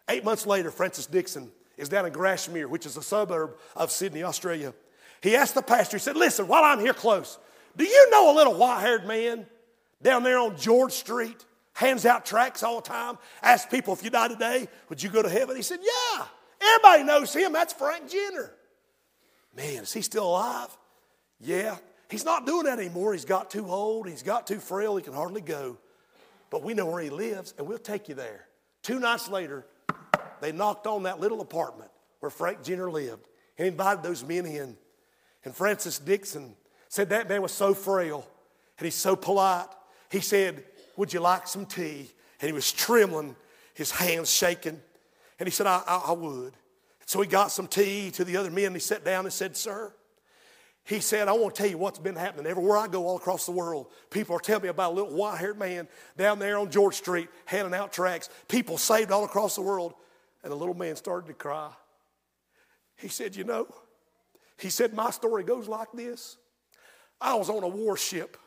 Eight 0.10 0.24
months 0.24 0.48
later, 0.48 0.72
Francis 0.72 1.06
Dixon 1.06 1.52
is 1.78 1.88
down 1.88 2.08
in 2.08 2.14
Grashmere, 2.14 2.68
which 2.68 2.88
is 2.88 2.98
a 2.98 3.04
suburb 3.04 3.58
of 3.76 3.92
Sydney, 3.92 4.24
Australia. 4.24 4.74
He 5.22 5.36
asked 5.36 5.54
the 5.54 5.62
pastor, 5.62 5.98
he 5.98 6.02
said, 6.02 6.18
Listen, 6.18 6.48
while 6.48 6.64
I'm 6.64 6.80
here 6.80 6.94
close, 6.94 7.38
do 7.78 7.84
you 7.84 8.10
know 8.10 8.34
a 8.34 8.36
little 8.36 8.56
white 8.56 8.82
haired 8.82 9.06
man 9.06 9.46
down 10.02 10.24
there 10.24 10.40
on 10.40 10.58
George 10.58 10.94
Street? 10.94 11.46
Hands 11.74 12.06
out 12.06 12.26
tracts 12.26 12.64
all 12.64 12.82
the 12.82 12.88
time, 12.88 13.18
asks 13.42 13.70
people, 13.72 13.94
if 13.94 14.04
you 14.04 14.10
die 14.10 14.28
today, 14.28 14.68
would 14.90 15.02
you 15.02 15.10
go 15.10 15.22
to 15.22 15.30
heaven? 15.30 15.56
He 15.56 15.62
said, 15.62 15.80
Yeah. 15.82 16.26
Everybody 16.62 17.04
knows 17.04 17.34
him. 17.34 17.54
That's 17.54 17.74
Frank 17.74 18.10
Jenner. 18.10 18.52
Man, 19.56 19.84
is 19.84 19.94
he 19.94 20.02
still 20.02 20.28
alive? 20.28 20.78
Yeah. 21.40 21.78
He's 22.10 22.26
not 22.26 22.46
doing 22.46 22.66
that 22.66 22.78
anymore. 22.78 23.14
He's 23.14 23.26
got 23.26 23.50
too 23.50 23.68
old. 23.68 24.08
He's 24.08 24.22
got 24.22 24.46
too 24.46 24.60
frail. 24.60 24.96
He 24.96 25.04
can 25.04 25.14
hardly 25.14 25.42
go. 25.42 25.78
But 26.50 26.62
we 26.62 26.74
know 26.74 26.86
where 26.86 27.02
he 27.02 27.10
lives, 27.10 27.54
and 27.58 27.66
we'll 27.66 27.78
take 27.78 28.10
you 28.10 28.16
there. 28.16 28.46
Two 28.84 29.00
nights 29.00 29.30
later, 29.30 29.66
they 30.42 30.52
knocked 30.52 30.86
on 30.88 31.04
that 31.04 31.20
little 31.20 31.42
apartment 31.42 31.90
where 32.20 32.30
Frank 32.30 32.64
Jenner 32.64 32.92
lived 32.92 33.28
and 33.58 33.68
invited 33.68 34.04
those 34.04 34.24
men 34.24 34.46
in. 34.46 34.78
And 35.46 35.56
Francis 35.56 35.98
Dixon 35.98 36.56
said 36.90 37.10
that 37.10 37.30
man 37.30 37.42
was 37.42 37.54
so 37.54 37.74
frail 37.74 38.28
and 38.78 38.86
he's 38.86 38.96
so 38.96 39.16
polite. 39.16 39.68
He 40.12 40.20
said, 40.20 40.66
Would 41.02 41.14
you 41.14 41.20
like 41.20 41.48
some 41.48 41.66
tea? 41.66 42.12
And 42.40 42.48
he 42.48 42.54
was 42.54 42.72
trembling, 42.72 43.36
his 43.74 43.90
hands 43.90 44.32
shaking. 44.32 44.80
And 45.40 45.48
he 45.48 45.52
said, 45.52 45.66
I, 45.66 45.82
I, 45.88 46.04
I 46.10 46.12
would. 46.12 46.54
So 47.08 47.20
he 47.22 47.28
got 47.28 47.50
some 47.50 47.66
tea 47.66 48.12
to 48.12 48.24
the 48.24 48.38
other 48.38 48.52
men 48.52 48.76
he 48.76 48.80
sat 48.80 49.04
down 49.04 49.26
and 49.26 49.34
said, 49.34 49.58
Sir, 49.58 49.92
he 50.84 51.00
said, 51.00 51.28
I 51.28 51.32
want 51.32 51.56
to 51.56 51.64
tell 51.64 51.72
you 51.72 51.80
what's 51.80 51.98
been 51.98 52.16
happening 52.16 52.46
everywhere 52.46 52.78
I 52.78 52.88
go 52.88 53.08
all 53.08 53.18
across 53.18 53.48
the 53.48 53.52
world. 53.52 53.88
People 54.12 54.36
are 54.36 54.40
telling 54.40 54.62
me 54.62 54.70
about 54.70 54.92
a 54.92 54.94
little 54.94 55.16
white 55.16 55.40
haired 55.40 55.58
man 55.58 55.88
down 56.18 56.38
there 56.38 56.60
on 56.60 56.70
George 56.70 56.94
Street 56.94 57.30
handing 57.46 57.74
out 57.74 57.92
tracts. 57.92 58.30
People 58.48 58.78
saved 58.78 59.12
all 59.12 59.26
across 59.26 59.56
the 59.56 59.64
world. 59.64 59.96
And 60.44 60.52
the 60.52 60.56
little 60.56 60.76
man 60.76 60.96
started 60.96 61.26
to 61.30 61.34
cry. 61.34 61.72
He 62.98 63.08
said, 63.08 63.36
You 63.36 63.46
know, 63.46 63.66
he 64.60 64.70
said, 64.70 64.94
My 64.94 65.10
story 65.10 65.46
goes 65.46 65.68
like 65.68 65.92
this. 65.96 66.38
I 67.20 67.34
was 67.34 67.50
on 67.50 67.64
a 67.64 67.68
warship. 67.68 68.38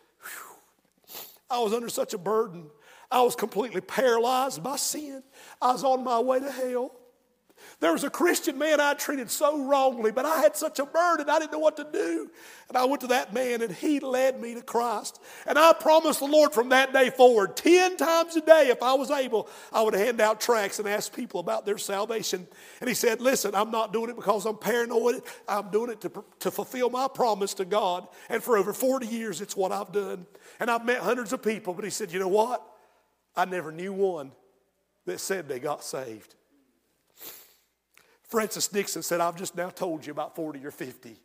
I 1.51 1.59
was 1.61 1.73
under 1.73 1.89
such 1.89 2.15
a 2.15 2.19
burden. 2.19 2.71
I 3.11 3.23
was 3.23 3.37
completely 3.37 3.81
paralyzed 3.81 4.63
by 4.63 4.77
sin. 4.77 5.23
I 5.61 5.73
was 5.73 5.85
on 5.85 6.03
my 6.05 6.19
way 6.19 6.41
to 6.41 6.51
hell. 6.51 6.93
There 7.85 7.93
was 7.93 8.03
a 8.03 8.09
Christian 8.09 8.57
man 8.57 8.81
I 8.81 8.95
treated 8.95 9.31
so 9.31 9.63
wrongly, 9.63 10.11
but 10.11 10.25
I 10.25 10.41
had 10.41 10.57
such 10.57 10.79
a 10.79 10.87
burden, 10.87 11.29
I 11.29 11.39
didn't 11.39 11.53
know 11.53 11.59
what 11.59 11.77
to 11.77 11.87
do. 11.93 12.31
And 12.71 12.79
I 12.79 12.87
went 12.87 13.03
to 13.03 13.09
that 13.09 13.35
man, 13.35 13.61
and 13.61 13.71
he 13.71 14.01
led 14.01 14.41
me 14.41 14.55
to 14.55 14.63
Christ. 14.63 15.21
And 15.47 15.59
I 15.59 15.75
promised 15.75 16.21
the 16.21 16.25
Lord 16.25 16.55
from 16.55 16.71
that 16.71 16.95
day 16.95 17.11
forward, 17.11 17.59
10 17.59 17.99
times 17.99 18.37
a 18.37 18.41
day, 18.41 18.71
if 18.71 18.83
I 18.83 18.95
was 18.95 19.11
able, 19.11 19.51
I 19.71 19.83
would 19.83 19.93
hand 19.93 20.23
out 20.23 20.41
tracts 20.41 20.79
and 20.79 20.89
ask 20.89 21.15
people 21.15 21.41
about 21.41 21.67
their 21.67 21.77
salvation. 21.77 22.49
And 22.81 22.89
he 22.89 22.95
said, 22.95 23.21
Listen, 23.21 23.55
I'm 23.55 23.71
not 23.71 23.93
doing 23.93 24.09
it 24.09 24.17
because 24.17 24.47
I'm 24.47 24.57
paranoid, 24.57 25.21
I'm 25.47 25.71
doing 25.71 25.91
it 25.91 26.01
to, 26.01 26.25
to 26.39 26.51
fulfill 26.51 26.89
my 26.89 27.07
promise 27.07 27.53
to 27.53 27.67
God. 27.67 28.09
And 28.31 28.43
for 28.43 28.57
over 28.57 28.73
40 28.73 29.09
years, 29.09 29.43
it's 29.43 29.59
what 29.59 29.73
I've 29.73 29.93
done. 29.93 30.25
And 30.59 30.71
I've 30.71 30.87
met 30.87 31.01
hundreds 31.01 31.35
of 31.35 31.43
people, 31.43 31.75
but 31.75 31.85
he 31.85 31.91
said, 31.91 32.13
You 32.15 32.19
know 32.19 32.29
what? 32.29 32.67
I 33.37 33.45
never 33.45 33.71
knew 33.71 33.93
one 33.93 34.33
that 35.05 35.21
said 35.21 35.51
they 35.51 35.59
got 35.59 35.85
saved. 35.85 36.35
Francis 38.29 38.69
Dixon 38.69 39.03
said, 39.03 39.21
I've 39.21 39.37
just 39.37 39.57
now 39.57 39.71
told 39.71 40.07
you 40.07 40.13
about 40.13 40.35
40 40.35 40.65
or 40.65 40.71
50. 40.71 41.17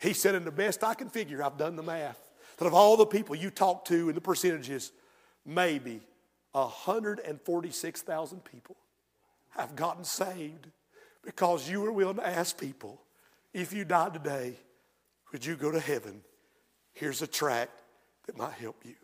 He 0.00 0.12
said, 0.12 0.34
and 0.34 0.46
the 0.46 0.50
best 0.50 0.82
I 0.82 0.94
can 0.94 1.08
figure, 1.08 1.42
I've 1.42 1.56
done 1.56 1.76
the 1.76 1.82
math, 1.82 2.18
that 2.58 2.66
of 2.66 2.74
all 2.74 2.96
the 2.96 3.06
people 3.06 3.34
you 3.34 3.50
talk 3.50 3.84
to 3.86 4.08
and 4.08 4.16
the 4.16 4.20
percentages, 4.20 4.92
maybe 5.46 6.00
146,000 6.52 8.44
people 8.44 8.76
have 9.50 9.76
gotten 9.76 10.04
saved 10.04 10.66
because 11.22 11.68
you 11.68 11.80
were 11.80 11.92
willing 11.92 12.16
to 12.16 12.26
ask 12.26 12.58
people, 12.58 13.00
if 13.52 13.72
you 13.72 13.84
died 13.84 14.14
today, 14.14 14.54
would 15.32 15.44
you 15.44 15.56
go 15.56 15.70
to 15.70 15.80
heaven? 15.80 16.22
Here's 16.92 17.22
a 17.22 17.26
tract 17.26 17.82
that 18.26 18.36
might 18.36 18.54
help 18.54 18.82
you. 18.84 18.94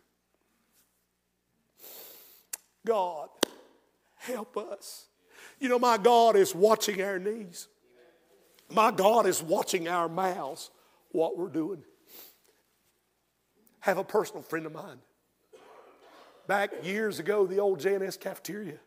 God, 2.85 3.29
help 4.15 4.57
us. 4.57 5.05
You 5.59 5.69
know, 5.69 5.79
my 5.79 5.97
God 5.97 6.35
is 6.35 6.53
watching 6.53 7.01
our 7.01 7.19
knees. 7.19 7.67
My 8.69 8.91
God 8.91 9.25
is 9.25 9.41
watching 9.41 9.87
our 9.87 10.09
mouths, 10.09 10.69
what 11.11 11.37
we're 11.37 11.47
doing. 11.47 11.83
Have 13.79 13.97
a 13.97 14.03
personal 14.03 14.43
friend 14.43 14.65
of 14.65 14.73
mine. 14.73 14.97
Back 16.47 16.85
years 16.85 17.19
ago, 17.19 17.47
the 17.47 17.59
old 17.59 17.79
J&S 17.79 18.17
cafeteria. 18.17 18.77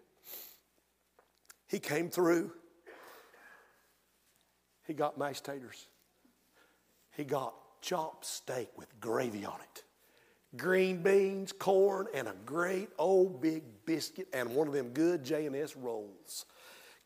He 1.66 1.78
came 1.78 2.10
through. 2.10 2.52
He 4.86 4.94
got 4.94 5.18
mashed 5.18 5.44
taters. 5.44 5.86
He 7.16 7.24
got 7.24 7.54
chopped 7.80 8.26
steak 8.26 8.68
with 8.76 9.00
gravy 9.00 9.44
on 9.44 9.60
it 9.60 9.84
green 10.56 11.02
beans, 11.02 11.52
corn, 11.52 12.06
and 12.14 12.28
a 12.28 12.34
great 12.44 12.88
old 12.98 13.40
big 13.40 13.62
biscuit 13.86 14.28
and 14.32 14.54
one 14.54 14.66
of 14.66 14.74
them 14.74 14.88
good 14.90 15.24
J&S 15.24 15.76
rolls. 15.76 16.46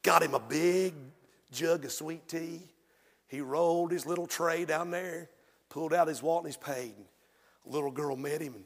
Got 0.05 0.23
him 0.23 0.35
a 0.35 0.41
big 0.41 0.95
jug 1.51 1.85
of 1.85 1.91
sweet 1.91 2.29
tea. 2.29 2.69
He 3.27 3.41
rolled 3.41 3.91
his 3.91 4.07
little 4.07 4.27
tray 4.27 4.65
down 4.65 4.91
there, 4.91 5.31
pulled 5.71 5.93
out 5.93 6.07
his 6.07 6.23
wallet, 6.23 6.45
and 6.45 6.55
he's 6.55 6.57
paid. 6.57 6.95
A 7.67 7.71
little 7.71 7.91
girl 7.91 8.15
met 8.15 8.41
him 8.41 8.55
and 8.55 8.65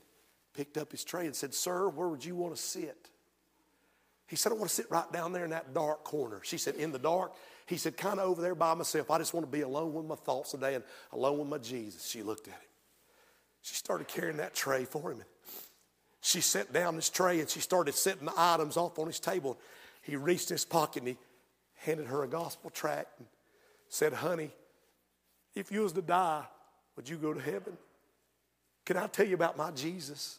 picked 0.53 0.76
up 0.76 0.91
his 0.91 1.05
tray 1.05 1.26
and 1.26 1.34
said, 1.34 1.55
Sir, 1.55 1.89
where 1.89 2.09
would 2.09 2.24
you 2.24 2.34
want 2.34 2.57
to 2.57 2.61
sit? 2.61 3.09
He 4.26 4.36
said, 4.36 4.53
I 4.53 4.57
want 4.57 4.68
to 4.68 4.74
sit 4.74 4.91
right 4.91 5.11
down 5.12 5.32
there 5.32 5.45
in 5.45 5.51
that 5.51 5.72
dark 5.72 6.05
corner. 6.05 6.41
She 6.43 6.59
said, 6.59 6.74
In 6.74 6.91
the 6.91 6.99
dark? 6.99 7.32
He 7.66 7.76
said, 7.76 7.97
Kind 7.97 8.18
of 8.18 8.28
over 8.28 8.43
there 8.43 8.57
by 8.57 8.74
myself. 8.74 9.11
I 9.11 9.18
just 9.18 9.32
want 9.32 9.47
to 9.47 9.51
be 9.51 9.62
alone 9.62 9.95
with 9.95 10.07
my 10.07 10.16
thoughts 10.16 10.51
today 10.51 10.74
and 10.74 10.84
alone 11.12 11.39
with 11.39 11.49
my 11.49 11.59
Jesus. 11.59 12.05
She 12.05 12.22
looked 12.22 12.49
at 12.49 12.55
him. 12.55 12.61
She 13.62 13.74
started 13.76 14.09
carrying 14.09 14.39
that 14.39 14.55
tray 14.55 14.84
for 14.84 15.12
him. 15.12 15.22
She 16.20 16.41
set 16.41 16.72
down 16.72 16.97
this 16.97 17.09
tray 17.09 17.41
and 17.41 17.49
she 17.49 17.61
started 17.61 17.95
setting 17.95 18.26
the 18.26 18.34
items 18.36 18.76
off 18.76 18.99
on 18.99 19.07
his 19.07 19.20
table. 19.20 19.59
He 20.03 20.16
reached 20.16 20.49
his 20.49 20.64
pocket 20.64 21.03
and 21.03 21.09
he 21.09 21.16
handed 21.79 22.07
her 22.07 22.22
a 22.22 22.29
gospel 22.29 22.70
tract 22.70 23.18
and 23.18 23.29
said, 23.89 24.12
Honey, 24.12 24.51
if 25.55 25.72
you 25.72 25.81
was 25.83 25.93
to 25.95 26.03
die, 26.03 26.45
would 26.97 27.09
you 27.09 27.16
go 27.16 27.33
to 27.33 27.41
heaven? 27.41 27.76
Can 28.85 28.97
I 28.97 29.07
tell 29.07 29.26
you 29.26 29.35
about 29.35 29.57
my 29.57 29.70
Jesus? 29.70 30.39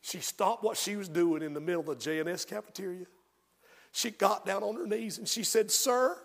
She 0.00 0.18
stopped 0.18 0.62
what 0.62 0.76
she 0.76 0.96
was 0.96 1.08
doing 1.08 1.42
in 1.42 1.54
the 1.54 1.60
middle 1.60 1.80
of 1.80 1.86
the 1.86 1.96
J&S 1.96 2.44
cafeteria. 2.44 3.06
She 3.90 4.10
got 4.10 4.44
down 4.44 4.62
on 4.62 4.74
her 4.76 4.86
knees 4.86 5.18
and 5.18 5.26
she 5.26 5.44
said, 5.44 5.70
Sir, 5.70 6.16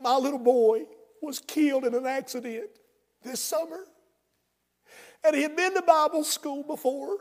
my 0.00 0.16
little 0.16 0.38
boy 0.38 0.82
was 1.22 1.38
killed 1.38 1.84
in 1.84 1.94
an 1.94 2.06
accident 2.06 2.70
this 3.22 3.40
summer. 3.40 3.84
And 5.24 5.36
he 5.36 5.42
had 5.42 5.54
been 5.54 5.74
to 5.74 5.82
Bible 5.82 6.24
school 6.24 6.64
before. 6.64 7.18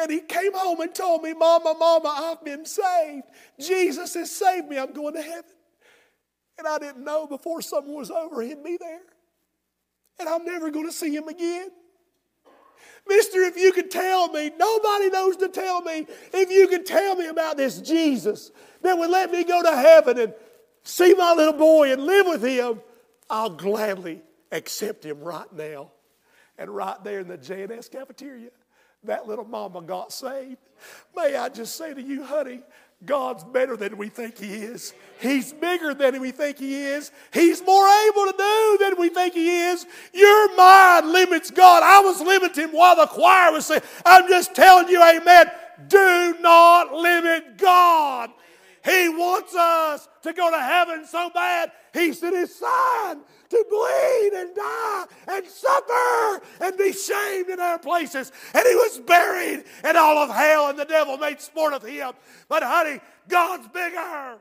And 0.00 0.10
he 0.10 0.20
came 0.20 0.54
home 0.54 0.80
and 0.80 0.94
told 0.94 1.22
me, 1.22 1.34
Mama, 1.34 1.74
Mama, 1.78 2.08
I've 2.08 2.44
been 2.44 2.64
saved. 2.64 3.24
Jesus 3.58 4.14
has 4.14 4.30
saved 4.30 4.68
me. 4.68 4.78
I'm 4.78 4.92
going 4.92 5.14
to 5.14 5.22
heaven. 5.22 5.50
And 6.58 6.66
I 6.66 6.78
didn't 6.78 7.04
know 7.04 7.26
before 7.26 7.60
summer 7.60 7.92
was 7.92 8.10
over 8.10 8.40
he'd 8.40 8.64
be 8.64 8.78
there. 8.78 9.00
And 10.18 10.28
I'm 10.28 10.44
never 10.44 10.70
going 10.70 10.86
to 10.86 10.92
see 10.92 11.14
him 11.14 11.28
again. 11.28 11.68
Mister, 13.06 13.40
if 13.42 13.56
you 13.56 13.72
could 13.72 13.90
tell 13.90 14.28
me, 14.28 14.50
nobody 14.58 15.10
knows 15.10 15.36
to 15.38 15.48
tell 15.48 15.82
me, 15.82 16.06
if 16.32 16.50
you 16.50 16.68
could 16.68 16.86
tell 16.86 17.16
me 17.16 17.26
about 17.26 17.56
this 17.56 17.80
Jesus 17.80 18.50
that 18.82 18.96
would 18.96 19.10
let 19.10 19.30
me 19.30 19.44
go 19.44 19.62
to 19.62 19.74
heaven 19.74 20.18
and 20.18 20.34
see 20.82 21.14
my 21.14 21.34
little 21.34 21.54
boy 21.54 21.92
and 21.92 22.04
live 22.04 22.26
with 22.26 22.42
him, 22.42 22.80
I'll 23.28 23.50
gladly 23.50 24.22
accept 24.52 25.04
him 25.04 25.20
right 25.20 25.52
now. 25.52 25.92
And 26.58 26.70
right 26.70 27.02
there 27.04 27.20
in 27.20 27.28
the 27.28 27.38
J&S 27.38 27.88
cafeteria, 27.88 28.50
that 29.04 29.26
little 29.26 29.44
mama 29.44 29.82
got 29.82 30.12
saved. 30.12 30.58
May 31.16 31.36
I 31.36 31.48
just 31.48 31.76
say 31.76 31.94
to 31.94 32.02
you, 32.02 32.24
honey, 32.24 32.60
God's 33.04 33.44
better 33.44 33.76
than 33.76 33.96
we 33.96 34.08
think 34.08 34.36
He 34.36 34.52
is. 34.52 34.92
He's 35.20 35.54
bigger 35.54 35.94
than 35.94 36.20
we 36.20 36.32
think 36.32 36.58
He 36.58 36.82
is. 36.82 37.10
He's 37.32 37.62
more 37.64 37.86
able 37.86 38.26
to 38.26 38.34
do 38.36 38.78
than 38.80 39.00
we 39.00 39.08
think 39.08 39.32
He 39.34 39.60
is. 39.68 39.86
Your 40.12 40.54
mind 40.54 41.10
limits 41.10 41.50
God. 41.50 41.82
I 41.82 42.00
was 42.00 42.20
limiting 42.20 42.68
while 42.68 42.96
the 42.96 43.06
choir 43.06 43.52
was 43.52 43.66
saying, 43.66 43.82
I'm 44.04 44.28
just 44.28 44.54
telling 44.54 44.88
you, 44.88 45.02
amen. 45.02 45.50
Do 45.88 46.36
not 46.40 46.92
limit 46.92 47.56
God. 47.56 48.09
Wants 49.40 49.54
us 49.54 50.08
to 50.22 50.34
go 50.34 50.50
to 50.50 50.60
heaven 50.60 51.06
so 51.06 51.30
bad. 51.30 51.72
He 51.94 52.12
sent 52.12 52.36
His 52.36 52.54
Son 52.54 53.22
to 53.48 53.64
bleed 53.70 54.30
and 54.34 54.54
die 54.54 55.04
and 55.28 55.46
suffer 55.46 56.42
and 56.60 56.76
be 56.76 56.92
shamed 56.92 57.48
in 57.48 57.58
our 57.58 57.78
places. 57.78 58.32
And 58.52 58.66
he 58.68 58.74
was 58.74 59.00
buried, 59.00 59.64
and 59.82 59.96
all 59.96 60.18
of 60.18 60.28
hell 60.28 60.68
and 60.68 60.78
the 60.78 60.84
devil 60.84 61.16
made 61.16 61.40
sport 61.40 61.72
of 61.72 61.82
him. 61.82 62.12
But, 62.48 62.62
honey, 62.62 63.00
God's 63.28 63.66
bigger 63.68 64.36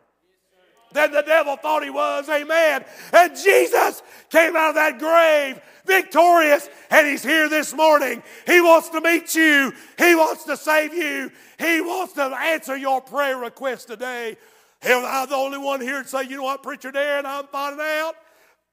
than 0.92 1.12
the 1.12 1.22
devil 1.22 1.56
thought 1.56 1.84
he 1.84 1.90
was. 1.90 2.28
Amen. 2.28 2.84
And 3.14 3.38
Jesus 3.38 4.04
came 4.30 4.58
out 4.58 4.70
of 4.70 4.76
that 4.76 5.00
grave 5.00 5.62
victorious, 5.86 6.70
and 6.92 7.08
he's 7.08 7.24
here 7.24 7.48
this 7.48 7.74
morning. 7.74 8.22
He 8.46 8.60
wants 8.60 8.90
to 8.90 9.00
meet 9.00 9.34
you, 9.34 9.74
he 9.98 10.14
wants 10.14 10.44
to 10.44 10.58
save 10.58 10.94
you, 10.94 11.32
he 11.58 11.80
wants 11.80 12.14
to 12.14 12.24
answer 12.24 12.76
your 12.76 13.02
prayer 13.02 13.38
request 13.38 13.88
today. 13.88 14.38
Am 14.82 15.04
I 15.06 15.26
the 15.26 15.36
only 15.36 15.58
one 15.58 15.82
here 15.82 16.02
to 16.02 16.08
say, 16.08 16.24
you 16.24 16.38
know 16.38 16.44
what, 16.44 16.64
Preacher 16.64 16.92
Darren, 16.92 17.26
I'm 17.26 17.48
finding 17.48 17.82
out 17.82 18.16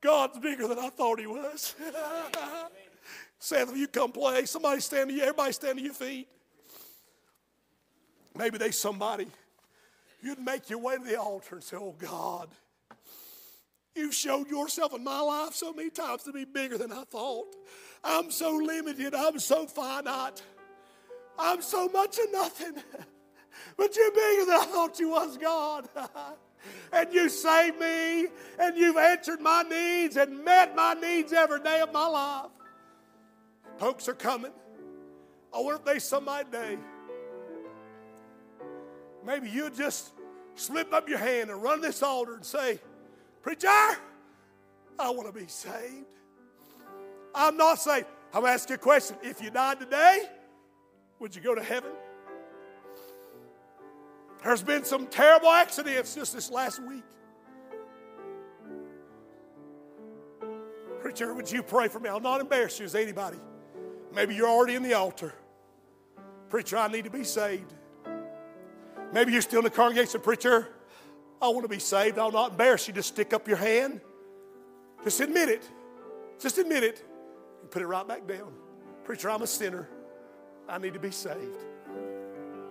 God's 0.01 0.39
bigger 0.39 0.69
than 0.69 0.79
I 0.79 0.89
thought 0.89 1.19
He 1.19 1.27
was. 1.27 1.75
Seth, 3.39 3.77
you 3.77 3.89
come 3.89 4.13
play. 4.13 4.45
Somebody 4.45 4.81
stand 4.81 5.11
to 5.11 5.15
you. 5.15 5.23
Everybody 5.23 5.53
stand 5.53 5.79
to 5.79 5.85
your 5.85 5.95
feet. 5.95 6.29
Maybe 8.37 8.59
there's 8.59 8.79
somebody. 8.79 9.27
You'd 10.23 10.39
make 10.39 10.71
your 10.71 10.79
way 10.79 10.97
to 10.97 11.03
the 11.03 11.21
altar 11.21 11.57
and 11.57 11.65
say, 11.65 11.77
Oh 11.77 11.95
God, 11.99 12.49
you've 13.95 14.15
showed 14.15 14.49
yourself 14.49 14.95
in 14.95 15.03
my 15.03 15.21
life 15.21 15.55
so 15.55 15.73
many 15.73 15.91
times 15.91 16.23
to 16.25 16.33
be 16.33 16.45
bigger 16.45 16.79
than 16.79 16.93
I 16.93 17.05
thought. 17.05 17.55
I'm 18.05 18.31
so 18.31 18.55
limited. 18.55 19.15
I'm 19.15 19.39
so 19.39 19.67
finite. 19.67 20.43
I'm 21.39 21.63
so 21.63 21.89
much 21.89 22.19
of 22.19 22.33
nothing. 22.33 22.83
But 23.77 23.97
you're 23.97 24.11
bigger 24.11 24.47
than 24.47 24.61
I 24.61 24.65
thought 24.67 24.99
you 24.99 25.11
was, 25.11 25.37
God. 25.37 25.89
and 26.93 27.13
you 27.13 27.29
saved 27.29 27.79
me, 27.79 28.27
and 28.59 28.77
you've 28.77 28.97
answered 28.97 29.41
my 29.41 29.63
needs 29.63 30.17
and 30.17 30.45
met 30.45 30.75
my 30.75 30.95
needs 30.95 31.33
every 31.33 31.61
day 31.61 31.81
of 31.81 31.93
my 31.93 32.07
life. 32.07 32.51
Folks 33.79 34.09
are 34.09 34.15
coming. 34.15 34.53
Wonder 35.53 35.77
if 35.77 35.85
there's 35.85 36.05
somebody 36.05 36.45
today. 36.45 36.79
Maybe 39.25 39.49
you 39.49 39.71
just 39.71 40.13
slip 40.55 40.93
up 40.93 41.09
your 41.09 41.19
hand 41.19 41.51
and 41.51 41.63
run 41.63 41.81
this 41.81 42.03
altar 42.03 42.35
and 42.35 42.45
say, 42.45 42.79
Preacher, 43.43 43.69
I 43.69 45.11
want 45.11 45.27
to 45.27 45.33
be 45.33 45.47
saved. 45.47 46.07
I'm 47.35 47.57
not 47.57 47.79
saved. 47.79 48.07
I'm 48.33 48.43
going 48.43 48.51
to 48.51 48.55
ask 48.55 48.69
you 48.69 48.77
a 48.77 48.79
question. 48.79 49.17
If 49.23 49.43
you 49.43 49.51
died 49.51 49.81
today, 49.81 50.23
would 51.19 51.35
you 51.35 51.43
go 51.43 51.55
to 51.55 51.63
heaven? 51.63 51.91
There's 54.47 54.63
been 54.63 54.85
some 54.85 55.09
terrible 55.09 55.51
accidents 55.51 56.15
just 56.15 56.33
this 56.33 56.53
last 56.53 56.81
week. 56.81 57.03
Preacher, 61.01 61.35
would 61.35 61.51
you 61.51 61.65
pray 61.65 61.89
for 61.89 61.99
me? 61.99 62.09
I'll 62.09 62.21
not 62.21 62.41
embarrass 62.41 62.79
you 62.79 62.85
as 62.85 62.95
anybody. 62.95 63.39
Maybe 64.15 64.37
you're 64.37 64.49
already 64.49 64.77
in 64.77 64.85
the 64.85 64.95
altar. 64.95 65.35
Preacher, 66.49 66.77
I 66.77 66.87
need 66.87 67.03
to 67.07 67.11
be 67.11 67.25
saved. 67.25 67.75
Maybe 69.13 69.33
you're 69.33 69.43
still 69.43 69.59
in 69.59 69.65
the 69.65 69.71
congregation. 69.71 70.21
Preacher, 70.21 70.69
I 71.43 71.49
want 71.49 71.65
to 71.65 71.69
be 71.69 71.81
saved. 71.81 72.17
I'll 72.17 72.31
not 72.31 72.53
embarrass 72.53 72.87
you. 72.87 72.95
Just 72.95 73.09
stick 73.09 73.33
up 73.33 73.49
your 73.49 73.57
hand. 73.57 74.01
Just 75.03 75.19
admit 75.19 75.49
it. 75.49 75.69
Just 76.39 76.59
admit 76.59 76.85
it. 76.85 77.05
And 77.63 77.71
put 77.73 77.83
it 77.83 77.87
right 77.89 78.07
back 78.07 78.29
down. 78.29 78.53
Preacher, 79.03 79.29
I'm 79.29 79.43
a 79.43 79.47
sinner. 79.49 79.89
I 80.69 80.79
need 80.79 80.95
to 80.95 81.01
be 81.01 81.11
saved. 81.11 81.65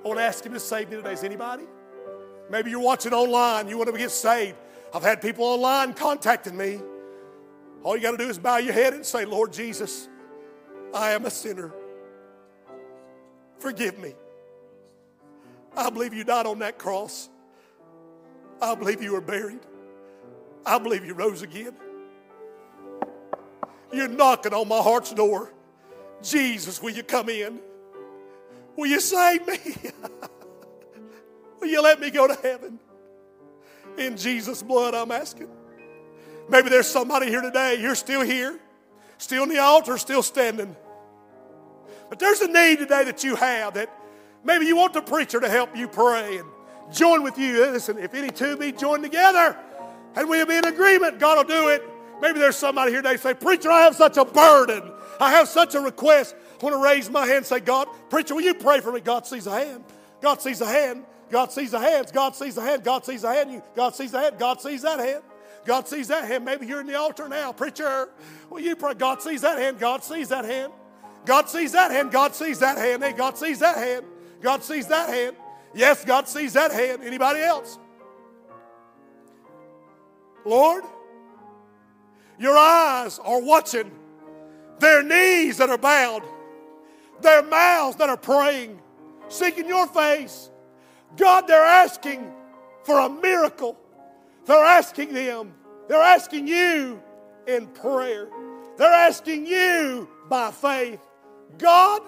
I 0.06 0.08
want 0.08 0.20
to 0.20 0.24
ask 0.24 0.46
Him 0.46 0.54
to 0.54 0.60
save 0.60 0.92
me 0.92 0.98
today. 0.98 1.14
Is 1.14 1.24
anybody? 1.24 1.64
Maybe 2.52 2.70
you're 2.70 2.80
watching 2.80 3.12
online, 3.12 3.68
you 3.68 3.76
want 3.76 3.92
to 3.92 3.98
get 3.98 4.12
saved. 4.12 4.56
I've 4.94 5.02
had 5.02 5.20
people 5.20 5.46
online 5.46 5.94
contacting 5.94 6.56
me. 6.56 6.80
All 7.82 7.98
you 7.98 8.04
got 8.04 8.12
to 8.12 8.18
do 8.18 8.30
is 8.30 8.38
bow 8.38 8.58
your 8.58 8.74
head 8.74 8.94
and 8.94 9.04
say, 9.04 9.26
Lord 9.26 9.52
Jesus, 9.52 10.08
I 10.94 11.12
am 11.14 11.26
a 11.26 11.32
sinner. 11.32 11.74
Forgive 13.58 13.98
me. 13.98 14.14
I 15.76 15.90
believe 15.90 16.14
you 16.14 16.24
died 16.24 16.46
on 16.46 16.60
that 16.60 16.78
cross. 16.78 17.30
I 18.62 18.76
believe 18.76 19.02
you 19.02 19.14
were 19.14 19.22
buried. 19.22 19.62
I 20.68 20.78
believe 20.78 21.04
you 21.04 21.16
rose 21.16 21.42
again. 21.42 21.74
You're 23.92 24.08
knocking 24.08 24.54
on 24.54 24.68
my 24.68 24.82
heart's 24.82 25.14
door. 25.14 25.52
Jesus, 26.22 26.80
will 26.80 26.92
you 26.92 27.04
come 27.04 27.30
in? 27.30 27.60
Will 28.76 28.88
you 28.88 29.00
save 29.00 29.48
me? 29.48 29.58
Will 31.60 31.68
you 31.68 31.82
let 31.82 32.00
me 32.00 32.10
go 32.10 32.28
to 32.28 32.36
heaven? 32.42 32.80
In 33.98 34.18
Jesus' 34.18 34.62
blood, 34.62 34.94
I'm 34.94 35.12
asking. 35.12 35.50
Maybe 36.50 36.70
there's 36.70 36.88
somebody 36.88 37.28
here 37.28 37.42
today, 37.42 37.82
you're 37.82 37.96
still 37.96 38.22
here, 38.22 38.60
still 39.18 39.44
in 39.44 39.50
the 39.50 39.60
altar, 39.60 39.98
still 39.98 40.22
standing. 40.22 40.76
But 42.10 42.20
there's 42.20 42.42
a 42.42 42.48
need 42.48 42.80
today 42.80 43.04
that 43.06 43.24
you 43.24 43.36
have 43.36 43.74
that 43.76 43.90
maybe 44.44 44.66
you 44.66 44.76
want 44.76 44.94
the 44.94 45.02
preacher 45.02 45.40
to 45.40 45.50
help 45.50 45.76
you 45.76 45.88
pray 45.88 46.38
and 46.38 46.48
join 46.94 47.24
with 47.24 47.38
you. 47.38 47.66
Listen, 47.72 47.98
if 47.98 48.14
any 48.14 48.30
two 48.30 48.58
be 48.58 48.72
joined 48.72 49.04
together 49.04 49.58
and 50.16 50.30
we'll 50.30 50.46
be 50.46 50.56
in 50.56 50.66
agreement, 50.66 51.20
God 51.20 51.38
will 51.38 51.56
do 51.56 51.70
it. 51.70 51.84
Maybe 52.22 52.40
there's 52.40 52.56
somebody 52.56 52.92
here 52.92 53.02
today 53.02 53.18
say, 53.18 53.34
Preacher, 53.34 53.72
I 53.72 53.82
have 53.82 53.96
such 53.96 54.18
a 54.18 54.26
burden. 54.26 54.84
I 55.20 55.32
have 55.32 55.48
such 55.48 55.76
a 55.76 55.80
request. 55.80 56.36
I 56.62 56.64
want 56.64 56.76
to 56.76 56.82
raise 56.82 57.10
my 57.10 57.26
hand 57.26 57.38
and 57.38 57.46
say, 57.46 57.60
God, 57.60 57.88
preacher, 58.10 58.36
will 58.36 58.42
you 58.42 58.54
pray 58.54 58.80
for 58.80 58.92
me? 58.92 59.02
God 59.02 59.26
sees 59.26 59.48
a 59.48 59.52
hand. 59.52 59.84
God 60.22 60.42
sees 60.42 60.62
a 60.62 60.66
hand. 60.66 61.06
God 61.30 61.52
sees 61.52 61.72
the 61.72 61.80
hands. 61.80 62.12
God 62.12 62.36
sees 62.36 62.56
the 62.56 62.62
hand. 62.62 62.84
God 62.84 63.06
sees 63.06 63.22
the 63.22 63.34
hand. 63.34 63.62
God 63.76 63.96
sees 63.96 64.12
the 64.12 64.20
hand. 64.20 64.38
God 64.38 64.62
sees 64.62 64.82
that 64.84 65.00
hand. 65.00 65.24
God 65.66 65.88
sees 65.88 66.08
that 66.10 66.26
hand. 66.26 66.46
Maybe 66.46 66.68
you're 66.68 66.82
in 66.82 66.88
the 66.88 66.98
altar 66.98 67.28
now, 67.28 67.52
preacher. 67.52 68.10
Will 68.50 68.60
you 68.60 68.76
pray? 68.76 68.94
God 68.94 69.22
sees 69.22 69.42
that 69.42 69.58
hand. 69.58 69.80
God 69.80 70.04
sees 70.04 70.30
that 70.30 70.46
hand. 70.46 70.72
God 71.26 71.50
sees 71.50 71.72
that 71.72 71.92
hand. 71.92 72.12
God 72.12 72.36
sees 72.36 72.60
that 72.60 72.78
hand. 72.78 73.04
Hey, 73.04 73.14
God 73.14 73.38
sees 73.38 73.60
that 73.60 73.78
hand. 73.78 74.06
God 74.42 74.64
sees 74.64 74.88
that 74.88 75.10
hand. 75.10 75.36
Yes, 75.74 76.06
God 76.06 76.28
sees 76.28 76.54
that 76.54 76.72
hand. 76.72 77.04
Anybody 77.04 77.42
else? 77.42 77.80
Lord, 80.46 80.84
your 82.38 82.56
eyes 82.56 83.20
are 83.20 83.42
watching 83.42 83.92
their 84.80 85.04
knees 85.04 85.58
that 85.58 85.70
are 85.70 85.78
bowed 85.78 86.24
their 87.22 87.44
mouths 87.44 87.98
that 87.98 88.10
are 88.10 88.18
praying, 88.18 88.80
seeking 89.28 89.68
your 89.68 89.88
face. 89.88 90.50
God, 91.18 91.48
they're 91.48 91.66
asking 91.66 92.32
for 92.84 93.00
a 93.00 93.10
miracle. 93.10 93.78
They're 94.46 94.64
asking 94.64 95.14
them, 95.14 95.54
they're 95.88 96.02
asking 96.02 96.48
you 96.48 97.02
in 97.48 97.68
prayer. 97.68 98.30
They're 98.78 98.92
asking 98.92 99.48
you 99.48 100.10
by 100.30 100.52
faith. 100.52 101.00
God, 101.58 102.02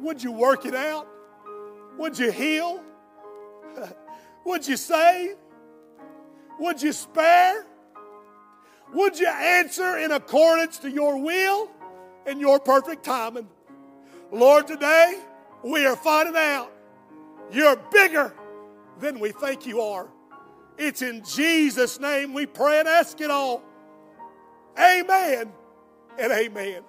would 0.00 0.22
you 0.22 0.32
work 0.32 0.64
it 0.64 0.74
out? 0.74 1.06
Would 1.98 2.18
you 2.18 2.30
heal? 2.30 2.82
Would 4.46 4.66
you 4.66 4.76
save? 4.76 5.36
Would 6.60 6.80
you 6.82 6.92
spare? 6.92 7.66
Would 8.92 9.18
you 9.18 9.28
answer 9.28 9.98
in 9.98 10.12
accordance 10.12 10.78
to 10.78 10.90
your 10.90 11.18
will 11.18 11.70
and 12.26 12.40
your 12.40 12.60
perfect 12.60 13.04
timing? 13.04 13.48
Lord, 14.30 14.66
today 14.66 15.20
we 15.62 15.86
are 15.86 15.96
finding 15.96 16.36
out 16.36 16.70
you're 17.50 17.76
bigger 17.92 18.34
than 19.00 19.20
we 19.20 19.32
think 19.32 19.66
you 19.66 19.80
are. 19.80 20.08
It's 20.78 21.02
in 21.02 21.22
Jesus' 21.24 22.00
name 22.00 22.34
we 22.34 22.46
pray 22.46 22.80
and 22.80 22.88
ask 22.88 23.20
it 23.20 23.30
all. 23.30 23.62
Amen 24.78 25.52
and 26.18 26.32
amen. 26.32 26.82